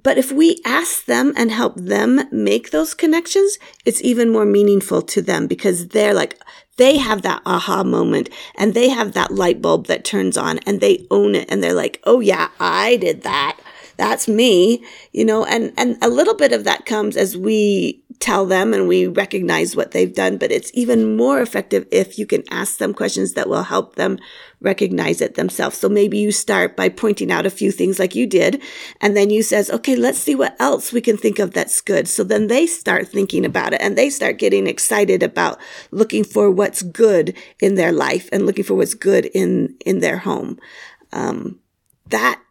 but 0.00 0.18
if 0.18 0.30
we 0.30 0.60
ask 0.64 1.06
them 1.06 1.32
and 1.36 1.50
help 1.50 1.76
them 1.76 2.22
make 2.30 2.70
those 2.70 2.94
connections, 2.94 3.58
it's 3.84 4.02
even 4.02 4.30
more 4.30 4.44
meaningful 4.44 5.02
to 5.02 5.22
them 5.22 5.46
because 5.46 5.88
they're 5.88 6.14
like, 6.14 6.38
they 6.76 6.96
have 6.98 7.22
that 7.22 7.42
aha 7.44 7.82
moment 7.82 8.30
and 8.54 8.72
they 8.74 8.88
have 8.88 9.12
that 9.12 9.32
light 9.32 9.60
bulb 9.60 9.86
that 9.86 10.04
turns 10.04 10.36
on 10.36 10.58
and 10.58 10.80
they 10.80 11.06
own 11.10 11.34
it 11.34 11.50
and 11.50 11.62
they're 11.62 11.72
like, 11.74 12.00
oh 12.04 12.20
yeah, 12.20 12.48
I 12.60 12.96
did 12.96 13.22
that. 13.22 13.58
That's 13.96 14.28
me, 14.28 14.84
you 15.12 15.24
know, 15.24 15.44
and, 15.44 15.72
and 15.76 15.98
a 16.00 16.08
little 16.08 16.34
bit 16.34 16.52
of 16.52 16.62
that 16.64 16.86
comes 16.86 17.16
as 17.16 17.36
we 17.36 18.00
tell 18.20 18.46
them 18.46 18.74
and 18.74 18.88
we 18.88 19.06
recognize 19.06 19.76
what 19.76 19.92
they've 19.92 20.14
done, 20.14 20.38
but 20.38 20.50
it's 20.50 20.70
even 20.74 21.16
more 21.16 21.40
effective 21.40 21.86
if 21.92 22.18
you 22.18 22.26
can 22.26 22.42
ask 22.50 22.78
them 22.78 22.92
questions 22.92 23.34
that 23.34 23.48
will 23.48 23.62
help 23.62 23.94
them 23.94 24.18
recognize 24.60 25.20
it 25.20 25.36
themselves. 25.36 25.78
So 25.78 25.88
maybe 25.88 26.18
you 26.18 26.32
start 26.32 26.76
by 26.76 26.88
pointing 26.88 27.30
out 27.30 27.46
a 27.46 27.50
few 27.50 27.70
things 27.70 27.98
like 27.98 28.16
you 28.16 28.26
did, 28.26 28.60
and 29.00 29.16
then 29.16 29.30
you 29.30 29.42
says, 29.42 29.70
okay, 29.70 29.94
let's 29.94 30.18
see 30.18 30.34
what 30.34 30.56
else 30.60 30.92
we 30.92 31.00
can 31.00 31.16
think 31.16 31.38
of 31.38 31.52
that's 31.52 31.80
good. 31.80 32.08
So 32.08 32.24
then 32.24 32.48
they 32.48 32.66
start 32.66 33.08
thinking 33.08 33.44
about 33.44 33.72
it 33.72 33.80
and 33.80 33.96
they 33.96 34.10
start 34.10 34.38
getting 34.38 34.66
excited 34.66 35.22
about 35.22 35.60
looking 35.90 36.24
for 36.24 36.50
what's 36.50 36.82
good 36.82 37.36
in 37.60 37.76
their 37.76 37.92
life 37.92 38.28
and 38.32 38.46
looking 38.46 38.64
for 38.64 38.74
what's 38.74 38.94
good 38.94 39.26
in, 39.26 39.76
in 39.86 40.00
their 40.00 40.18
home. 40.18 40.58
Um, 41.12 41.60
that 42.06 42.42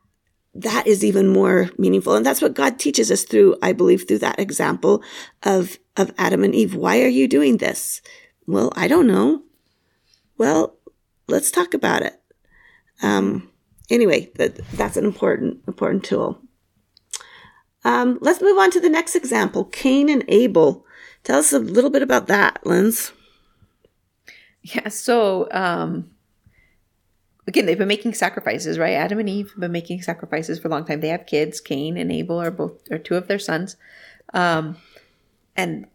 that 0.58 0.88
is 0.88 1.06
even 1.06 1.28
more 1.28 1.70
meaningful. 1.78 2.16
And 2.16 2.26
that's 2.26 2.42
what 2.42 2.56
God 2.56 2.80
teaches 2.80 3.12
us 3.12 3.24
through, 3.24 3.58
I 3.62 3.74
believe, 3.74 4.08
through 4.08 4.20
that 4.20 4.40
example 4.40 5.04
of, 5.44 5.78
of 5.96 6.14
Adam 6.18 6.44
and 6.44 6.56
Eve. 6.56 6.76
Why 6.76 7.02
are 7.02 7.08
you 7.08 7.28
doing 7.28 7.58
this? 7.58 8.02
Well, 8.48 8.72
I 8.76 8.88
don't 8.88 9.08
know. 9.08 9.44
Well, 10.38 10.78
let's 11.28 11.52
talk 11.52 11.74
about 11.74 12.02
it. 12.02 12.20
Um, 13.04 13.52
anyway, 13.90 14.32
that, 14.36 14.56
that's 14.74 14.98
an 14.98 15.06
important, 15.06 15.62
important 15.68 16.04
tool. 16.04 16.42
Um, 17.84 18.18
let's 18.22 18.42
move 18.42 18.58
on 18.58 18.72
to 18.72 18.80
the 18.80 18.90
next 18.90 19.16
example, 19.16 19.66
Cain 19.66 20.10
and 20.10 20.24
Abel. 20.28 20.86
Tell 21.24 21.40
us 21.40 21.54
a 21.54 21.60
little 21.60 21.90
bit 21.90 22.02
about 22.02 22.28
that, 22.28 22.66
Linz. 22.66 23.12
Yeah, 24.62 24.90
so 24.90 25.48
um, 25.52 26.10
again, 27.48 27.66
they've 27.66 27.78
been 27.78 27.88
making 27.88 28.14
sacrifices, 28.14 28.78
right? 28.78 28.94
Adam 28.94 29.20
and 29.20 29.30
Eve 29.30 29.50
have 29.52 29.60
been 29.60 29.72
making 29.72 30.02
sacrifices 30.02 30.60
for 30.60 30.68
a 30.68 30.72
long 30.72 30.86
time. 30.86 31.00
They 31.00 31.08
have 31.08 31.26
kids. 31.26 31.62
Cain 31.62 31.98
and 31.98 32.12
Abel 32.12 32.42
are 32.42 32.52
both 32.52 32.92
are 32.92 33.00
two 33.00 33.16
of 33.16 33.28
their 33.28 33.40
sons, 33.40 33.78
um, 34.34 34.78
and 35.56 35.88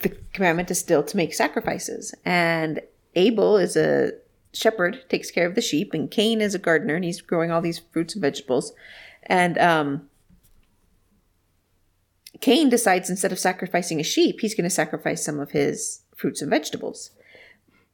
the 0.00 0.10
commandment 0.32 0.70
is 0.70 0.78
still 0.78 1.02
to 1.02 1.16
make 1.16 1.34
sacrifices. 1.34 2.14
And 2.24 2.80
Abel 3.14 3.56
is 3.56 3.76
a 3.76 4.12
shepherd, 4.52 5.04
takes 5.08 5.30
care 5.30 5.46
of 5.46 5.54
the 5.54 5.60
sheep, 5.60 5.94
and 5.94 6.10
Cain 6.10 6.40
is 6.40 6.54
a 6.54 6.58
gardener, 6.58 6.94
and 6.94 7.04
he's 7.04 7.20
growing 7.20 7.50
all 7.50 7.60
these 7.60 7.78
fruits 7.78 8.14
and 8.14 8.22
vegetables. 8.22 8.72
And 9.24 9.58
um, 9.58 10.08
Cain 12.40 12.68
decides 12.68 13.10
instead 13.10 13.32
of 13.32 13.38
sacrificing 13.38 14.00
a 14.00 14.04
sheep, 14.04 14.40
he's 14.40 14.54
going 14.54 14.64
to 14.64 14.70
sacrifice 14.70 15.24
some 15.24 15.40
of 15.40 15.52
his 15.52 16.02
fruits 16.16 16.42
and 16.42 16.50
vegetables. 16.50 17.10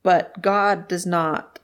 But 0.02 0.40
God 0.42 0.88
does 0.88 1.06
not 1.06 1.58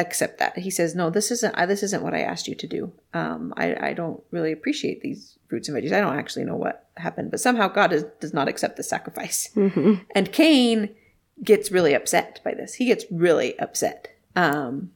accept 0.00 0.38
that. 0.38 0.58
He 0.58 0.70
says, 0.70 0.94
"No, 0.94 1.10
this 1.10 1.30
isn't. 1.30 1.54
this 1.68 1.82
isn't 1.82 2.02
what 2.02 2.14
I 2.14 2.20
asked 2.20 2.48
you 2.48 2.54
to 2.54 2.66
do. 2.66 2.92
Um, 3.14 3.52
I, 3.56 3.88
I 3.88 3.92
don't 3.92 4.22
really 4.30 4.52
appreciate 4.52 5.00
these 5.00 5.38
fruits 5.48 5.68
and 5.68 5.76
veggies. 5.76 5.92
I 5.92 6.00
don't 6.00 6.18
actually 6.18 6.44
know 6.44 6.56
what 6.56 6.86
happened, 6.96 7.30
but 7.30 7.40
somehow 7.40 7.68
God 7.68 7.92
is, 7.92 8.04
does 8.20 8.34
not 8.34 8.48
accept 8.48 8.76
the 8.76 8.82
sacrifice." 8.82 9.50
Mm-hmm. 9.54 9.94
And 10.14 10.32
Cain 10.32 10.94
gets 11.42 11.70
really 11.70 11.94
upset 11.94 12.40
by 12.44 12.54
this. 12.54 12.74
He 12.74 12.86
gets 12.86 13.04
really 13.10 13.58
upset. 13.58 14.08
Um, 14.34 14.92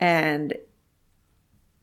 and 0.00 0.54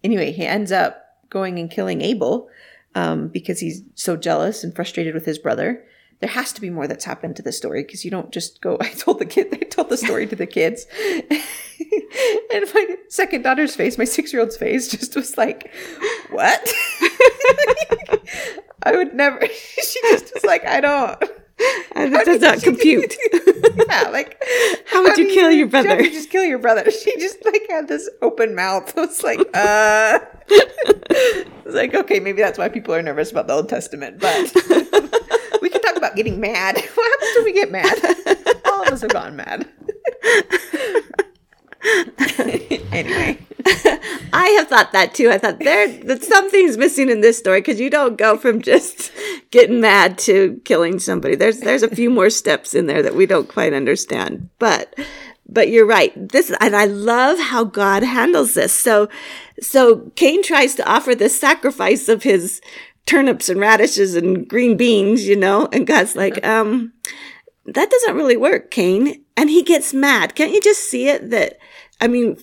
anyway, 0.03 0.31
he 0.31 0.45
ends 0.45 0.71
up 0.71 1.03
going 1.29 1.59
and 1.59 1.69
killing 1.69 2.01
Abel 2.01 2.49
um, 2.95 3.27
because 3.27 3.59
he's 3.59 3.81
so 3.95 4.15
jealous 4.15 4.63
and 4.63 4.75
frustrated 4.75 5.13
with 5.13 5.25
his 5.25 5.39
brother 5.39 5.83
there 6.23 6.31
has 6.31 6.53
to 6.53 6.61
be 6.61 6.69
more 6.69 6.87
that's 6.87 7.03
happened 7.03 7.35
to 7.35 7.41
the 7.41 7.51
story 7.51 7.83
because 7.83 8.05
you 8.05 8.09
don't 8.09 8.31
just 8.31 8.61
go 8.61 8.77
i 8.81 8.87
told 8.91 9.19
the 9.19 9.25
kid 9.25 9.47
i 9.51 9.57
told 9.65 9.89
the 9.89 9.97
story 9.97 10.25
to 10.25 10.37
the 10.37 10.47
kids 10.47 10.85
and 11.29 12.65
my 12.73 12.95
second 13.09 13.41
daughter's 13.41 13.75
face 13.75 13.97
my 13.97 14.05
six-year-old's 14.05 14.55
face 14.55 14.87
just 14.87 15.17
was 15.17 15.37
like 15.37 15.69
what 16.29 16.73
i 18.83 18.95
would 18.95 19.13
never 19.13 19.45
she 19.47 19.99
just 20.03 20.33
was 20.33 20.45
like 20.45 20.65
i 20.65 20.79
don't 20.79 21.21
that 21.93 22.25
does 22.25 22.41
not 22.41 22.61
compute. 22.61 23.15
yeah, 23.87 24.09
like 24.09 24.41
how 24.87 25.03
would 25.03 25.17
you 25.17 25.27
kill 25.27 25.51
your 25.51 25.67
brother? 25.67 25.89
How 25.89 25.97
you 25.97 26.09
just 26.09 26.29
kill 26.31 26.43
your 26.43 26.57
brother? 26.57 26.89
She 26.89 27.15
just 27.19 27.45
like 27.45 27.61
had 27.69 27.87
this 27.87 28.09
open 28.21 28.55
mouth. 28.55 28.97
I 28.97 29.01
was 29.01 29.23
like, 29.23 29.39
uh. 29.53 30.19
It's 30.49 31.75
like 31.75 31.93
okay, 31.93 32.19
maybe 32.19 32.41
that's 32.41 32.57
why 32.57 32.69
people 32.69 32.93
are 32.93 33.01
nervous 33.01 33.31
about 33.31 33.47
the 33.47 33.53
Old 33.53 33.69
Testament, 33.69 34.19
but 34.19 34.51
about 36.13 36.17
getting 36.17 36.39
mad. 36.39 36.75
What 36.93 37.11
happens 37.11 37.35
when 37.35 37.45
we 37.45 37.53
get 37.53 37.71
mad? 37.71 37.97
All 38.65 38.83
of 38.83 38.93
us 38.93 39.01
have 39.01 39.11
gone 39.11 39.35
mad. 39.35 39.67
anyway. 42.91 43.39
I 44.33 44.47
have 44.57 44.67
thought 44.67 44.91
that 44.91 45.13
too. 45.13 45.29
I 45.29 45.37
thought 45.37 45.59
there 45.59 45.87
that 46.03 46.23
something's 46.23 46.77
missing 46.77 47.09
in 47.09 47.21
this 47.21 47.37
story 47.37 47.61
because 47.61 47.79
you 47.79 47.89
don't 47.89 48.17
go 48.17 48.37
from 48.37 48.61
just 48.61 49.11
getting 49.51 49.79
mad 49.81 50.17
to 50.19 50.61
killing 50.65 50.99
somebody. 50.99 51.35
There's 51.35 51.59
there's 51.61 51.83
a 51.83 51.95
few 51.95 52.09
more 52.09 52.29
steps 52.29 52.73
in 52.73 52.87
there 52.87 53.01
that 53.01 53.15
we 53.15 53.25
don't 53.25 53.47
quite 53.47 53.73
understand. 53.73 54.49
But 54.59 54.97
but 55.47 55.69
you're 55.69 55.85
right. 55.85 56.13
This 56.29 56.51
and 56.59 56.75
I 56.75 56.85
love 56.85 57.39
how 57.39 57.63
God 57.63 58.03
handles 58.03 58.53
this. 58.53 58.77
So 58.77 59.07
so 59.59 60.11
Cain 60.15 60.43
tries 60.43 60.75
to 60.75 60.89
offer 60.89 61.15
this 61.15 61.39
sacrifice 61.39 62.09
of 62.09 62.23
his 62.23 62.61
turnips 63.05 63.49
and 63.49 63.59
radishes 63.59 64.15
and 64.15 64.47
green 64.47 64.77
beans, 64.77 65.27
you 65.27 65.35
know? 65.35 65.67
And 65.71 65.85
God's 65.87 66.15
like, 66.15 66.45
um, 66.45 66.93
that 67.65 67.89
doesn't 67.89 68.15
really 68.15 68.37
work, 68.37 68.71
Cain. 68.71 69.23
And 69.35 69.49
he 69.49 69.63
gets 69.63 69.93
mad. 69.93 70.35
Can't 70.35 70.53
you 70.53 70.61
just 70.61 70.89
see 70.89 71.07
it 71.09 71.29
that, 71.31 71.57
I 71.99 72.07
mean, 72.07 72.37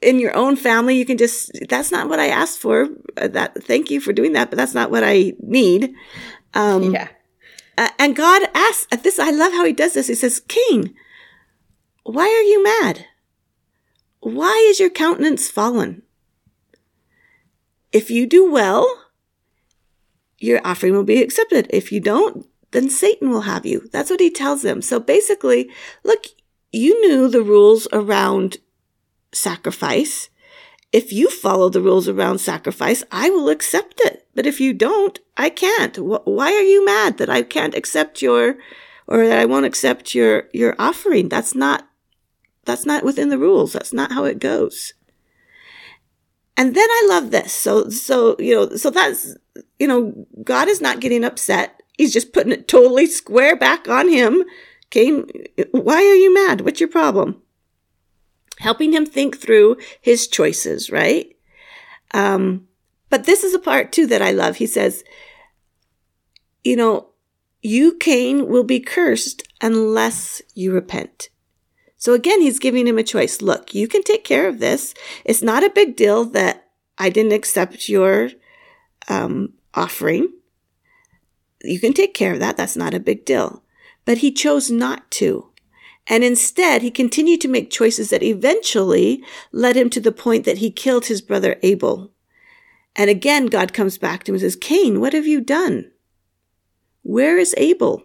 in 0.00 0.18
your 0.18 0.34
own 0.34 0.56
family, 0.56 0.96
you 0.96 1.04
can 1.04 1.18
just, 1.18 1.50
that's 1.68 1.92
not 1.92 2.08
what 2.08 2.18
I 2.18 2.28
asked 2.28 2.58
for. 2.58 2.88
Uh, 3.16 3.28
that, 3.28 3.62
thank 3.62 3.90
you 3.90 4.00
for 4.00 4.12
doing 4.12 4.32
that, 4.32 4.50
but 4.50 4.56
that's 4.56 4.74
not 4.74 4.90
what 4.90 5.04
I 5.04 5.34
need. 5.40 5.92
Um, 6.54 6.94
yeah. 6.94 7.08
Uh, 7.76 7.90
and 7.98 8.16
God 8.16 8.42
asks 8.54 8.86
at 8.90 9.02
this, 9.02 9.18
I 9.18 9.30
love 9.30 9.52
how 9.52 9.64
he 9.64 9.72
does 9.72 9.94
this. 9.94 10.08
He 10.08 10.14
says, 10.14 10.40
Cain, 10.48 10.94
why 12.02 12.24
are 12.24 12.42
you 12.42 12.64
mad? 12.64 13.06
Why 14.20 14.66
is 14.70 14.80
your 14.80 14.90
countenance 14.90 15.48
fallen? 15.48 16.02
If 17.92 18.10
you 18.10 18.26
do 18.26 18.50
well, 18.50 19.04
your 20.38 20.60
offering 20.64 20.94
will 20.94 21.04
be 21.04 21.22
accepted. 21.22 21.66
If 21.70 21.92
you 21.92 22.00
don't, 22.00 22.46
then 22.70 22.90
Satan 22.90 23.30
will 23.30 23.42
have 23.42 23.66
you. 23.66 23.88
That's 23.92 24.10
what 24.10 24.20
he 24.20 24.30
tells 24.30 24.62
them. 24.62 24.82
So 24.82 25.00
basically, 25.00 25.70
look, 26.04 26.26
you 26.72 27.00
knew 27.00 27.28
the 27.28 27.42
rules 27.42 27.88
around 27.92 28.58
sacrifice. 29.32 30.28
If 30.92 31.12
you 31.12 31.30
follow 31.30 31.68
the 31.68 31.80
rules 31.80 32.08
around 32.08 32.38
sacrifice, 32.38 33.02
I 33.10 33.30
will 33.30 33.48
accept 33.48 34.00
it. 34.04 34.26
But 34.34 34.46
if 34.46 34.60
you 34.60 34.72
don't, 34.72 35.18
I 35.36 35.50
can't. 35.50 35.98
Why 35.98 36.52
are 36.52 36.62
you 36.62 36.84
mad 36.84 37.18
that 37.18 37.30
I 37.30 37.42
can't 37.42 37.74
accept 37.74 38.22
your, 38.22 38.56
or 39.06 39.26
that 39.26 39.38
I 39.38 39.44
won't 39.44 39.66
accept 39.66 40.14
your, 40.14 40.48
your 40.52 40.74
offering? 40.78 41.28
That's 41.28 41.54
not, 41.54 41.88
that's 42.64 42.86
not 42.86 43.04
within 43.04 43.28
the 43.28 43.38
rules. 43.38 43.72
That's 43.72 43.92
not 43.92 44.12
how 44.12 44.24
it 44.24 44.38
goes. 44.38 44.94
And 46.58 46.74
then 46.74 46.88
I 46.90 47.06
love 47.08 47.30
this. 47.30 47.52
So, 47.52 47.88
so, 47.88 48.34
you 48.40 48.52
know, 48.52 48.76
so 48.76 48.90
that's, 48.90 49.36
you 49.78 49.86
know, 49.86 50.26
God 50.42 50.66
is 50.66 50.80
not 50.80 50.98
getting 50.98 51.22
upset. 51.22 51.80
He's 51.96 52.12
just 52.12 52.32
putting 52.32 52.50
it 52.50 52.66
totally 52.66 53.06
square 53.06 53.54
back 53.54 53.88
on 53.88 54.08
him. 54.08 54.42
Cain, 54.90 55.30
why 55.70 55.98
are 55.98 56.16
you 56.16 56.34
mad? 56.34 56.62
What's 56.62 56.80
your 56.80 56.88
problem? 56.88 57.40
Helping 58.58 58.92
him 58.92 59.06
think 59.06 59.38
through 59.38 59.76
his 60.00 60.26
choices, 60.26 60.90
right? 60.90 61.36
Um, 62.12 62.66
but 63.08 63.24
this 63.24 63.44
is 63.44 63.54
a 63.54 63.60
part 63.60 63.92
too 63.92 64.08
that 64.08 64.20
I 64.20 64.32
love. 64.32 64.56
He 64.56 64.66
says, 64.66 65.04
you 66.64 66.74
know, 66.74 67.10
you, 67.62 67.96
Cain, 67.98 68.48
will 68.48 68.64
be 68.64 68.80
cursed 68.80 69.44
unless 69.60 70.42
you 70.56 70.72
repent. 70.72 71.28
So 71.98 72.14
again, 72.14 72.40
he's 72.40 72.60
giving 72.60 72.86
him 72.86 72.96
a 72.96 73.02
choice. 73.02 73.42
Look, 73.42 73.74
you 73.74 73.88
can 73.88 74.04
take 74.04 74.24
care 74.24 74.48
of 74.48 74.60
this. 74.60 74.94
It's 75.24 75.42
not 75.42 75.64
a 75.64 75.70
big 75.70 75.96
deal 75.96 76.24
that 76.26 76.68
I 76.96 77.10
didn't 77.10 77.32
accept 77.32 77.88
your 77.88 78.30
um, 79.08 79.54
offering. 79.74 80.32
you 81.62 81.80
can 81.80 81.92
take 81.92 82.14
care 82.14 82.32
of 82.32 82.38
that. 82.38 82.56
That's 82.56 82.76
not 82.76 82.94
a 82.94 83.00
big 83.00 83.24
deal. 83.24 83.64
But 84.04 84.18
he 84.18 84.32
chose 84.32 84.70
not 84.70 85.10
to. 85.12 85.50
And 86.06 86.22
instead, 86.24 86.82
he 86.82 86.90
continued 86.90 87.40
to 87.42 87.48
make 87.48 87.70
choices 87.70 88.10
that 88.10 88.22
eventually 88.22 89.22
led 89.52 89.76
him 89.76 89.90
to 89.90 90.00
the 90.00 90.12
point 90.12 90.44
that 90.44 90.58
he 90.58 90.70
killed 90.70 91.06
his 91.06 91.20
brother 91.20 91.56
Abel. 91.62 92.12
And 92.96 93.10
again, 93.10 93.46
God 93.46 93.72
comes 93.74 93.98
back 93.98 94.24
to 94.24 94.30
him 94.30 94.36
and 94.36 94.40
says, 94.40 94.56
Cain, 94.56 95.00
what 95.00 95.12
have 95.12 95.26
you 95.26 95.40
done? 95.40 95.90
Where 97.02 97.38
is 97.38 97.54
Abel? 97.58 98.04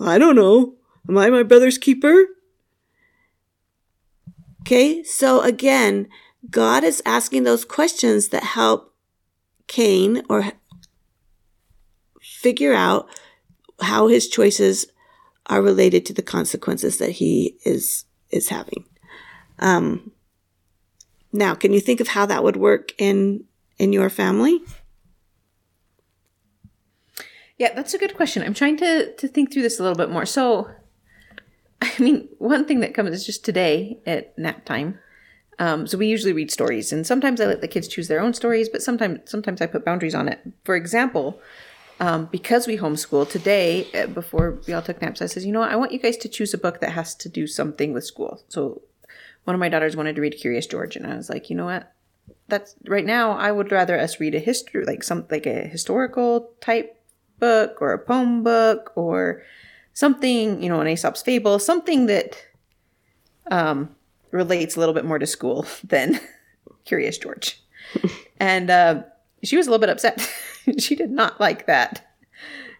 I 0.00 0.16
don't 0.16 0.36
know. 0.36 0.76
Am 1.08 1.18
I 1.18 1.28
my 1.28 1.42
brother's 1.42 1.78
keeper? 1.78 2.26
Okay, 4.68 5.02
so 5.02 5.40
again, 5.40 6.08
God 6.50 6.84
is 6.84 7.02
asking 7.06 7.44
those 7.44 7.64
questions 7.64 8.28
that 8.28 8.42
help 8.42 8.94
Cain 9.66 10.22
or 10.28 10.52
figure 12.20 12.74
out 12.74 13.08
how 13.80 14.08
his 14.08 14.28
choices 14.28 14.86
are 15.46 15.62
related 15.62 16.04
to 16.04 16.12
the 16.12 16.20
consequences 16.20 16.98
that 16.98 17.12
he 17.12 17.56
is 17.64 18.04
is 18.28 18.50
having. 18.50 18.84
Um, 19.58 20.12
now, 21.32 21.54
can 21.54 21.72
you 21.72 21.80
think 21.80 22.00
of 22.00 22.08
how 22.08 22.26
that 22.26 22.44
would 22.44 22.56
work 22.56 22.92
in 22.98 23.44
in 23.78 23.94
your 23.94 24.10
family? 24.10 24.60
Yeah, 27.56 27.72
that's 27.72 27.94
a 27.94 27.98
good 27.98 28.14
question. 28.14 28.42
I'm 28.42 28.52
trying 28.52 28.76
to 28.76 29.14
to 29.14 29.28
think 29.28 29.50
through 29.50 29.62
this 29.62 29.80
a 29.80 29.82
little 29.82 29.96
bit 29.96 30.10
more. 30.10 30.26
So, 30.26 30.68
I 31.82 31.92
mean, 31.98 32.28
one 32.38 32.64
thing 32.64 32.80
that 32.80 32.94
comes 32.94 33.10
is 33.10 33.26
just 33.26 33.44
today 33.44 33.98
at 34.06 34.36
nap 34.38 34.64
time. 34.64 34.98
Um, 35.60 35.86
so 35.86 35.98
we 35.98 36.06
usually 36.06 36.32
read 36.32 36.52
stories, 36.52 36.92
and 36.92 37.06
sometimes 37.06 37.40
I 37.40 37.46
let 37.46 37.60
the 37.60 37.68
kids 37.68 37.88
choose 37.88 38.06
their 38.06 38.20
own 38.20 38.32
stories, 38.32 38.68
but 38.68 38.82
sometimes 38.82 39.28
sometimes 39.30 39.60
I 39.60 39.66
put 39.66 39.84
boundaries 39.84 40.14
on 40.14 40.28
it. 40.28 40.40
For 40.64 40.76
example, 40.76 41.40
um, 41.98 42.26
because 42.26 42.68
we 42.68 42.78
homeschool 42.78 43.28
today, 43.28 43.88
uh, 43.92 44.06
before 44.06 44.60
we 44.66 44.72
all 44.72 44.82
took 44.82 45.02
naps, 45.02 45.20
I 45.20 45.26
says, 45.26 45.44
you 45.44 45.52
know 45.52 45.60
what, 45.60 45.72
I 45.72 45.76
want 45.76 45.90
you 45.90 45.98
guys 45.98 46.16
to 46.18 46.28
choose 46.28 46.54
a 46.54 46.58
book 46.58 46.80
that 46.80 46.92
has 46.92 47.14
to 47.16 47.28
do 47.28 47.48
something 47.48 47.92
with 47.92 48.04
school. 48.04 48.40
So 48.48 48.82
one 49.44 49.54
of 49.54 49.60
my 49.60 49.68
daughters 49.68 49.96
wanted 49.96 50.14
to 50.14 50.22
read 50.22 50.36
Curious 50.38 50.66
George, 50.66 50.94
and 50.94 51.06
I 51.06 51.16
was 51.16 51.28
like, 51.28 51.50
you 51.50 51.56
know 51.56 51.64
what, 51.64 51.92
that's 52.46 52.76
right 52.86 53.04
now. 53.04 53.32
I 53.32 53.50
would 53.50 53.72
rather 53.72 53.98
us 53.98 54.20
read 54.20 54.36
a 54.36 54.40
history, 54.40 54.84
like 54.84 55.02
some 55.02 55.26
like 55.28 55.46
a 55.46 55.66
historical 55.66 56.52
type 56.60 57.02
book 57.40 57.78
or 57.80 57.92
a 57.92 57.98
poem 57.98 58.44
book 58.44 58.92
or 58.94 59.42
something, 59.98 60.62
you 60.62 60.68
know, 60.68 60.80
an 60.80 60.86
Aesop's 60.86 61.22
fable, 61.22 61.58
something 61.58 62.06
that 62.06 62.40
um, 63.50 63.96
relates 64.30 64.76
a 64.76 64.78
little 64.78 64.94
bit 64.94 65.04
more 65.04 65.18
to 65.18 65.26
school 65.26 65.66
than 65.84 66.20
Curious 66.84 67.18
George. 67.18 67.60
and 68.40 68.70
uh, 68.70 69.02
she 69.42 69.56
was 69.56 69.66
a 69.66 69.70
little 69.70 69.80
bit 69.80 69.90
upset. 69.90 70.20
she 70.78 70.94
did 70.94 71.10
not 71.10 71.40
like 71.40 71.66
that 71.66 72.14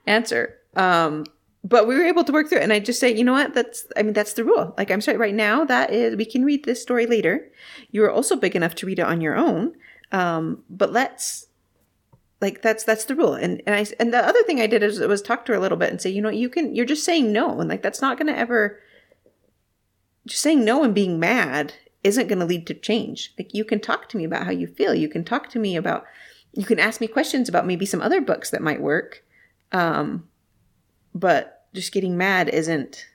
answer. 0.06 0.58
Um, 0.76 1.24
but 1.64 1.88
we 1.88 1.96
were 1.96 2.04
able 2.04 2.22
to 2.22 2.30
work 2.30 2.48
through 2.48 2.58
it. 2.58 2.62
And 2.62 2.72
I 2.72 2.78
just 2.78 3.00
say, 3.00 3.12
you 3.12 3.24
know 3.24 3.32
what? 3.32 3.52
That's, 3.52 3.84
I 3.96 4.04
mean, 4.04 4.12
that's 4.12 4.34
the 4.34 4.44
rule. 4.44 4.72
Like, 4.78 4.92
I'm 4.92 5.00
sorry, 5.00 5.16
right 5.16 5.34
now, 5.34 5.64
that 5.64 5.92
is, 5.92 6.14
we 6.14 6.24
can 6.24 6.44
read 6.44 6.66
this 6.66 6.80
story 6.80 7.06
later. 7.06 7.50
You 7.90 8.04
are 8.04 8.12
also 8.12 8.36
big 8.36 8.54
enough 8.54 8.76
to 8.76 8.86
read 8.86 9.00
it 9.00 9.06
on 9.06 9.20
your 9.20 9.34
own. 9.34 9.72
Um, 10.12 10.62
but 10.70 10.92
let's, 10.92 11.47
like 12.40 12.62
that's 12.62 12.84
that's 12.84 13.04
the 13.04 13.16
rule. 13.16 13.34
And 13.34 13.62
and 13.66 13.74
i 13.74 13.86
and 13.98 14.12
the 14.12 14.24
other 14.24 14.42
thing 14.44 14.60
i 14.60 14.66
did 14.66 14.82
is 14.82 15.00
was 15.00 15.22
talk 15.22 15.44
to 15.46 15.52
her 15.52 15.58
a 15.58 15.60
little 15.60 15.78
bit 15.78 15.90
and 15.90 16.00
say 16.00 16.10
you 16.10 16.22
know 16.22 16.28
you 16.28 16.48
can 16.48 16.74
you're 16.74 16.86
just 16.86 17.04
saying 17.04 17.32
no 17.32 17.60
and 17.60 17.68
like 17.68 17.82
that's 17.82 18.02
not 18.02 18.18
going 18.18 18.32
to 18.32 18.38
ever 18.38 18.80
just 20.26 20.42
saying 20.42 20.64
no 20.64 20.84
and 20.84 20.94
being 20.94 21.18
mad 21.18 21.74
isn't 22.04 22.28
going 22.28 22.38
to 22.38 22.44
lead 22.44 22.66
to 22.66 22.74
change. 22.74 23.34
Like 23.38 23.54
you 23.54 23.64
can 23.64 23.80
talk 23.80 24.08
to 24.10 24.16
me 24.16 24.24
about 24.24 24.44
how 24.44 24.52
you 24.52 24.66
feel. 24.66 24.94
You 24.94 25.08
can 25.08 25.24
talk 25.24 25.48
to 25.50 25.58
me 25.58 25.76
about 25.76 26.04
you 26.52 26.64
can 26.64 26.78
ask 26.78 27.00
me 27.00 27.06
questions 27.06 27.48
about 27.48 27.66
maybe 27.66 27.86
some 27.86 28.00
other 28.00 28.20
books 28.20 28.50
that 28.50 28.62
might 28.62 28.80
work 28.80 29.22
um 29.72 30.26
but 31.14 31.66
just 31.74 31.92
getting 31.92 32.16
mad 32.16 32.48
isn't 32.48 33.06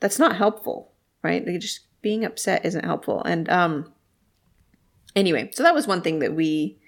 that's 0.00 0.18
not 0.18 0.36
helpful 0.36 0.92
right? 1.22 1.46
Like 1.46 1.60
just 1.60 1.80
being 2.02 2.24
upset 2.24 2.64
isn't 2.66 2.84
helpful. 2.84 3.22
And 3.24 3.48
um 3.48 3.92
anyway 5.16 5.50
so 5.52 5.62
that 5.62 5.74
was 5.74 5.86
one 5.86 6.02
thing 6.02 6.18
that 6.18 6.34
we 6.34 6.78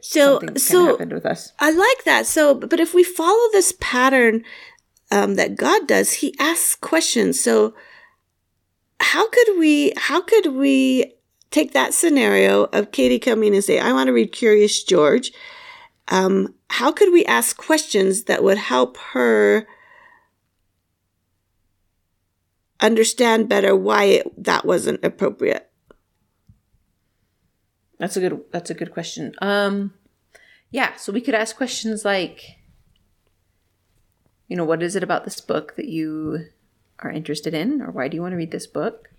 so 0.00 0.40
so 0.56 0.96
with 0.96 1.26
us. 1.26 1.52
I 1.58 1.70
like 1.70 2.04
that. 2.04 2.26
So, 2.26 2.54
but 2.54 2.80
if 2.80 2.94
we 2.94 3.04
follow 3.04 3.48
this 3.52 3.72
pattern 3.80 4.44
um, 5.10 5.34
that 5.36 5.56
God 5.56 5.86
does, 5.86 6.14
He 6.14 6.34
asks 6.38 6.74
questions. 6.74 7.40
So, 7.40 7.74
how 9.00 9.28
could 9.28 9.58
we? 9.58 9.92
How 9.96 10.20
could 10.20 10.54
we 10.54 11.14
take 11.50 11.72
that 11.72 11.94
scenario 11.94 12.64
of 12.64 12.92
Katie 12.92 13.18
coming 13.18 13.54
and 13.54 13.64
say, 13.64 13.78
"I 13.78 13.92
want 13.92 14.08
to 14.08 14.12
read 14.12 14.32
Curious 14.32 14.82
George"? 14.82 15.32
Um, 16.08 16.54
how 16.70 16.92
could 16.92 17.12
we 17.12 17.24
ask 17.24 17.56
questions 17.56 18.24
that 18.24 18.42
would 18.42 18.58
help 18.58 18.96
her 19.12 19.66
understand 22.80 23.48
better 23.48 23.74
why 23.74 24.04
it, 24.04 24.44
that 24.44 24.64
wasn't 24.66 25.04
appropriate? 25.04 25.70
That's 27.98 28.16
a 28.16 28.20
good 28.20 28.44
that's 28.50 28.70
a 28.70 28.74
good 28.74 28.92
question. 28.92 29.34
Um 29.40 29.94
yeah, 30.70 30.96
so 30.96 31.12
we 31.12 31.20
could 31.20 31.34
ask 31.34 31.56
questions 31.56 32.04
like 32.04 32.58
you 34.48 34.56
know, 34.56 34.64
what 34.64 34.82
is 34.82 34.94
it 34.94 35.02
about 35.02 35.24
this 35.24 35.40
book 35.40 35.76
that 35.76 35.88
you 35.88 36.46
are 37.00 37.10
interested 37.10 37.54
in 37.54 37.80
or 37.80 37.90
why 37.90 38.08
do 38.08 38.16
you 38.16 38.22
want 38.22 38.32
to 38.32 38.36
read 38.36 38.50
this 38.50 38.66
book? 38.66 39.10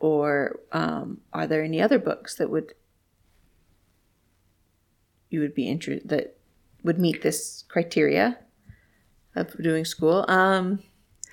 Or 0.00 0.60
um, 0.70 1.20
are 1.32 1.46
there 1.46 1.64
any 1.64 1.82
other 1.82 1.98
books 1.98 2.36
that 2.36 2.50
would 2.50 2.74
you 5.28 5.40
would 5.40 5.54
be 5.54 5.68
interested 5.68 6.08
that 6.08 6.36
would 6.82 6.98
meet 6.98 7.22
this 7.22 7.64
criteria 7.68 8.38
of 9.34 9.56
doing 9.62 9.84
school? 9.84 10.24
Um 10.28 10.82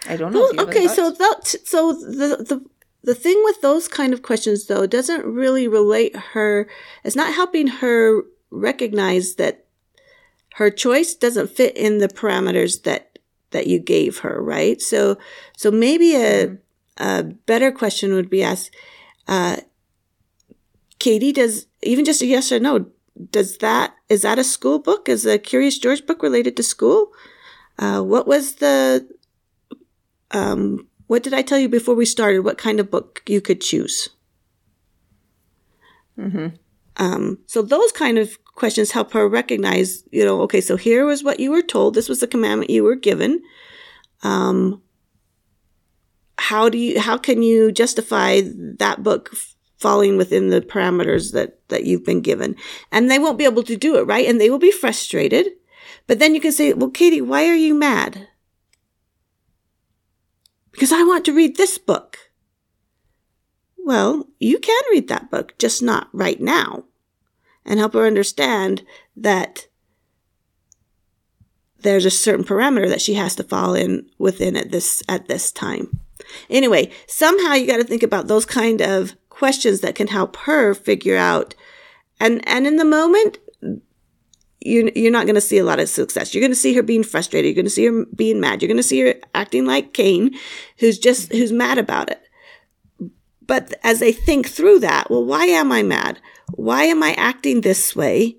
I 0.07 0.17
don't 0.17 0.33
know. 0.33 0.49
Well, 0.55 0.67
okay, 0.67 0.87
so 0.87 1.11
that 1.11 1.47
so 1.65 1.93
the 1.93 2.37
the 2.37 2.65
the 3.05 3.15
thing 3.15 3.39
with 3.45 3.61
those 3.61 3.87
kind 3.87 4.13
of 4.13 4.23
questions, 4.23 4.65
though, 4.65 4.87
doesn't 4.87 5.25
really 5.25 5.67
relate 5.67 6.15
her, 6.15 6.67
it's 7.03 7.15
not 7.15 7.33
helping 7.33 7.67
her 7.67 8.23
recognize 8.49 9.35
that 9.35 9.65
her 10.55 10.71
choice 10.71 11.13
doesn't 11.13 11.51
fit 11.51 11.77
in 11.77 11.99
the 11.99 12.07
parameters 12.07 12.83
that 12.83 13.19
that 13.51 13.67
you 13.67 13.79
gave 13.79 14.19
her, 14.19 14.41
right? 14.41 14.81
So, 14.81 15.17
so 15.55 15.71
maybe 15.71 16.15
a, 16.15 16.47
mm-hmm. 16.47 16.55
a 16.97 17.23
better 17.23 17.71
question 17.71 18.13
would 18.13 18.29
be 18.29 18.43
asked, 18.43 18.75
uh, 19.27 19.57
Katie, 20.99 21.31
does 21.31 21.67
even 21.83 22.03
just 22.03 22.21
a 22.21 22.25
yes 22.25 22.51
or 22.51 22.59
no, 22.59 22.87
does 23.31 23.59
that, 23.59 23.95
is 24.09 24.23
that 24.23 24.39
a 24.39 24.43
school 24.43 24.79
book? 24.79 25.07
Is 25.07 25.23
the 25.23 25.39
Curious 25.39 25.77
George 25.77 26.05
book 26.05 26.21
related 26.21 26.57
to 26.57 26.63
school? 26.63 27.11
Uh, 27.79 28.01
what 28.01 28.27
was 28.27 28.55
the, 28.55 29.07
um, 30.31 30.87
what 31.07 31.23
did 31.23 31.33
I 31.33 31.41
tell 31.41 31.59
you 31.59 31.69
before 31.69 31.95
we 31.95 32.05
started? 32.05 32.39
What 32.39 32.57
kind 32.57 32.79
of 32.79 32.91
book 32.91 33.21
you 33.27 33.41
could 33.41 33.61
choose? 33.61 34.09
Mm-hmm. 36.17 36.47
Um, 36.97 37.39
so 37.45 37.61
those 37.61 37.91
kind 37.91 38.17
of 38.17 38.37
questions 38.55 38.91
help 38.91 39.11
her 39.13 39.27
recognize, 39.27 40.03
you 40.11 40.23
know, 40.23 40.41
okay, 40.41 40.61
so 40.61 40.77
here 40.77 41.05
was 41.05 41.23
what 41.23 41.39
you 41.39 41.51
were 41.51 41.61
told. 41.61 41.93
This 41.93 42.09
was 42.09 42.21
the 42.21 42.27
commandment 42.27 42.69
you 42.69 42.83
were 42.83 42.95
given. 42.95 43.41
Um, 44.23 44.81
how 46.37 46.69
do 46.69 46.77
you, 46.77 46.99
how 46.99 47.17
can 47.17 47.41
you 47.41 47.71
justify 47.71 48.41
that 48.79 49.03
book 49.03 49.35
falling 49.77 50.17
within 50.17 50.49
the 50.49 50.61
parameters 50.61 51.33
that, 51.33 51.59
that 51.67 51.83
you've 51.83 52.05
been 52.05 52.21
given? 52.21 52.55
And 52.91 53.11
they 53.11 53.19
won't 53.19 53.37
be 53.37 53.45
able 53.45 53.63
to 53.63 53.75
do 53.75 53.97
it, 53.97 54.03
right? 54.03 54.27
And 54.27 54.39
they 54.39 54.49
will 54.49 54.59
be 54.59 54.71
frustrated. 54.71 55.47
But 56.07 56.19
then 56.19 56.33
you 56.33 56.41
can 56.41 56.51
say, 56.51 56.73
well, 56.73 56.89
Katie, 56.89 57.21
why 57.21 57.47
are 57.47 57.55
you 57.55 57.73
mad? 57.73 58.27
Because 60.75 60.91
I 60.91 61.03
want 61.03 61.23
to 61.25 61.33
read 61.33 61.55
this 61.55 61.77
book. 61.77 62.17
Well, 63.77 64.27
you 64.39 64.59
can 64.59 64.81
read 64.91 65.07
that 65.07 65.31
book, 65.31 65.57
just 65.57 65.81
not 65.81 66.09
right 66.11 66.41
now, 66.41 66.83
and 67.63 67.79
help 67.79 67.93
her 67.93 68.05
understand 68.05 68.83
that 69.15 69.67
there's 71.79 72.03
a 72.03 72.11
certain 72.11 72.43
parameter 72.43 72.89
that 72.89 73.01
she 73.01 73.13
has 73.13 73.35
to 73.35 73.43
fall 73.43 73.73
in 73.73 74.09
within 74.17 74.57
at 74.57 74.71
this 74.71 75.01
at 75.07 75.29
this 75.29 75.49
time. 75.49 76.01
Anyway, 76.49 76.91
somehow 77.07 77.53
you 77.53 77.67
got 77.67 77.77
to 77.77 77.85
think 77.85 78.03
about 78.03 78.27
those 78.27 78.45
kind 78.45 78.81
of 78.81 79.15
questions 79.29 79.79
that 79.79 79.95
can 79.95 80.07
help 80.07 80.35
her 80.35 80.73
figure 80.73 81.15
out 81.15 81.55
and 82.19 82.45
and 82.49 82.67
in 82.67 82.75
the 82.75 82.83
moment 82.83 83.37
you, 84.65 84.91
you're 84.95 85.11
not 85.11 85.25
going 85.25 85.35
to 85.35 85.41
see 85.41 85.57
a 85.57 85.63
lot 85.63 85.79
of 85.79 85.87
success. 85.87 86.33
You're 86.33 86.41
going 86.41 86.51
to 86.51 86.55
see 86.55 86.73
her 86.73 86.81
being 86.81 87.03
frustrated. 87.03 87.49
You're 87.49 87.55
going 87.55 87.65
to 87.65 87.71
see 87.71 87.85
her 87.85 88.05
being 88.15 88.39
mad. 88.39 88.61
You're 88.61 88.67
going 88.67 88.77
to 88.77 88.83
see 88.83 88.99
her 89.01 89.15
acting 89.33 89.65
like 89.65 89.93
Cain, 89.93 90.35
who's 90.79 90.97
just, 90.97 91.31
who's 91.31 91.51
mad 91.51 91.77
about 91.77 92.09
it. 92.09 92.21
But 93.45 93.75
as 93.83 93.99
they 93.99 94.11
think 94.11 94.47
through 94.47 94.79
that, 94.79 95.09
well, 95.09 95.23
why 95.23 95.45
am 95.45 95.71
I 95.71 95.83
mad? 95.83 96.19
Why 96.53 96.85
am 96.85 97.03
I 97.03 97.13
acting 97.13 97.61
this 97.61 97.95
way? 97.95 98.37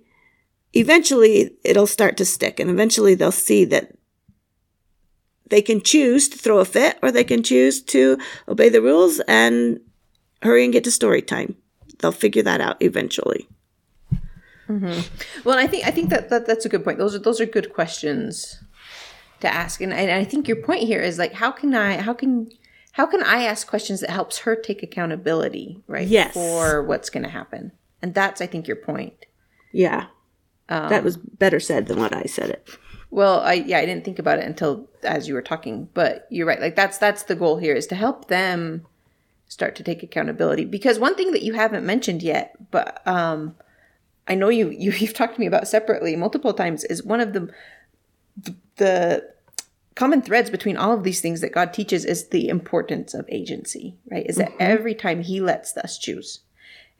Eventually 0.72 1.52
it'll 1.64 1.86
start 1.86 2.16
to 2.16 2.24
stick 2.24 2.58
and 2.58 2.68
eventually 2.68 3.14
they'll 3.14 3.32
see 3.32 3.64
that 3.66 3.92
they 5.48 5.62
can 5.62 5.80
choose 5.80 6.28
to 6.28 6.38
throw 6.38 6.58
a 6.58 6.64
fit 6.64 6.98
or 7.02 7.12
they 7.12 7.24
can 7.24 7.42
choose 7.42 7.80
to 7.80 8.18
obey 8.48 8.68
the 8.68 8.82
rules 8.82 9.20
and 9.28 9.78
hurry 10.42 10.64
and 10.64 10.72
get 10.72 10.84
to 10.84 10.90
story 10.90 11.22
time. 11.22 11.56
They'll 12.00 12.12
figure 12.12 12.42
that 12.42 12.60
out 12.60 12.76
eventually. 12.80 13.48
Mm-hmm. 14.68 15.48
Well, 15.48 15.58
I 15.58 15.66
think 15.66 15.86
I 15.86 15.90
think 15.90 16.10
that, 16.10 16.28
that 16.30 16.46
that's 16.46 16.64
a 16.64 16.68
good 16.68 16.84
point. 16.84 16.98
Those 16.98 17.14
are 17.14 17.18
those 17.18 17.40
are 17.40 17.46
good 17.46 17.72
questions 17.72 18.62
to 19.40 19.52
ask, 19.52 19.80
and, 19.80 19.92
and 19.92 20.10
I 20.10 20.24
think 20.24 20.48
your 20.48 20.62
point 20.62 20.84
here 20.84 21.00
is 21.00 21.18
like, 21.18 21.34
how 21.34 21.50
can 21.50 21.74
I, 21.74 22.00
how 22.00 22.14
can, 22.14 22.50
how 22.92 23.04
can 23.06 23.22
I 23.22 23.44
ask 23.44 23.66
questions 23.66 24.00
that 24.00 24.10
helps 24.10 24.38
her 24.38 24.56
take 24.56 24.82
accountability, 24.82 25.82
right? 25.86 26.08
Yes. 26.08 26.32
For 26.32 26.82
what's 26.82 27.10
going 27.10 27.22
to 27.22 27.28
happen, 27.28 27.72
and 28.02 28.14
that's 28.14 28.40
I 28.40 28.46
think 28.46 28.66
your 28.66 28.76
point. 28.76 29.26
Yeah, 29.72 30.06
um, 30.68 30.88
that 30.88 31.04
was 31.04 31.16
better 31.16 31.60
said 31.60 31.86
than 31.86 32.00
what 32.00 32.14
I 32.14 32.24
said 32.24 32.50
it. 32.50 32.68
Well, 33.10 33.40
I 33.40 33.54
yeah, 33.54 33.78
I 33.78 33.86
didn't 33.86 34.04
think 34.04 34.18
about 34.18 34.38
it 34.38 34.46
until 34.46 34.88
as 35.02 35.28
you 35.28 35.34
were 35.34 35.42
talking, 35.42 35.88
but 35.94 36.26
you're 36.30 36.46
right. 36.46 36.60
Like 36.60 36.74
that's 36.74 36.98
that's 36.98 37.24
the 37.24 37.36
goal 37.36 37.58
here 37.58 37.74
is 37.74 37.86
to 37.88 37.94
help 37.94 38.28
them 38.28 38.86
start 39.48 39.76
to 39.76 39.84
take 39.84 40.02
accountability 40.02 40.64
because 40.64 40.98
one 40.98 41.14
thing 41.14 41.30
that 41.30 41.42
you 41.42 41.52
haven't 41.52 41.86
mentioned 41.86 42.22
yet, 42.22 42.56
but 42.70 43.06
um 43.06 43.54
I 44.28 44.34
know 44.34 44.48
you, 44.48 44.70
you 44.70 44.90
you've 44.98 45.14
talked 45.14 45.34
to 45.34 45.40
me 45.40 45.46
about 45.46 45.68
separately 45.68 46.16
multiple 46.16 46.52
times 46.52 46.84
is 46.84 47.02
one 47.02 47.20
of 47.20 47.32
the 47.32 47.50
the 48.76 49.32
common 49.94 50.20
threads 50.20 50.50
between 50.50 50.76
all 50.76 50.92
of 50.92 51.02
these 51.02 51.20
things 51.20 51.40
that 51.40 51.54
God 51.54 51.72
teaches 51.72 52.04
is 52.04 52.28
the 52.28 52.48
importance 52.48 53.14
of 53.14 53.24
agency, 53.30 53.96
right? 54.10 54.26
Is 54.26 54.36
that 54.36 54.50
mm-hmm. 54.50 54.62
every 54.62 54.94
time 54.94 55.22
he 55.22 55.40
lets 55.40 55.74
us 55.78 55.98
choose 55.98 56.40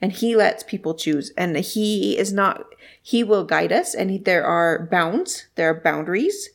and 0.01 0.11
he 0.11 0.35
lets 0.35 0.63
people 0.63 0.95
choose 0.95 1.31
and 1.37 1.55
he 1.57 2.17
is 2.17 2.33
not 2.33 2.65
he 3.01 3.23
will 3.23 3.45
guide 3.45 3.71
us 3.71 3.93
and 3.93 4.11
he, 4.11 4.17
there 4.17 4.45
are 4.45 4.87
bounds, 4.91 5.47
there 5.55 5.69
are 5.69 5.79
boundaries 5.79 6.49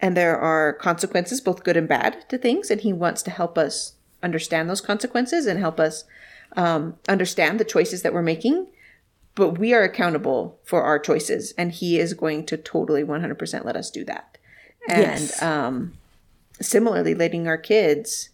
and 0.00 0.16
there 0.16 0.38
are 0.38 0.72
consequences 0.72 1.40
both 1.40 1.64
good 1.64 1.76
and 1.76 1.88
bad 1.88 2.28
to 2.28 2.38
things 2.38 2.70
and 2.70 2.80
he 2.82 2.92
wants 2.92 3.22
to 3.22 3.30
help 3.30 3.58
us 3.58 3.94
understand 4.22 4.70
those 4.70 4.80
consequences 4.80 5.46
and 5.46 5.58
help 5.58 5.78
us 5.80 6.04
um, 6.56 6.96
understand 7.08 7.58
the 7.58 7.64
choices 7.64 8.02
that 8.02 8.14
we're 8.14 8.22
making 8.22 8.68
but 9.38 9.56
we 9.56 9.72
are 9.72 9.84
accountable 9.84 10.58
for 10.64 10.82
our 10.82 10.98
choices 10.98 11.54
and 11.56 11.70
he 11.70 11.96
is 11.96 12.12
going 12.12 12.44
to 12.44 12.56
totally 12.56 13.04
100% 13.04 13.64
let 13.64 13.76
us 13.76 13.88
do 13.88 14.04
that. 14.04 14.36
And 14.88 15.20
yes. 15.20 15.40
um, 15.40 15.96
similarly 16.60 17.14
letting 17.14 17.46
our 17.46 17.56
kids 17.56 18.30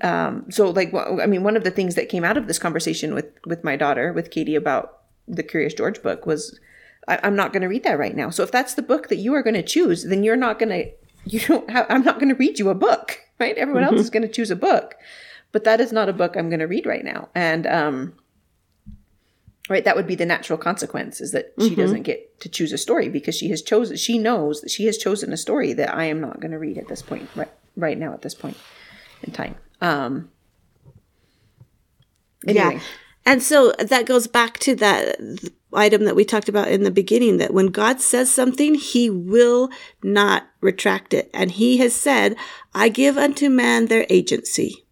um, 0.00 0.50
so 0.50 0.70
like 0.70 0.94
i 0.94 1.26
mean 1.26 1.42
one 1.42 1.58
of 1.58 1.64
the 1.64 1.70
things 1.70 1.94
that 1.94 2.08
came 2.08 2.24
out 2.24 2.38
of 2.38 2.46
this 2.46 2.58
conversation 2.58 3.14
with 3.14 3.26
with 3.44 3.62
my 3.62 3.76
daughter 3.76 4.14
with 4.14 4.30
katie 4.30 4.54
about 4.54 5.00
the 5.28 5.42
curious 5.42 5.74
george 5.74 6.02
book 6.02 6.24
was 6.24 6.58
I, 7.06 7.18
i'm 7.22 7.36
not 7.36 7.52
going 7.52 7.60
to 7.60 7.68
read 7.68 7.82
that 7.82 7.98
right 7.98 8.16
now. 8.16 8.30
So 8.30 8.42
if 8.42 8.50
that's 8.50 8.72
the 8.72 8.82
book 8.82 9.08
that 9.08 9.16
you 9.16 9.34
are 9.34 9.42
going 9.42 9.60
to 9.60 9.62
choose 9.62 10.04
then 10.04 10.22
you're 10.22 10.36
not 10.36 10.58
going 10.58 10.70
to 10.84 10.90
you 11.26 11.40
don't 11.40 11.68
have 11.68 11.84
i'm 11.90 12.02
not 12.02 12.18
going 12.18 12.30
to 12.30 12.34
read 12.34 12.58
you 12.58 12.70
a 12.70 12.74
book 12.74 13.18
right? 13.38 13.56
Everyone 13.58 13.82
mm-hmm. 13.82 13.94
else 13.94 14.02
is 14.02 14.10
going 14.10 14.22
to 14.22 14.28
choose 14.28 14.50
a 14.50 14.56
book. 14.56 14.94
But 15.50 15.64
that 15.64 15.80
is 15.80 15.92
not 15.92 16.08
a 16.08 16.12
book 16.12 16.36
i'm 16.36 16.48
going 16.48 16.60
to 16.60 16.66
read 16.66 16.86
right 16.86 17.04
now. 17.04 17.28
And 17.34 17.66
um 17.66 18.14
right 19.70 19.84
that 19.84 19.96
would 19.96 20.06
be 20.06 20.14
the 20.14 20.26
natural 20.26 20.58
consequence 20.58 21.20
is 21.20 21.32
that 21.32 21.52
she 21.58 21.70
mm-hmm. 21.70 21.80
doesn't 21.80 22.02
get 22.02 22.38
to 22.40 22.48
choose 22.48 22.72
a 22.72 22.78
story 22.78 23.08
because 23.08 23.34
she 23.34 23.48
has 23.48 23.62
chosen 23.62 23.96
she 23.96 24.18
knows 24.18 24.60
that 24.60 24.70
she 24.70 24.84
has 24.86 24.98
chosen 24.98 25.32
a 25.32 25.36
story 25.36 25.72
that 25.72 25.94
i 25.94 26.04
am 26.04 26.20
not 26.20 26.40
going 26.40 26.50
to 26.50 26.58
read 26.58 26.76
at 26.76 26.88
this 26.88 27.00
point 27.00 27.28
right 27.34 27.50
right 27.76 27.98
now 27.98 28.12
at 28.12 28.22
this 28.22 28.34
point 28.34 28.56
in 29.22 29.32
time 29.32 29.54
um 29.80 30.30
anyway. 32.46 32.74
yeah 32.74 32.80
and 33.26 33.42
so 33.42 33.72
that 33.78 34.06
goes 34.06 34.26
back 34.26 34.58
to 34.60 34.74
that 34.76 35.18
item 35.72 36.04
that 36.04 36.16
we 36.16 36.24
talked 36.24 36.48
about 36.48 36.68
in 36.68 36.82
the 36.82 36.90
beginning 36.90 37.36
that 37.36 37.52
when 37.52 37.66
God 37.66 38.00
says 38.00 38.32
something, 38.32 38.74
he 38.74 39.10
will 39.10 39.70
not 40.02 40.48
retract 40.60 41.14
it. 41.14 41.30
And 41.34 41.50
he 41.52 41.78
has 41.78 41.94
said, 41.94 42.34
I 42.74 42.88
give 42.88 43.18
unto 43.18 43.48
man 43.48 43.86
their 43.86 44.06
agency. 44.08 44.84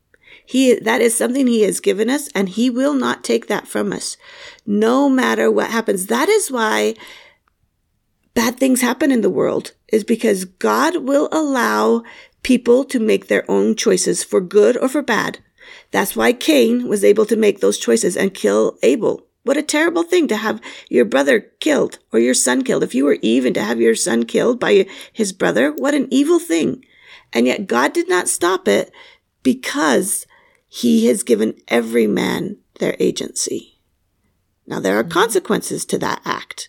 He, 0.49 0.77
that 0.77 1.03
is 1.03 1.15
something 1.15 1.47
he 1.47 1.61
has 1.65 1.79
given 1.79 2.09
us 2.09 2.31
and 2.35 2.49
he 2.49 2.71
will 2.71 2.95
not 2.95 3.23
take 3.23 3.49
that 3.49 3.69
from 3.69 3.93
us. 3.93 4.17
No 4.65 5.07
matter 5.11 5.51
what 5.51 5.71
happens. 5.71 6.07
That 6.07 6.31
is 6.31 6.51
why 6.51 6.95
bad 8.33 8.57
things 8.57 8.81
happen 8.81 9.13
in 9.13 9.21
the 9.21 9.29
world 9.29 9.75
is 9.93 10.05
because 10.05 10.47
God 10.47 11.05
will 11.07 11.29
allow 11.33 12.03
people 12.43 12.83
to 12.85 12.99
make 12.99 13.29
their 13.29 13.45
own 13.51 13.77
choices 13.77 14.25
for 14.25 14.41
good 14.41 14.79
or 14.79 14.89
for 14.89 15.03
bad. 15.03 15.41
That's 15.91 16.17
why 16.17 16.33
Cain 16.33 16.89
was 16.89 17.05
able 17.05 17.27
to 17.27 17.37
make 17.37 17.61
those 17.61 17.77
choices 17.77 18.17
and 18.17 18.33
kill 18.33 18.79
Abel. 18.83 19.27
What 19.43 19.59
a 19.59 19.63
terrible 19.63 20.03
thing 20.03 20.29
to 20.29 20.37
have 20.39 20.63
your 20.89 21.05
brother 21.05 21.41
killed 21.61 21.99
or 22.11 22.21
your 22.21 22.33
son 22.33 22.65
killed. 22.65 22.83
If 22.83 22.95
you 22.95 23.05
were 23.05 23.19
even 23.21 23.53
to 23.53 23.63
have 23.63 23.83
your 23.83 23.95
son 23.95 24.25
killed 24.25 24.59
by 24.59 24.87
his 25.13 25.35
brother, 25.35 25.73
what 25.73 25.93
an 25.93 26.09
evil 26.11 26.39
thing. 26.39 26.87
And 27.35 27.47
yet 27.47 27.67
God 27.67 27.93
did 27.93 28.09
not 28.09 28.29
stop 28.29 28.67
it 28.67 28.91
because 29.43 30.27
he 30.69 31.07
has 31.07 31.23
given 31.23 31.55
every 31.67 32.07
man 32.07 32.59
their 32.79 32.95
agency. 33.01 33.81
Now, 34.67 34.81
there 34.81 34.99
are 34.99 35.03
mm-hmm. 35.03 35.13
consequences 35.13 35.85
to 35.87 35.99
that 35.99 36.21
act, 36.25 36.69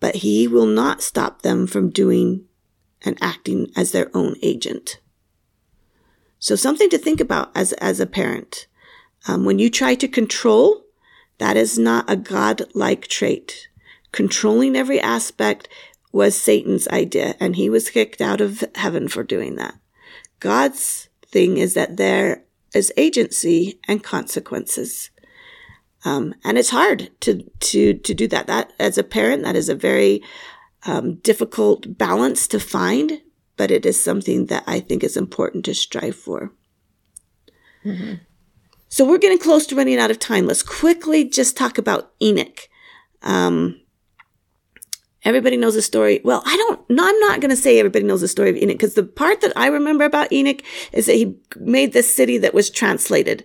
but 0.00 0.16
he 0.16 0.46
will 0.46 0.66
not 0.66 1.02
stop 1.02 1.42
them 1.42 1.66
from 1.66 1.90
doing 1.90 2.44
and 3.02 3.18
acting 3.20 3.70
as 3.74 3.92
their 3.92 4.14
own 4.14 4.36
agent. 4.42 5.00
So, 6.38 6.56
something 6.56 6.90
to 6.90 6.98
think 6.98 7.20
about 7.20 7.50
as, 7.56 7.72
as 7.74 8.00
a 8.00 8.06
parent. 8.06 8.66
Um, 9.26 9.46
when 9.46 9.58
you 9.58 9.70
try 9.70 9.94
to 9.94 10.06
control, 10.06 10.84
that 11.38 11.56
is 11.56 11.78
not 11.78 12.10
a 12.10 12.16
God-like 12.16 13.06
trait. 13.08 13.68
Controlling 14.12 14.76
every 14.76 15.00
aspect 15.00 15.68
was 16.12 16.36
Satan's 16.36 16.86
idea, 16.88 17.34
and 17.40 17.56
he 17.56 17.70
was 17.70 17.88
kicked 17.88 18.20
out 18.20 18.42
of 18.42 18.62
heaven 18.74 19.08
for 19.08 19.24
doing 19.24 19.56
that. 19.56 19.74
God's 20.38 21.08
thing 21.34 21.58
is 21.58 21.74
that 21.74 21.98
there 21.98 22.44
is 22.74 22.92
agency 22.96 23.78
and 23.88 24.02
consequences. 24.02 25.10
Um, 26.04 26.34
and 26.44 26.56
it's 26.56 26.70
hard 26.70 27.10
to, 27.20 27.42
to, 27.60 27.94
to 27.94 28.14
do 28.14 28.28
that. 28.28 28.46
That 28.46 28.72
as 28.78 28.96
a 28.96 29.04
parent, 29.04 29.42
that 29.42 29.56
is 29.56 29.68
a 29.68 29.74
very 29.74 30.22
um, 30.86 31.16
difficult 31.16 31.98
balance 31.98 32.46
to 32.48 32.60
find, 32.60 33.20
but 33.56 33.70
it 33.70 33.84
is 33.84 34.02
something 34.02 34.46
that 34.46 34.64
I 34.66 34.80
think 34.80 35.02
is 35.02 35.16
important 35.16 35.64
to 35.64 35.74
strive 35.74 36.16
for. 36.16 36.52
Mm-hmm. 37.84 38.14
So 38.88 39.04
we're 39.04 39.18
getting 39.18 39.38
close 39.38 39.66
to 39.66 39.76
running 39.76 39.98
out 39.98 40.12
of 40.12 40.18
time. 40.20 40.46
Let's 40.46 40.62
quickly 40.62 41.28
just 41.28 41.56
talk 41.56 41.78
about 41.78 42.12
Enoch. 42.22 42.68
Um, 43.22 43.80
Everybody 45.24 45.56
knows 45.56 45.74
the 45.74 45.82
story. 45.82 46.20
Well, 46.22 46.42
I 46.44 46.56
don't, 46.56 46.90
no, 46.90 47.06
I'm 47.06 47.20
not 47.20 47.40
going 47.40 47.50
to 47.50 47.56
say 47.56 47.78
everybody 47.78 48.04
knows 48.04 48.20
the 48.20 48.28
story 48.28 48.50
of 48.50 48.56
Enoch 48.56 48.76
because 48.76 48.94
the 48.94 49.04
part 49.04 49.40
that 49.40 49.52
I 49.56 49.68
remember 49.68 50.04
about 50.04 50.32
Enoch 50.32 50.62
is 50.92 51.06
that 51.06 51.14
he 51.14 51.38
made 51.56 51.92
this 51.92 52.14
city 52.14 52.36
that 52.38 52.52
was 52.54 52.68
translated. 52.68 53.44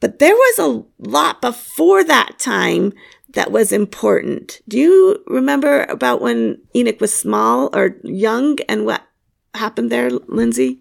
But 0.00 0.18
there 0.18 0.34
was 0.34 0.58
a 0.58 0.84
lot 1.08 1.40
before 1.40 2.04
that 2.04 2.38
time 2.38 2.92
that 3.30 3.50
was 3.50 3.72
important. 3.72 4.60
Do 4.68 4.78
you 4.78 5.22
remember 5.26 5.84
about 5.84 6.20
when 6.20 6.58
Enoch 6.74 7.00
was 7.00 7.14
small 7.14 7.70
or 7.72 7.96
young 8.04 8.58
and 8.68 8.86
what 8.86 9.02
happened 9.54 9.90
there, 9.90 10.10
Lindsay? 10.10 10.80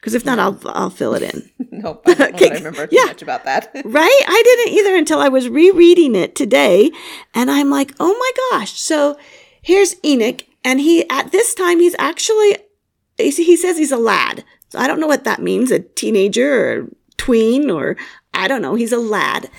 Because 0.00 0.14
if 0.14 0.24
not, 0.24 0.38
I'll 0.38 0.58
I'll 0.66 0.90
fill 0.90 1.14
it 1.14 1.22
in. 1.22 1.50
nope, 1.72 2.02
I 2.06 2.14
don't 2.14 2.34
okay. 2.34 2.50
Remember 2.50 2.86
too 2.86 2.96
yeah. 2.96 3.06
much 3.06 3.22
about 3.22 3.44
that. 3.44 3.70
right? 3.84 4.20
I 4.26 4.42
didn't 4.44 4.78
either 4.78 4.96
until 4.96 5.20
I 5.20 5.28
was 5.28 5.48
rereading 5.48 6.14
it 6.14 6.34
today, 6.34 6.90
and 7.34 7.50
I'm 7.50 7.70
like, 7.70 7.94
oh 7.98 8.16
my 8.16 8.58
gosh! 8.58 8.80
So 8.80 9.18
here's 9.60 9.96
Enoch, 10.04 10.44
and 10.64 10.80
he 10.80 11.08
at 11.10 11.32
this 11.32 11.54
time 11.54 11.80
he's 11.80 11.96
actually 11.98 12.58
he 13.18 13.56
says 13.56 13.76
he's 13.76 13.92
a 13.92 13.96
lad. 13.96 14.44
So 14.68 14.78
I 14.78 14.86
don't 14.86 15.00
know 15.00 15.06
what 15.06 15.24
that 15.24 15.42
means, 15.42 15.70
a 15.70 15.80
teenager 15.80 16.52
or 16.54 16.88
tween 17.16 17.70
or 17.70 17.96
I 18.34 18.48
don't 18.48 18.62
know. 18.62 18.74
He's 18.74 18.92
a 18.92 18.98
lad. 18.98 19.50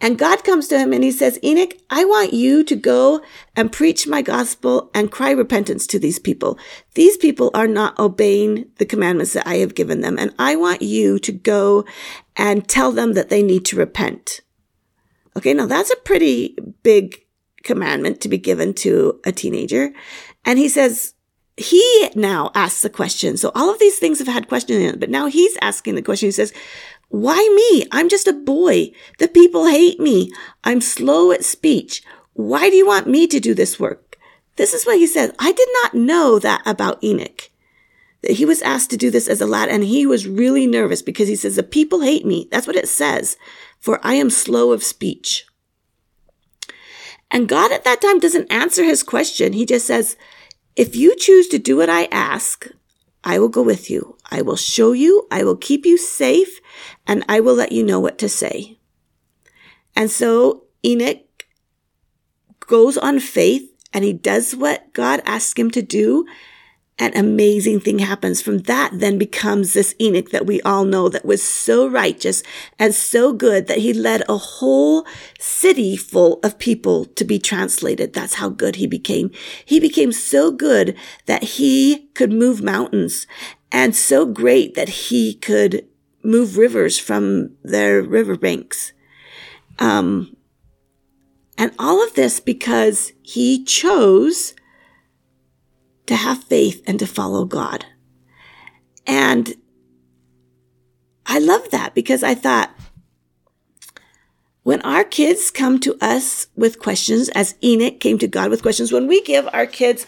And 0.00 0.18
God 0.18 0.44
comes 0.44 0.68
to 0.68 0.78
him 0.78 0.92
and 0.92 1.02
he 1.02 1.10
says, 1.10 1.40
Enoch, 1.42 1.74
I 1.90 2.04
want 2.04 2.32
you 2.32 2.62
to 2.62 2.76
go 2.76 3.20
and 3.56 3.72
preach 3.72 4.06
my 4.06 4.22
gospel 4.22 4.90
and 4.94 5.10
cry 5.10 5.32
repentance 5.32 5.86
to 5.88 5.98
these 5.98 6.20
people. 6.20 6.56
These 6.94 7.16
people 7.16 7.50
are 7.52 7.66
not 7.66 7.98
obeying 7.98 8.66
the 8.76 8.86
commandments 8.86 9.32
that 9.32 9.46
I 9.46 9.56
have 9.56 9.74
given 9.74 10.00
them. 10.00 10.16
And 10.16 10.32
I 10.38 10.54
want 10.54 10.82
you 10.82 11.18
to 11.18 11.32
go 11.32 11.84
and 12.36 12.68
tell 12.68 12.92
them 12.92 13.14
that 13.14 13.28
they 13.28 13.42
need 13.42 13.64
to 13.66 13.76
repent. 13.76 14.40
Okay. 15.36 15.52
Now 15.52 15.66
that's 15.66 15.90
a 15.90 15.96
pretty 15.96 16.56
big 16.84 17.24
commandment 17.64 18.20
to 18.20 18.28
be 18.28 18.38
given 18.38 18.74
to 18.74 19.20
a 19.24 19.32
teenager. 19.32 19.92
And 20.44 20.60
he 20.60 20.68
says, 20.68 21.14
he 21.56 22.08
now 22.14 22.52
asks 22.54 22.82
the 22.82 22.90
question. 22.90 23.36
So 23.36 23.50
all 23.54 23.68
of 23.68 23.80
these 23.80 23.98
things 23.98 24.18
have 24.20 24.28
had 24.28 24.48
questions 24.48 24.78
in 24.78 24.94
it, 24.94 25.00
but 25.00 25.10
now 25.10 25.26
he's 25.26 25.58
asking 25.60 25.96
the 25.96 26.02
question. 26.02 26.28
He 26.28 26.32
says, 26.32 26.52
why 27.08 27.36
me? 27.54 27.86
I'm 27.90 28.08
just 28.08 28.26
a 28.26 28.32
boy. 28.32 28.92
The 29.18 29.28
people 29.28 29.66
hate 29.66 29.98
me. 29.98 30.30
I'm 30.62 30.80
slow 30.80 31.32
at 31.32 31.44
speech. 31.44 32.02
Why 32.34 32.68
do 32.70 32.76
you 32.76 32.86
want 32.86 33.06
me 33.06 33.26
to 33.26 33.40
do 33.40 33.54
this 33.54 33.80
work? 33.80 34.18
This 34.56 34.74
is 34.74 34.84
what 34.84 34.98
he 34.98 35.06
says. 35.06 35.32
I 35.38 35.52
did 35.52 35.68
not 35.82 35.94
know 35.94 36.38
that 36.38 36.62
about 36.66 37.02
Enoch. 37.02 37.50
That 38.22 38.32
he 38.32 38.44
was 38.44 38.60
asked 38.62 38.90
to 38.90 38.96
do 38.96 39.10
this 39.10 39.28
as 39.28 39.40
a 39.40 39.46
lad 39.46 39.68
and 39.68 39.84
he 39.84 40.04
was 40.04 40.26
really 40.26 40.66
nervous 40.66 41.00
because 41.00 41.28
he 41.28 41.36
says, 41.36 41.56
the 41.56 41.62
people 41.62 42.02
hate 42.02 42.26
me. 42.26 42.48
That's 42.50 42.66
what 42.66 42.76
it 42.76 42.88
says. 42.88 43.36
For 43.78 44.00
I 44.02 44.14
am 44.14 44.28
slow 44.28 44.72
of 44.72 44.82
speech. 44.82 45.46
And 47.30 47.48
God 47.48 47.72
at 47.72 47.84
that 47.84 48.00
time 48.00 48.18
doesn't 48.18 48.50
answer 48.52 48.84
his 48.84 49.02
question. 49.02 49.52
He 49.52 49.64
just 49.64 49.86
says, 49.86 50.16
if 50.76 50.96
you 50.96 51.16
choose 51.16 51.48
to 51.48 51.58
do 51.58 51.76
what 51.76 51.88
I 51.88 52.04
ask, 52.06 52.68
I 53.24 53.38
will 53.38 53.48
go 53.48 53.62
with 53.62 53.90
you. 53.90 54.16
I 54.30 54.42
will 54.42 54.56
show 54.56 54.92
you. 54.92 55.26
I 55.30 55.44
will 55.44 55.56
keep 55.56 55.84
you 55.84 55.98
safe 55.98 56.60
and 57.06 57.24
I 57.28 57.40
will 57.40 57.54
let 57.54 57.72
you 57.72 57.82
know 57.82 58.00
what 58.00 58.18
to 58.18 58.28
say. 58.28 58.78
And 59.96 60.10
so 60.10 60.64
Enoch 60.84 61.24
goes 62.60 62.96
on 62.96 63.18
faith 63.18 63.68
and 63.92 64.04
he 64.04 64.12
does 64.12 64.54
what 64.54 64.92
God 64.92 65.22
asks 65.26 65.58
him 65.58 65.70
to 65.72 65.82
do. 65.82 66.26
An 67.00 67.16
amazing 67.16 67.78
thing 67.78 68.00
happens 68.00 68.42
from 68.42 68.58
that 68.60 68.90
then 68.92 69.18
becomes 69.18 69.72
this 69.72 69.94
Enoch 70.00 70.30
that 70.30 70.46
we 70.46 70.60
all 70.62 70.84
know 70.84 71.08
that 71.08 71.24
was 71.24 71.42
so 71.42 71.86
righteous 71.86 72.42
and 72.76 72.92
so 72.92 73.32
good 73.32 73.68
that 73.68 73.78
he 73.78 73.92
led 73.92 74.24
a 74.28 74.36
whole 74.36 75.06
city 75.38 75.96
full 75.96 76.40
of 76.42 76.58
people 76.58 77.04
to 77.04 77.24
be 77.24 77.38
translated. 77.38 78.12
That's 78.12 78.34
how 78.34 78.48
good 78.48 78.76
he 78.76 78.88
became. 78.88 79.30
He 79.64 79.78
became 79.78 80.10
so 80.10 80.50
good 80.50 80.96
that 81.26 81.44
he 81.44 82.08
could 82.14 82.32
move 82.32 82.62
mountains 82.62 83.28
and 83.70 83.94
so 83.94 84.26
great 84.26 84.74
that 84.74 84.88
he 84.88 85.34
could 85.34 85.86
move 86.24 86.56
rivers 86.56 86.98
from 86.98 87.56
their 87.62 88.02
riverbanks. 88.02 88.92
Um, 89.78 90.36
and 91.56 91.72
all 91.78 92.02
of 92.02 92.14
this 92.14 92.40
because 92.40 93.12
he 93.22 93.62
chose 93.64 94.54
to 96.08 96.16
have 96.16 96.44
faith 96.44 96.82
and 96.86 96.98
to 96.98 97.06
follow 97.06 97.44
God. 97.44 97.84
And 99.06 99.54
I 101.24 101.38
love 101.38 101.70
that 101.70 101.94
because 101.94 102.22
I 102.22 102.34
thought 102.34 102.74
when 104.62 104.82
our 104.82 105.04
kids 105.04 105.50
come 105.50 105.78
to 105.80 105.96
us 106.00 106.48
with 106.56 106.78
questions, 106.78 107.28
as 107.30 107.54
Enoch 107.62 108.00
came 108.00 108.18
to 108.18 108.26
God 108.26 108.50
with 108.50 108.62
questions, 108.62 108.92
when 108.92 109.06
we 109.06 109.22
give 109.22 109.48
our 109.52 109.66
kids 109.66 110.06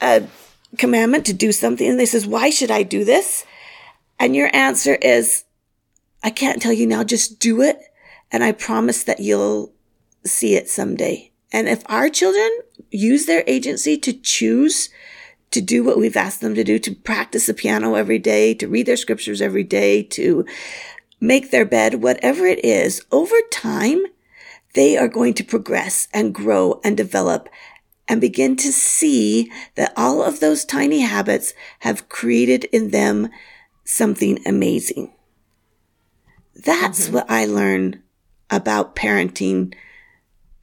a 0.00 0.26
commandment 0.78 1.26
to 1.26 1.32
do 1.32 1.52
something 1.52 1.88
and 1.88 1.98
they 1.98 2.06
says, 2.06 2.26
why 2.26 2.50
should 2.50 2.70
I 2.70 2.82
do 2.82 3.04
this? 3.04 3.44
And 4.18 4.36
your 4.36 4.54
answer 4.54 4.94
is, 4.94 5.44
I 6.22 6.30
can't 6.30 6.62
tell 6.62 6.72
you 6.72 6.86
now, 6.86 7.04
just 7.04 7.38
do 7.38 7.60
it. 7.62 7.78
And 8.30 8.44
I 8.44 8.52
promise 8.52 9.04
that 9.04 9.20
you'll 9.20 9.74
see 10.24 10.54
it 10.54 10.68
someday. 10.68 11.31
And 11.52 11.68
if 11.68 11.82
our 11.86 12.08
children 12.08 12.50
use 12.90 13.26
their 13.26 13.44
agency 13.46 13.96
to 13.98 14.12
choose 14.12 14.88
to 15.50 15.60
do 15.60 15.84
what 15.84 15.98
we've 15.98 16.16
asked 16.16 16.40
them 16.40 16.54
to 16.54 16.64
do, 16.64 16.78
to 16.78 16.94
practice 16.94 17.46
the 17.46 17.54
piano 17.54 17.94
every 17.94 18.18
day, 18.18 18.54
to 18.54 18.68
read 18.68 18.86
their 18.86 18.96
scriptures 18.96 19.42
every 19.42 19.64
day, 19.64 20.02
to 20.02 20.46
make 21.20 21.50
their 21.50 21.66
bed, 21.66 22.02
whatever 22.02 22.46
it 22.46 22.64
is, 22.64 23.04
over 23.12 23.36
time, 23.50 24.02
they 24.74 24.96
are 24.96 25.08
going 25.08 25.34
to 25.34 25.44
progress 25.44 26.08
and 26.12 26.34
grow 26.34 26.80
and 26.82 26.96
develop 26.96 27.48
and 28.08 28.20
begin 28.20 28.56
to 28.56 28.72
see 28.72 29.50
that 29.74 29.92
all 29.96 30.22
of 30.22 30.40
those 30.40 30.64
tiny 30.64 31.00
habits 31.00 31.52
have 31.80 32.08
created 32.08 32.64
in 32.64 32.90
them 32.90 33.28
something 33.84 34.38
amazing. 34.46 35.12
That's 36.54 37.04
mm-hmm. 37.04 37.14
what 37.14 37.30
I 37.30 37.44
learn 37.44 38.02
about 38.50 38.96
parenting 38.96 39.74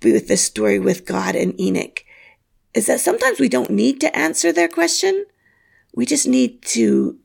with 0.03 0.27
this 0.27 0.43
story 0.43 0.79
with 0.79 1.05
God 1.05 1.35
and 1.35 1.59
Enoch 1.59 2.03
is 2.73 2.87
that 2.87 2.99
sometimes 2.99 3.39
we 3.39 3.49
don't 3.49 3.69
need 3.69 3.99
to 4.01 4.15
answer 4.15 4.51
their 4.51 4.67
question. 4.67 5.25
We 5.93 6.05
just 6.05 6.27
need 6.27 6.61
to 6.63 7.17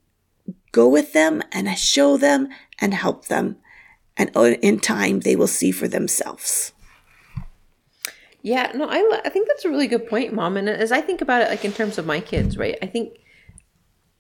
go 0.72 0.89
with 0.89 1.12
them 1.12 1.43
and 1.53 1.68
show 1.79 2.16
them 2.16 2.49
and 2.81 2.95
help 2.95 3.27
them. 3.27 3.57
And 4.16 4.31
in 4.37 4.81
time, 4.81 5.20
they 5.20 5.37
will 5.37 5.47
see 5.47 5.70
for 5.70 5.89
themselves. 5.89 6.72
Yeah, 8.43 8.72
no, 8.75 8.87
I, 8.89 9.20
I 9.25 9.29
think 9.29 9.49
that's 9.49 9.64
a 9.64 9.70
really 9.70 9.87
good 9.87 10.07
point, 10.07 10.33
Mom. 10.33 10.57
And 10.57 10.68
as 10.68 10.93
I 10.93 11.01
think 11.01 11.20
about 11.20 11.43
it, 11.43 11.49
like 11.49 11.64
in 11.64 11.72
terms 11.72 11.99
of 11.99 12.07
my 12.07 12.20
kids, 12.20 12.57
right, 12.59 12.77
I 12.83 12.87
think 12.87 13.18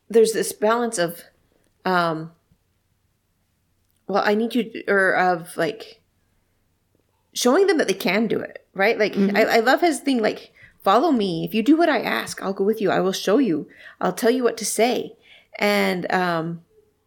there's 0.08 0.32
this 0.32 0.52
balance 0.52 0.98
of, 0.98 1.22
um, 1.84 2.32
well, 4.06 4.22
I 4.24 4.34
need 4.34 4.54
you, 4.54 4.82
or 4.88 5.14
of 5.16 5.56
like 5.56 6.00
showing 7.34 7.66
them 7.66 7.78
that 7.78 7.88
they 7.88 7.94
can 7.94 8.26
do 8.26 8.40
it, 8.40 8.66
right? 8.72 8.98
Like, 8.98 9.12
mm-hmm. 9.12 9.36
I, 9.36 9.42
I 9.42 9.60
love 9.60 9.80
his 9.80 10.00
thing, 10.00 10.22
like, 10.22 10.52
follow 10.82 11.12
me. 11.12 11.44
If 11.44 11.54
you 11.54 11.62
do 11.62 11.76
what 11.76 11.88
I 11.88 12.00
ask, 12.00 12.42
I'll 12.42 12.52
go 12.52 12.64
with 12.64 12.80
you. 12.80 12.90
I 12.90 13.00
will 13.00 13.12
show 13.12 13.38
you. 13.38 13.68
I'll 14.00 14.12
tell 14.12 14.30
you 14.30 14.42
what 14.42 14.56
to 14.58 14.64
say. 14.64 15.16
And, 15.58 16.10
um, 16.12 16.62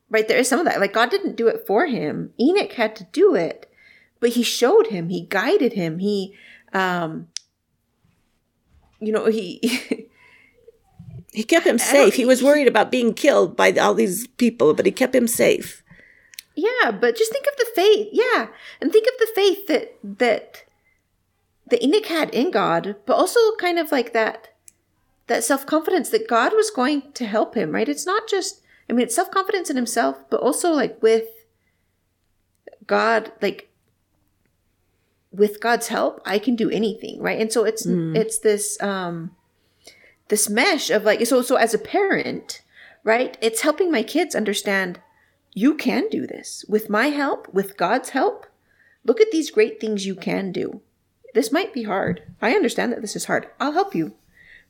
right 0.09 0.27
there 0.27 0.37
is 0.37 0.47
some 0.47 0.59
of 0.59 0.65
that. 0.65 0.79
Like, 0.79 0.93
God 0.93 1.09
didn't 1.09 1.37
do 1.37 1.47
it 1.47 1.65
for 1.65 1.85
him. 1.85 2.33
Enoch 2.39 2.73
had 2.73 2.95
to 2.97 3.05
do 3.05 3.35
it, 3.35 3.71
but 4.19 4.31
he 4.31 4.43
showed 4.43 4.87
him, 4.87 5.09
he 5.09 5.21
guided 5.21 5.73
him, 5.73 5.99
he, 5.99 6.35
um, 6.73 7.27
you 8.99 9.11
know, 9.11 9.25
he 9.25 9.61
he 11.33 11.43
kept 11.43 11.67
him 11.67 11.77
safe. 11.77 12.15
He 12.15 12.25
was 12.25 12.43
worried 12.43 12.67
about 12.67 12.91
being 12.91 13.13
killed 13.13 13.55
by 13.55 13.71
all 13.73 13.93
these 13.93 14.27
people, 14.27 14.73
but 14.73 14.85
he 14.85 14.91
kept 14.91 15.15
him 15.15 15.27
safe. 15.27 15.83
Yeah, 16.57 16.89
but 16.89 17.15
just 17.15 17.31
think 17.31 17.45
of 17.45 17.55
the 17.57 17.67
faith. 17.75 18.09
Yeah, 18.11 18.47
and 18.81 18.91
think 18.91 19.07
of 19.07 19.13
the 19.19 19.31
faith 19.35 19.67
that 19.67 19.95
that 20.03 20.63
the 21.67 21.83
Enoch 21.85 22.07
had 22.07 22.33
in 22.33 22.49
God, 22.49 22.95
but 23.05 23.15
also 23.15 23.39
kind 23.59 23.77
of 23.77 23.91
like 23.91 24.11
that 24.13 24.55
that 25.27 25.43
self 25.43 25.67
confidence 25.67 26.09
that 26.09 26.27
God 26.27 26.53
was 26.53 26.71
going 26.71 27.11
to 27.13 27.27
help 27.27 27.53
him. 27.53 27.71
Right? 27.71 27.87
It's 27.87 28.07
not 28.07 28.27
just. 28.27 28.61
I 28.89 28.93
mean, 28.93 29.05
it's 29.05 29.15
self 29.15 29.29
confidence 29.29 29.69
in 29.69 29.75
himself, 29.75 30.17
but 30.31 30.39
also 30.39 30.71
like 30.71 30.99
with 30.99 31.27
God, 32.87 33.31
like 33.39 33.69
with 35.31 35.59
God's 35.59 35.89
help, 35.89 36.21
I 36.25 36.39
can 36.39 36.55
do 36.55 36.71
anything, 36.71 37.21
right? 37.21 37.39
And 37.39 37.53
so 37.53 37.65
it's 37.65 37.85
mm. 37.85 38.17
it's 38.17 38.39
this 38.39 38.81
um 38.81 39.35
this 40.29 40.49
mesh 40.49 40.89
of 40.89 41.03
like 41.03 41.23
so 41.27 41.43
so 41.43 41.55
as 41.55 41.75
a 41.75 41.79
parent, 41.79 42.63
right? 43.03 43.37
It's 43.41 43.61
helping 43.61 43.91
my 43.91 44.01
kids 44.01 44.33
understand 44.33 44.99
you 45.57 45.73
can 45.73 46.07
do 46.09 46.27
this. 46.27 46.63
With 46.69 46.87
my 46.87 47.07
help, 47.07 47.51
with 47.51 47.77
God's 47.77 48.09
help, 48.09 48.45
look 49.03 49.19
at 49.19 49.31
these 49.31 49.49
great 49.49 49.81
things 49.81 50.05
you 50.05 50.13
can 50.13 50.51
do. 50.51 50.81
This 51.33 51.51
might 51.51 51.73
be 51.73 51.83
hard. 51.83 52.21
I 52.39 52.51
understand 52.51 52.91
that 52.91 53.01
this 53.01 53.15
is 53.15 53.25
hard. 53.25 53.47
I'll 53.59 53.71
help 53.71 53.95
you. 53.95 54.13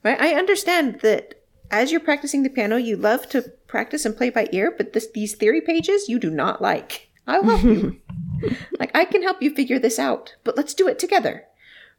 Right? 0.01 0.19
I 0.19 0.35
understand 0.35 1.01
that 1.01 1.43
as 1.69 1.91
you're 1.91 1.99
practicing 1.99 2.43
the 2.43 2.49
piano, 2.49 2.77
you 2.77 2.95
love 2.95 3.27
to 3.29 3.51
practice 3.67 4.05
and 4.05 4.15
play 4.15 4.29
by 4.29 4.47
ear, 4.53 4.73
but 4.77 4.93
this, 4.93 5.11
these 5.13 5.35
theory 5.35 5.59
pages 5.59 6.07
you 6.07 6.19
do 6.19 6.29
not 6.29 6.61
like. 6.61 7.09
I'll 7.27 7.43
help 7.43 7.63
you. 7.63 7.97
like 8.79 8.95
I 8.95 9.03
can 9.03 9.23
help 9.23 9.41
you 9.41 9.53
figure 9.53 9.79
this 9.79 9.99
out, 9.99 10.35
but 10.45 10.55
let's 10.55 10.73
do 10.73 10.88
it 10.88 10.99
together. 10.99 11.43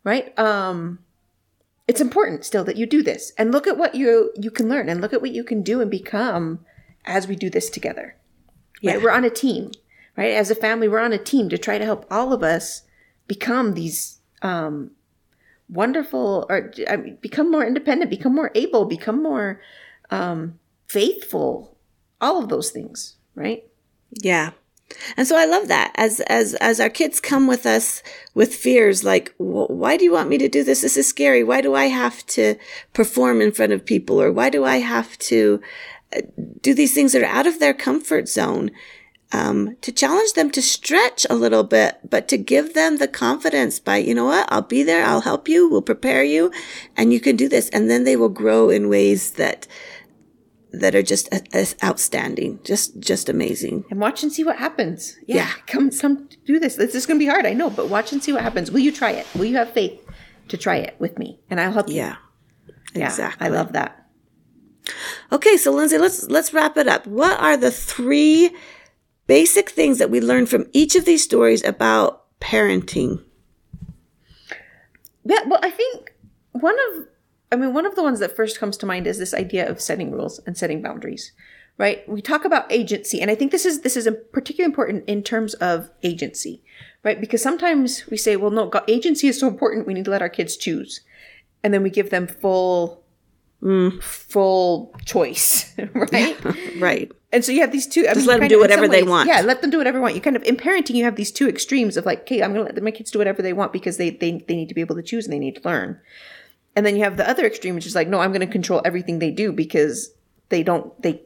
Right? 0.03 0.37
Um 0.39 1.01
it's 1.87 2.01
important 2.01 2.45
still 2.47 2.65
that 2.65 2.77
you 2.77 2.87
do 2.87 3.03
this 3.03 3.33
and 3.37 3.53
look 3.53 3.67
at 3.67 3.77
what 3.77 3.95
you 3.95 4.33
you 4.35 4.51
can 4.51 4.69
learn 4.69 4.89
and 4.89 5.03
look 5.03 5.13
at 5.13 5.21
what 5.21 5.33
you 5.33 5.45
can 5.45 5.63
do 5.63 5.83
and 5.83 5.91
become 5.91 6.61
as 7.05 7.29
we 7.29 7.37
do 7.37 7.51
this 7.51 7.69
together. 7.69 8.18
Right? 8.83 8.97
Yeah. 8.97 9.03
We're 9.03 9.11
on 9.11 9.25
a 9.25 9.31
team, 9.31 9.73
right? 10.17 10.33
As 10.33 10.51
a 10.51 10.55
family, 10.55 10.89
we're 10.89 10.99
on 11.01 11.13
a 11.13 11.19
team 11.19 11.49
to 11.49 11.59
try 11.59 11.79
to 11.79 11.85
help 11.85 12.07
all 12.11 12.33
of 12.33 12.43
us 12.43 12.83
become 13.27 13.75
these 13.75 14.19
um 14.43 14.93
wonderful 15.69 16.47
or 16.49 16.73
I 16.89 16.97
mean, 16.97 17.19
become 17.21 17.51
more 17.51 17.67
independent, 17.67 18.11
become 18.11 18.35
more 18.35 18.51
able, 18.55 18.85
become 18.85 19.23
more 19.23 19.61
um 20.11 20.59
faithful, 20.87 21.77
all 22.21 22.43
of 22.43 22.49
those 22.49 22.71
things, 22.71 23.17
right? 23.35 23.65
Yeah. 24.13 24.53
And 25.17 25.27
so 25.27 25.37
I 25.37 25.45
love 25.45 25.69
that 25.69 25.93
as 25.97 26.21
as 26.21 26.55
as 26.55 26.81
our 26.81 26.89
kids 26.89 27.21
come 27.21 27.47
with 27.47 27.67
us 27.67 28.03
with 28.35 28.55
fears 28.55 29.05
like 29.05 29.35
why 29.37 29.99
do 29.99 30.05
you 30.05 30.13
want 30.13 30.31
me 30.31 30.39
to 30.39 30.49
do 30.49 30.65
this 30.65 30.81
this 30.81 30.97
is 30.97 31.07
scary 31.07 31.45
why 31.45 31.61
do 31.61 31.75
I 31.75 31.87
have 31.87 32.25
to 32.29 32.55
perform 32.95 33.43
in 33.43 33.53
front 33.53 33.73
of 33.73 33.85
people 33.85 34.21
or 34.21 34.33
why 34.33 34.49
do 34.49 34.65
I 34.65 34.79
have 34.79 35.19
to 35.19 35.61
do 36.61 36.75
these 36.75 36.95
things 36.95 37.13
that 37.13 37.23
are 37.23 37.27
out 37.27 37.47
of 37.47 37.61
their 37.61 37.75
comfort 37.75 38.29
zone 38.29 38.71
um, 39.33 39.77
to 39.83 39.93
challenge 39.93 40.33
them 40.33 40.51
to 40.53 40.63
stretch 40.63 41.27
a 41.29 41.35
little 41.35 41.65
bit, 41.65 41.99
but 42.09 42.29
to 42.29 42.39
give 42.39 42.75
them 42.75 42.97
the 42.97 43.09
confidence 43.09 43.79
by, 43.79 43.99
you 43.99 44.15
know 44.15 44.25
what, 44.25 44.51
I'll 44.51 44.63
be 44.63 44.83
there, 44.83 45.05
I'll 45.05 45.21
help 45.21 45.49
you, 45.49 45.69
we'll 45.69 45.83
prepare 45.83 46.25
you, 46.25 46.51
and 46.97 47.13
you 47.13 47.21
can 47.21 47.37
do 47.37 47.49
this. 47.49 47.69
And 47.71 47.91
then 47.91 48.05
they 48.05 48.17
will 48.17 48.31
grow 48.31 48.71
in 48.71 48.89
ways 48.89 49.33
that 49.33 49.67
that 50.71 50.95
are 50.95 51.03
just 51.03 51.29
as 51.55 51.75
outstanding, 51.83 52.61
just 52.63 52.99
just 53.01 53.29
amazing. 53.29 53.85
And 53.91 54.01
watch 54.01 54.23
and 54.23 54.33
see 54.33 54.45
what 54.45 54.57
happens. 54.57 55.17
Yeah, 55.27 55.37
yeah. 55.37 55.53
come 55.67 55.91
come 55.91 56.29
do 56.47 56.59
this. 56.59 56.77
This 56.77 56.95
is 56.95 57.07
going 57.07 57.19
to 57.19 57.25
be 57.25 57.31
hard, 57.31 57.47
I 57.47 57.55
know, 57.55 57.71
but 57.71 57.89
watch 57.89 58.13
and 58.13 58.23
see 58.23 58.33
what 58.33 58.43
happens. 58.43 58.71
Will 58.71 58.81
you 58.81 58.93
try 58.93 59.11
it? 59.13 59.27
Will 59.35 59.47
you 59.47 59.57
have 59.57 59.73
faith 59.73 60.01
to 60.49 60.57
try 60.57 60.77
it 60.77 60.97
with 60.99 61.19
me? 61.19 61.41
And 61.51 61.61
I'll 61.61 61.73
help 61.73 61.89
you. 61.89 61.97
Yeah, 61.97 62.17
exactly. 62.95 63.47
Yeah, 63.47 63.53
I 63.53 63.57
love 63.57 63.73
that. 63.73 64.08
Okay, 65.33 65.57
so 65.57 65.73
Lindsay, 65.73 65.99
let's 65.99 66.29
let's 66.29 66.53
wrap 66.53 66.77
it 66.77 66.89
up. 66.89 67.07
What 67.07 67.39
are 67.41 67.57
the 67.57 67.71
three 67.71 68.51
basic 69.27 69.71
things 69.71 69.99
that 69.99 70.11
we 70.11 70.21
learned 70.21 70.49
from 70.49 70.67
each 70.73 70.95
of 70.97 71.05
these 71.05 71.23
stories 71.23 71.65
about 71.65 72.25
parenting? 72.41 73.23
Yeah, 75.25 75.43
well, 75.47 75.61
I 75.63 75.71
think 75.71 76.15
one 76.53 76.77
of 76.89 77.07
I 77.51 77.57
mean, 77.57 77.73
one 77.73 77.87
of 77.87 77.95
the 77.95 78.03
ones 78.03 78.21
that 78.21 78.37
first 78.37 78.59
comes 78.59 78.77
to 78.79 78.87
mind 78.87 79.07
is 79.07 79.19
this 79.19 79.35
idea 79.35 79.69
of 79.69 79.81
setting 79.81 80.11
rules 80.11 80.39
and 80.47 80.57
setting 80.57 80.83
boundaries, 80.83 81.33
right? 81.79 82.07
We 82.09 82.21
talk 82.21 82.45
about 82.45 82.71
agency, 82.71 83.21
and 83.21 83.31
I 83.31 83.35
think 83.35 83.53
this 83.53 83.65
is 83.65 83.81
this 83.83 83.97
is 83.97 84.09
particularly 84.33 84.71
important 84.71 85.05
in 85.09 85.23
terms 85.23 85.55
of 85.55 85.91
agency, 86.03 86.63
right? 87.05 87.21
Because 87.21 87.43
sometimes 87.43 88.07
we 88.11 88.17
say, 88.17 88.37
well, 88.37 88.51
no, 88.51 88.71
agency 88.87 89.29
is 89.29 89.41
so 89.41 89.49
important, 89.49 89.87
we 89.87 89.95
need 89.95 90.05
to 90.05 90.11
let 90.11 90.23
our 90.23 90.29
kids 90.29 90.57
choose, 90.57 91.01
and 91.63 91.73
then 91.73 91.83
we 91.83 91.91
give 91.91 92.11
them 92.11 92.27
full, 92.27 92.98
mm. 93.63 94.03
full 94.03 94.95
choice, 95.05 95.75
right? 95.95 96.37
right. 96.79 97.13
and 97.33 97.45
so 97.45 97.53
you 97.53 97.61
have 97.61 97.73
these 97.73 97.87
two. 97.87 98.03
I 98.03 98.15
Just 98.15 98.19
mean, 98.21 98.27
let 98.27 98.41
them 98.41 98.49
do 98.49 98.61
whatever 98.61 98.83
ways, 98.83 98.91
they 98.91 99.03
want. 99.03 99.29
Yeah, 99.29 99.41
let 99.41 99.63
them 99.63 99.71
do 99.71 99.79
whatever 99.79 99.99
they 99.99 100.03
want. 100.03 100.15
You 100.15 100.21
kind 100.21 100.37
of 100.37 100.43
in 100.45 100.57
parenting, 100.57 100.95
you 100.95 101.05
have 101.05 101.17
these 101.17 101.33
two 101.33 101.49
extremes 101.49 101.97
of 101.97 102.07
like, 102.07 102.23
okay, 102.23 102.43
I'm 102.43 102.53
going 102.53 102.67
to 102.67 102.73
let 102.73 102.83
my 102.83 102.91
kids 102.91 103.11
do 103.11 103.19
whatever 103.19 103.43
they 103.43 103.53
want 103.53 103.73
because 103.73 103.97
they 103.97 104.11
they 104.11 104.45
they 104.47 104.57
need 104.57 104.69
to 104.69 104.75
be 104.75 104.81
able 104.81 104.97
to 104.97 105.03
choose 105.03 105.27
and 105.27 105.33
they 105.33 105.39
need 105.39 105.57
to 105.57 105.69
learn. 105.69 106.01
And 106.77 106.87
then 106.87 106.97
you 106.97 107.03
have 107.03 107.17
the 107.17 107.29
other 107.29 107.45
extreme, 107.45 107.75
which 107.75 107.87
is 107.87 107.95
like, 107.95 108.09
no, 108.09 108.21
I'm 108.21 108.31
going 108.31 108.47
to 108.47 108.53
control 108.53 108.81
everything 108.85 109.19
they 109.19 109.31
do 109.31 109.53
because 109.53 110.13
they 110.49 110.63
don't 110.63 111.01
they 111.03 111.23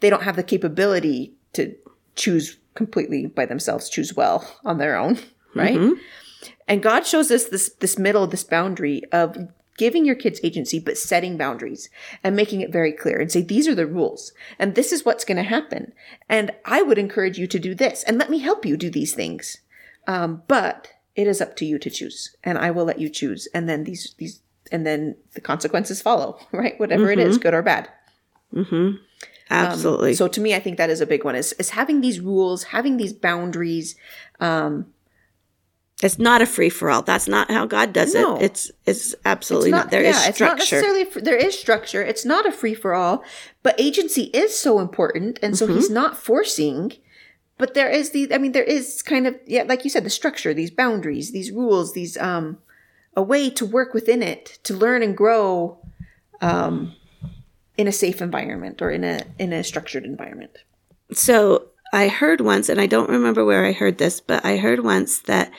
they 0.00 0.10
don't 0.10 0.22
have 0.22 0.36
the 0.36 0.42
capability 0.42 1.34
to 1.54 1.74
choose 2.16 2.58
completely 2.74 3.26
by 3.26 3.46
themselves, 3.46 3.88
choose 3.88 4.14
well 4.14 4.46
on 4.64 4.78
their 4.78 4.96
own, 4.96 5.18
right? 5.54 5.76
Mm-hmm. 5.76 6.00
And 6.68 6.82
God 6.82 7.06
shows 7.06 7.30
us 7.30 7.44
this 7.46 7.70
this 7.80 7.98
middle, 7.98 8.26
this 8.26 8.44
boundary 8.44 9.02
of 9.12 9.36
giving 9.76 10.04
your 10.04 10.14
kids 10.14 10.40
agency, 10.42 10.78
but 10.78 10.98
setting 10.98 11.36
boundaries 11.36 11.88
and 12.22 12.36
making 12.36 12.60
it 12.60 12.72
very 12.72 12.92
clear 12.92 13.20
and 13.20 13.30
say, 13.30 13.42
these 13.42 13.66
are 13.68 13.74
the 13.74 13.86
rules 13.86 14.32
and 14.58 14.74
this 14.74 14.92
is 14.92 15.04
what's 15.04 15.24
going 15.24 15.36
to 15.36 15.42
happen. 15.42 15.92
And 16.28 16.52
I 16.64 16.82
would 16.82 16.98
encourage 16.98 17.38
you 17.38 17.46
to 17.48 17.58
do 17.58 17.74
this 17.74 18.02
and 18.04 18.18
let 18.18 18.30
me 18.30 18.38
help 18.38 18.64
you 18.64 18.76
do 18.76 18.90
these 18.90 19.14
things. 19.14 19.58
Um, 20.06 20.42
but 20.48 20.92
it 21.16 21.26
is 21.26 21.40
up 21.40 21.56
to 21.56 21.64
you 21.64 21.78
to 21.78 21.90
choose 21.90 22.36
and 22.44 22.58
I 22.58 22.70
will 22.70 22.84
let 22.84 23.00
you 23.00 23.08
choose. 23.08 23.48
And 23.54 23.68
then 23.68 23.84
these, 23.84 24.14
these, 24.18 24.40
and 24.70 24.86
then 24.86 25.16
the 25.34 25.40
consequences 25.40 26.02
follow, 26.02 26.38
right? 26.52 26.78
Whatever 26.78 27.04
mm-hmm. 27.04 27.20
it 27.20 27.26
is, 27.26 27.36
mm-hmm. 27.36 27.42
good 27.42 27.54
or 27.54 27.62
bad. 27.62 27.88
Mm-hmm. 28.54 28.74
Um, 29.50 29.66
Absolutely. 29.66 30.10
Um, 30.10 30.16
so 30.16 30.28
to 30.28 30.40
me, 30.40 30.54
I 30.54 30.60
think 30.60 30.78
that 30.78 30.90
is 30.90 31.00
a 31.00 31.06
big 31.06 31.24
one 31.24 31.34
is, 31.34 31.52
is 31.54 31.70
having 31.70 32.00
these 32.00 32.20
rules, 32.20 32.64
having 32.64 32.96
these 32.96 33.12
boundaries, 33.12 33.94
um, 34.40 34.86
it's 36.04 36.18
not 36.18 36.42
a 36.42 36.46
free 36.46 36.68
for 36.68 36.90
all. 36.90 37.02
That's 37.02 37.26
not 37.28 37.50
how 37.50 37.66
God 37.66 37.92
does 37.92 38.14
no. 38.14 38.36
it. 38.36 38.42
It's 38.42 38.70
it's 38.86 39.14
absolutely 39.24 39.70
it's 39.70 39.76
not, 39.76 39.84
not. 39.86 39.90
There 39.90 40.02
yeah, 40.02 40.10
is 40.10 40.34
structure. 40.34 40.36
It's 40.36 40.40
not 40.40 40.58
necessarily 40.58 41.04
there 41.22 41.36
is 41.36 41.58
structure. 41.58 42.02
It's 42.02 42.24
not 42.24 42.46
a 42.46 42.52
free 42.52 42.74
for 42.74 42.94
all, 42.94 43.24
but 43.62 43.78
agency 43.80 44.24
is 44.24 44.58
so 44.58 44.80
important, 44.80 45.38
and 45.42 45.56
so 45.56 45.66
mm-hmm. 45.66 45.76
He's 45.76 45.90
not 45.90 46.16
forcing. 46.16 46.92
But 47.56 47.74
there 47.74 47.88
is 47.88 48.10
the. 48.10 48.32
I 48.34 48.38
mean, 48.38 48.52
there 48.52 48.64
is 48.64 49.02
kind 49.02 49.26
of 49.26 49.36
yeah, 49.46 49.62
like 49.62 49.84
you 49.84 49.90
said, 49.90 50.04
the 50.04 50.10
structure, 50.10 50.52
these 50.52 50.70
boundaries, 50.70 51.32
these 51.32 51.50
rules, 51.50 51.92
these 51.92 52.16
um, 52.18 52.58
a 53.16 53.22
way 53.22 53.48
to 53.50 53.64
work 53.64 53.94
within 53.94 54.22
it 54.22 54.58
to 54.64 54.74
learn 54.74 55.02
and 55.02 55.16
grow, 55.16 55.78
um, 56.40 56.94
in 57.76 57.88
a 57.88 57.92
safe 57.92 58.20
environment 58.20 58.82
or 58.82 58.90
in 58.90 59.04
a 59.04 59.20
in 59.38 59.52
a 59.52 59.64
structured 59.64 60.04
environment. 60.04 60.58
So 61.12 61.68
I 61.92 62.08
heard 62.08 62.40
once, 62.40 62.68
and 62.68 62.80
I 62.80 62.86
don't 62.86 63.08
remember 63.08 63.44
where 63.44 63.64
I 63.64 63.72
heard 63.72 63.98
this, 63.98 64.20
but 64.20 64.44
I 64.44 64.56
heard 64.56 64.82
once 64.82 65.20
that 65.20 65.50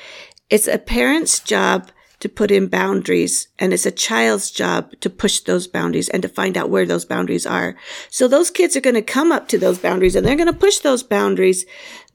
it's 0.50 0.68
a 0.68 0.78
parent's 0.78 1.40
job 1.40 1.90
to 2.20 2.30
put 2.30 2.50
in 2.50 2.68
boundaries 2.68 3.50
and 3.60 3.74
it's 3.74 3.86
a 3.86 3.92
child's 3.92 4.50
job 4.50 4.92
to 5.02 5.10
push 5.10 5.42
those 5.42 5.68
boundaries 5.68 6.10
and 6.10 6.22
to 6.24 6.30
find 6.30 6.58
out 6.58 6.70
where 6.70 6.86
those 6.86 7.06
boundaries 7.06 7.46
are. 7.46 7.76
So 8.10 8.28
those 8.28 8.50
kids 8.50 8.76
are 8.76 8.82
going 8.82 8.96
to 8.96 9.02
come 9.02 9.32
up 9.32 9.48
to 9.50 9.58
those 9.58 9.80
boundaries 9.80 10.16
and 10.16 10.26
they're 10.26 10.36
going 10.36 10.52
to 10.52 10.54
push 10.54 10.80
those 10.80 11.04
boundaries, 11.04 11.66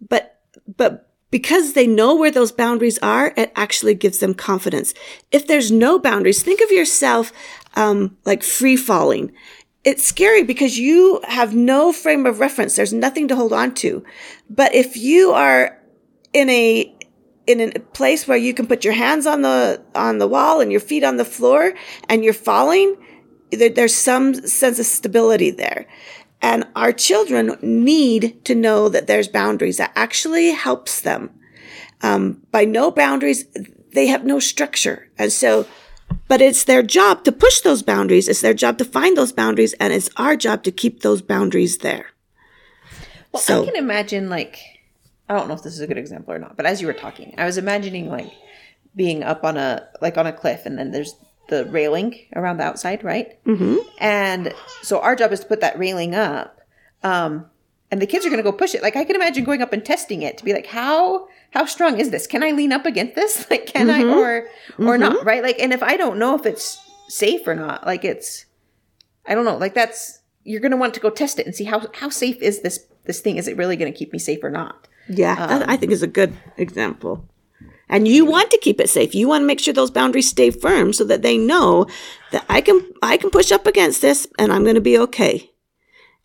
but, 0.08 0.40
but 0.76 1.08
because 1.30 1.74
they 1.74 1.86
know 1.86 2.16
where 2.16 2.30
those 2.30 2.50
boundaries 2.50 2.98
are, 2.98 3.32
it 3.36 3.52
actually 3.54 3.94
gives 3.94 4.18
them 4.18 4.34
confidence. 4.34 4.94
If 5.30 5.46
there's 5.46 5.70
no 5.70 5.98
boundaries, 5.98 6.42
think 6.42 6.60
of 6.60 6.72
yourself, 6.72 7.32
um, 7.76 8.16
like 8.24 8.42
free 8.42 8.76
falling 8.76 9.32
it's 9.84 10.04
scary 10.04 10.42
because 10.42 10.78
you 10.78 11.20
have 11.24 11.54
no 11.54 11.92
frame 11.92 12.26
of 12.26 12.40
reference. 12.40 12.76
There's 12.76 12.92
nothing 12.92 13.28
to 13.28 13.36
hold 13.36 13.52
on 13.52 13.74
to. 13.76 14.04
But 14.48 14.74
if 14.74 14.96
you 14.96 15.30
are 15.32 15.78
in 16.32 16.50
a, 16.50 16.94
in 17.58 17.72
a 17.74 17.80
place 17.80 18.28
where 18.28 18.36
you 18.36 18.54
can 18.54 18.66
put 18.66 18.84
your 18.84 18.94
hands 18.94 19.26
on 19.26 19.42
the, 19.42 19.82
on 19.94 20.18
the 20.18 20.28
wall 20.28 20.60
and 20.60 20.70
your 20.70 20.80
feet 20.80 21.02
on 21.02 21.16
the 21.16 21.24
floor 21.24 21.74
and 22.08 22.22
you're 22.22 22.32
falling, 22.32 22.96
there, 23.50 23.70
there's 23.70 23.94
some 23.94 24.34
sense 24.34 24.78
of 24.78 24.86
stability 24.86 25.50
there. 25.50 25.86
And 26.42 26.66
our 26.76 26.92
children 26.92 27.56
need 27.60 28.44
to 28.44 28.54
know 28.54 28.88
that 28.88 29.06
there's 29.06 29.28
boundaries 29.28 29.78
that 29.78 29.92
actually 29.96 30.50
helps 30.50 31.00
them. 31.00 31.30
Um, 32.02 32.40
by 32.50 32.64
no 32.64 32.90
boundaries, 32.90 33.44
they 33.92 34.06
have 34.06 34.24
no 34.24 34.38
structure. 34.38 35.10
And 35.18 35.32
so 35.32 35.66
but 36.28 36.40
it's 36.40 36.64
their 36.64 36.82
job 36.82 37.24
to 37.24 37.32
push 37.32 37.60
those 37.60 37.82
boundaries. 37.82 38.28
It's 38.28 38.40
their 38.40 38.54
job 38.54 38.78
to 38.78 38.84
find 38.84 39.16
those 39.16 39.32
boundaries, 39.32 39.72
and 39.74 39.92
it's 39.92 40.10
our 40.16 40.36
job 40.36 40.62
to 40.64 40.72
keep 40.72 41.02
those 41.02 41.22
boundaries 41.22 41.78
there. 41.78 42.06
Well, 43.32 43.42
so, 43.42 43.62
I 43.62 43.66
can 43.66 43.76
imagine 43.76 44.28
like 44.28 44.58
I 45.30 45.34
don't 45.34 45.46
know 45.46 45.54
if 45.54 45.62
this 45.62 45.74
is 45.74 45.80
a 45.80 45.86
good 45.86 45.96
example 45.96 46.34
or 46.34 46.40
not, 46.40 46.56
but 46.56 46.66
as 46.66 46.80
you 46.80 46.88
were 46.88 46.92
talking, 46.92 47.36
I 47.38 47.44
was 47.44 47.56
imagining 47.56 48.10
like 48.10 48.32
being 48.96 49.22
up 49.22 49.44
on 49.44 49.56
a 49.56 49.88
like 50.02 50.18
on 50.18 50.26
a 50.26 50.32
cliff, 50.32 50.66
and 50.66 50.76
then 50.76 50.90
there's 50.90 51.14
the 51.48 51.66
railing 51.66 52.18
around 52.34 52.56
the 52.56 52.64
outside, 52.64 53.04
right? 53.04 53.42
Mm-hmm. 53.44 53.76
And 53.98 54.52
so 54.82 54.98
our 54.98 55.14
job 55.14 55.30
is 55.30 55.38
to 55.40 55.46
put 55.46 55.60
that 55.60 55.78
railing 55.78 56.16
up. 56.16 56.60
Um, 57.04 57.46
and 57.92 58.02
the 58.02 58.08
kids 58.08 58.26
are 58.26 58.28
going 58.28 58.42
to 58.42 58.50
go 58.50 58.56
push 58.56 58.74
it. 58.74 58.82
Like 58.82 58.96
I 58.96 59.04
can 59.04 59.14
imagine 59.14 59.44
going 59.44 59.62
up 59.62 59.72
and 59.72 59.84
testing 59.84 60.22
it 60.22 60.36
to 60.38 60.44
be 60.44 60.52
like, 60.52 60.66
how 60.66 61.28
how 61.52 61.64
strong 61.64 62.00
is 62.00 62.10
this? 62.10 62.26
Can 62.26 62.42
I 62.42 62.50
lean 62.50 62.72
up 62.72 62.84
against 62.84 63.14
this? 63.14 63.46
Like, 63.50 63.66
can 63.66 63.86
mm-hmm. 63.86 64.10
I 64.10 64.12
or 64.12 64.48
or 64.78 64.98
mm-hmm. 64.98 65.00
not? 65.00 65.24
Right? 65.24 65.44
Like, 65.44 65.60
and 65.60 65.72
if 65.72 65.84
I 65.84 65.96
don't 65.96 66.18
know 66.18 66.34
if 66.34 66.44
it's 66.44 66.76
safe 67.08 67.46
or 67.46 67.54
not, 67.54 67.86
like 67.86 68.04
it's, 68.04 68.46
I 69.26 69.36
don't 69.36 69.44
know. 69.44 69.56
Like 69.56 69.74
that's 69.74 70.22
you're 70.42 70.60
going 70.60 70.72
to 70.72 70.76
want 70.76 70.94
to 70.94 71.00
go 71.00 71.10
test 71.10 71.38
it 71.38 71.46
and 71.46 71.54
see 71.54 71.64
how 71.64 71.86
how 71.94 72.08
safe 72.08 72.42
is 72.42 72.62
this 72.62 72.84
this 73.04 73.20
thing? 73.20 73.36
Is 73.36 73.46
it 73.46 73.56
really 73.56 73.76
going 73.76 73.92
to 73.92 73.96
keep 73.96 74.12
me 74.12 74.18
safe 74.18 74.42
or 74.42 74.50
not? 74.50 74.88
Yeah, 75.10 75.44
um, 75.44 75.64
I 75.66 75.76
think 75.76 75.92
is 75.92 76.02
a 76.02 76.06
good 76.06 76.34
example. 76.56 77.28
And 77.88 78.06
you 78.06 78.24
want 78.24 78.52
to 78.52 78.58
keep 78.58 78.80
it 78.80 78.88
safe. 78.88 79.16
You 79.16 79.26
want 79.26 79.42
to 79.42 79.46
make 79.46 79.58
sure 79.58 79.74
those 79.74 79.90
boundaries 79.90 80.30
stay 80.30 80.52
firm 80.52 80.92
so 80.92 81.02
that 81.04 81.22
they 81.22 81.36
know 81.36 81.86
that 82.30 82.44
I 82.48 82.60
can 82.60 82.80
I 83.02 83.16
can 83.16 83.30
push 83.30 83.50
up 83.50 83.66
against 83.66 84.00
this 84.00 84.28
and 84.38 84.52
I'm 84.52 84.62
going 84.62 84.76
to 84.76 84.80
be 84.80 84.96
okay. 84.98 85.50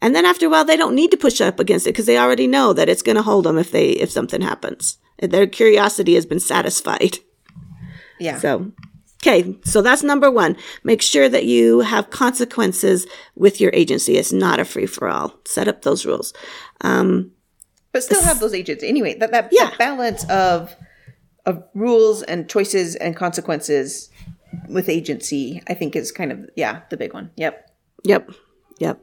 And 0.01 0.15
then 0.15 0.25
after 0.25 0.45
a 0.45 0.49
while, 0.49 0.65
they 0.65 0.77
don't 0.77 0.93
need 0.93 1.09
to 1.11 1.17
push 1.17 1.41
up 1.41 1.59
against 1.59 1.87
it 1.87 1.91
because 1.91 2.05
they 2.05 2.19
already 2.19 2.45
know 2.45 2.73
that 2.73 2.87
it's 2.87 3.01
going 3.01 3.15
to 3.15 3.23
hold 3.23 3.45
them 3.45 3.57
if 3.57 3.71
they 3.71 3.89
if 3.89 4.11
something 4.11 4.41
happens. 4.41 4.99
Their 5.19 5.47
curiosity 5.47 6.13
has 6.13 6.27
been 6.27 6.39
satisfied. 6.39 7.17
Yeah. 8.19 8.37
So, 8.39 8.71
okay. 9.23 9.57
So 9.63 9.81
that's 9.81 10.03
number 10.03 10.29
one. 10.29 10.57
Make 10.83 11.01
sure 11.01 11.29
that 11.29 11.45
you 11.45 11.79
have 11.79 12.11
consequences 12.11 13.07
with 13.35 13.59
your 13.59 13.71
agency. 13.73 14.17
It's 14.17 14.31
not 14.31 14.59
a 14.59 14.65
free 14.65 14.85
for 14.85 15.09
all. 15.09 15.39
Set 15.45 15.67
up 15.67 15.81
those 15.81 16.05
rules. 16.05 16.33
Um, 16.81 17.31
but 17.95 18.03
still 18.03 18.21
have 18.23 18.41
those 18.41 18.53
agents 18.53 18.83
anyway. 18.83 19.17
That 19.17 19.31
that, 19.31 19.47
yeah. 19.53 19.69
that 19.69 19.77
balance 19.77 20.29
of 20.29 20.75
of 21.45 21.63
rules 21.73 22.23
and 22.23 22.49
choices 22.49 22.97
and 22.97 23.15
consequences 23.15 24.09
with 24.67 24.89
agency, 24.89 25.63
I 25.69 25.75
think 25.75 25.95
is 25.95 26.11
kind 26.11 26.33
of 26.33 26.39
yeah 26.57 26.81
the 26.89 26.97
big 26.97 27.13
one. 27.13 27.31
Yep. 27.37 27.71
Yep. 28.03 28.31
Yep. 28.79 28.99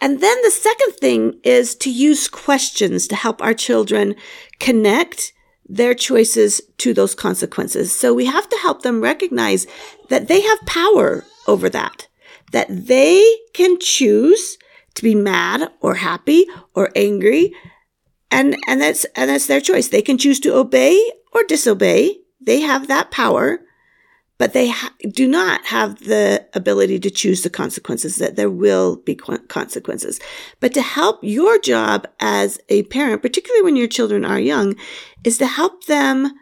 And 0.00 0.20
then 0.20 0.42
the 0.42 0.52
second 0.52 0.92
thing 1.00 1.40
is 1.42 1.74
to 1.76 1.90
use 1.90 2.28
questions 2.28 3.08
to 3.08 3.16
help 3.16 3.42
our 3.42 3.54
children 3.54 4.14
connect 4.60 5.32
their 5.68 5.94
choices 5.94 6.60
to 6.78 6.94
those 6.94 7.16
consequences. 7.16 7.98
So 7.98 8.14
we 8.14 8.26
have 8.26 8.48
to 8.50 8.58
help 8.58 8.82
them 8.82 9.00
recognize 9.00 9.66
that 10.10 10.28
they 10.28 10.42
have 10.42 10.60
power 10.66 11.24
over 11.48 11.68
that, 11.70 12.06
that 12.52 12.68
they 12.68 13.20
can 13.52 13.80
choose 13.80 14.58
to 14.94 15.02
be 15.02 15.14
mad 15.14 15.70
or 15.80 15.96
happy 15.96 16.46
or 16.74 16.90
angry. 16.94 17.54
And, 18.30 18.56
and 18.66 18.80
that's, 18.80 19.04
and 19.16 19.30
that's 19.30 19.46
their 19.46 19.60
choice. 19.60 19.88
They 19.88 20.02
can 20.02 20.18
choose 20.18 20.40
to 20.40 20.54
obey 20.54 21.12
or 21.32 21.44
disobey. 21.44 22.18
They 22.40 22.60
have 22.60 22.88
that 22.88 23.10
power 23.10 23.60
but 24.38 24.52
they 24.52 24.68
ha- 24.68 24.92
do 25.12 25.28
not 25.28 25.64
have 25.66 26.00
the 26.00 26.46
ability 26.54 26.98
to 27.00 27.10
choose 27.10 27.42
the 27.42 27.50
consequences 27.50 28.16
that 28.16 28.36
there 28.36 28.50
will 28.50 28.96
be 28.96 29.14
consequences. 29.14 30.18
But 30.60 30.74
to 30.74 30.82
help 30.82 31.20
your 31.22 31.58
job 31.58 32.06
as 32.18 32.58
a 32.68 32.82
parent, 32.84 33.22
particularly 33.22 33.62
when 33.62 33.76
your 33.76 33.86
children 33.86 34.24
are 34.24 34.40
young, 34.40 34.74
is 35.22 35.38
to 35.38 35.46
help 35.46 35.84
them 35.86 36.32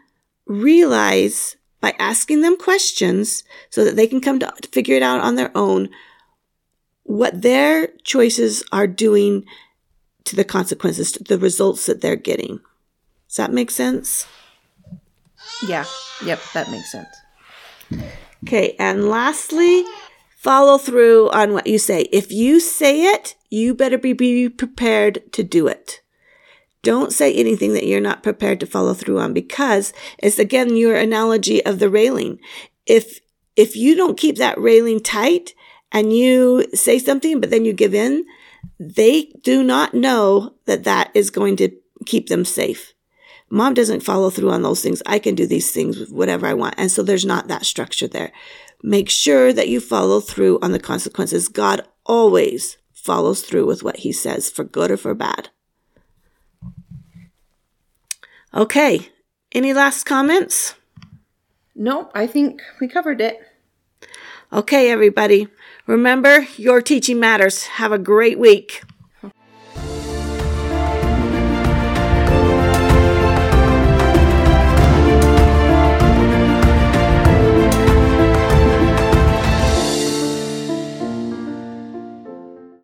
realize 0.47 1.55
by 1.81 1.93
asking 1.99 2.41
them 2.41 2.57
questions 2.57 3.43
so 3.69 3.83
that 3.83 3.95
they 3.95 4.07
can 4.07 4.21
come 4.21 4.39
to 4.39 4.51
figure 4.71 4.95
it 4.95 5.03
out 5.03 5.21
on 5.21 5.35
their 5.35 5.55
own 5.55 5.89
what 7.03 7.41
their 7.41 7.87
choices 8.03 8.63
are 8.71 8.87
doing 8.87 9.45
to 10.25 10.35
the 10.35 10.43
consequences, 10.43 11.11
to 11.11 11.23
the 11.23 11.37
results 11.37 11.85
that 11.85 12.01
they're 12.01 12.15
getting. 12.15 12.59
Does 13.27 13.37
that 13.37 13.51
make 13.51 13.71
sense? 13.71 14.25
Yeah. 15.67 15.85
Yep, 16.25 16.39
that 16.53 16.71
makes 16.71 16.91
sense. 16.91 17.09
Okay, 18.45 18.75
and 18.79 19.09
lastly, 19.09 19.83
follow 20.37 20.77
through 20.77 21.29
on 21.31 21.53
what 21.53 21.67
you 21.67 21.77
say. 21.77 22.01
If 22.11 22.31
you 22.31 22.59
say 22.59 23.03
it, 23.13 23.35
you 23.49 23.73
better 23.73 23.97
be, 23.97 24.13
be 24.13 24.49
prepared 24.49 25.31
to 25.33 25.43
do 25.43 25.67
it. 25.67 26.01
Don't 26.81 27.13
say 27.13 27.33
anything 27.33 27.73
that 27.73 27.85
you're 27.85 28.01
not 28.01 28.23
prepared 28.23 28.59
to 28.59 28.65
follow 28.65 28.93
through 28.93 29.19
on 29.19 29.33
because 29.33 29.93
it's 30.17 30.39
again 30.39 30.75
your 30.75 30.95
analogy 30.95 31.65
of 31.65 31.79
the 31.79 31.89
railing. 31.89 32.39
If, 32.85 33.21
if 33.55 33.75
you 33.75 33.95
don't 33.95 34.17
keep 34.17 34.35
that 34.37 34.59
railing 34.59 34.99
tight 34.99 35.53
and 35.93 36.11
you 36.11 36.65
say 36.73 36.99
something, 36.99 37.39
but 37.39 37.49
then 37.49 37.63
you 37.63 37.71
give 37.71 37.93
in, 37.93 38.25
they 38.79 39.31
do 39.43 39.63
not 39.63 39.93
know 39.93 40.55
that 40.65 40.83
that 40.83 41.11
is 41.13 41.29
going 41.29 41.55
to 41.57 41.69
keep 42.05 42.27
them 42.27 42.43
safe 42.43 42.93
mom 43.53 43.75
doesn't 43.75 44.01
follow 44.01 44.31
through 44.31 44.49
on 44.49 44.63
those 44.63 44.81
things. 44.81 45.03
I 45.05 45.19
can 45.19 45.35
do 45.35 45.45
these 45.45 45.71
things, 45.71 45.99
with 45.99 46.11
whatever 46.11 46.47
I 46.47 46.55
want. 46.55 46.73
And 46.77 46.91
so 46.91 47.03
there's 47.03 47.25
not 47.25 47.47
that 47.47 47.65
structure 47.65 48.07
there. 48.07 48.31
Make 48.81 49.09
sure 49.09 49.53
that 49.53 49.69
you 49.69 49.79
follow 49.79 50.19
through 50.19 50.59
on 50.61 50.71
the 50.71 50.79
consequences. 50.79 51.47
God 51.47 51.87
always 52.05 52.77
follows 52.91 53.43
through 53.43 53.67
with 53.67 53.83
what 53.83 53.97
he 53.97 54.11
says 54.11 54.49
for 54.49 54.63
good 54.63 54.89
or 54.89 54.97
for 54.97 55.13
bad. 55.13 55.49
Okay. 58.55 59.09
Any 59.51 59.71
last 59.71 60.05
comments? 60.05 60.73
Nope, 61.75 62.11
I 62.15 62.25
think 62.27 62.61
we 62.81 62.87
covered 62.87 63.21
it. 63.21 63.39
Okay, 64.51 64.89
everybody. 64.89 65.47
Remember, 65.85 66.47
your 66.55 66.81
teaching 66.81 67.19
matters. 67.19 67.63
Have 67.63 67.91
a 67.91 67.97
great 67.97 68.39
week. 68.39 68.83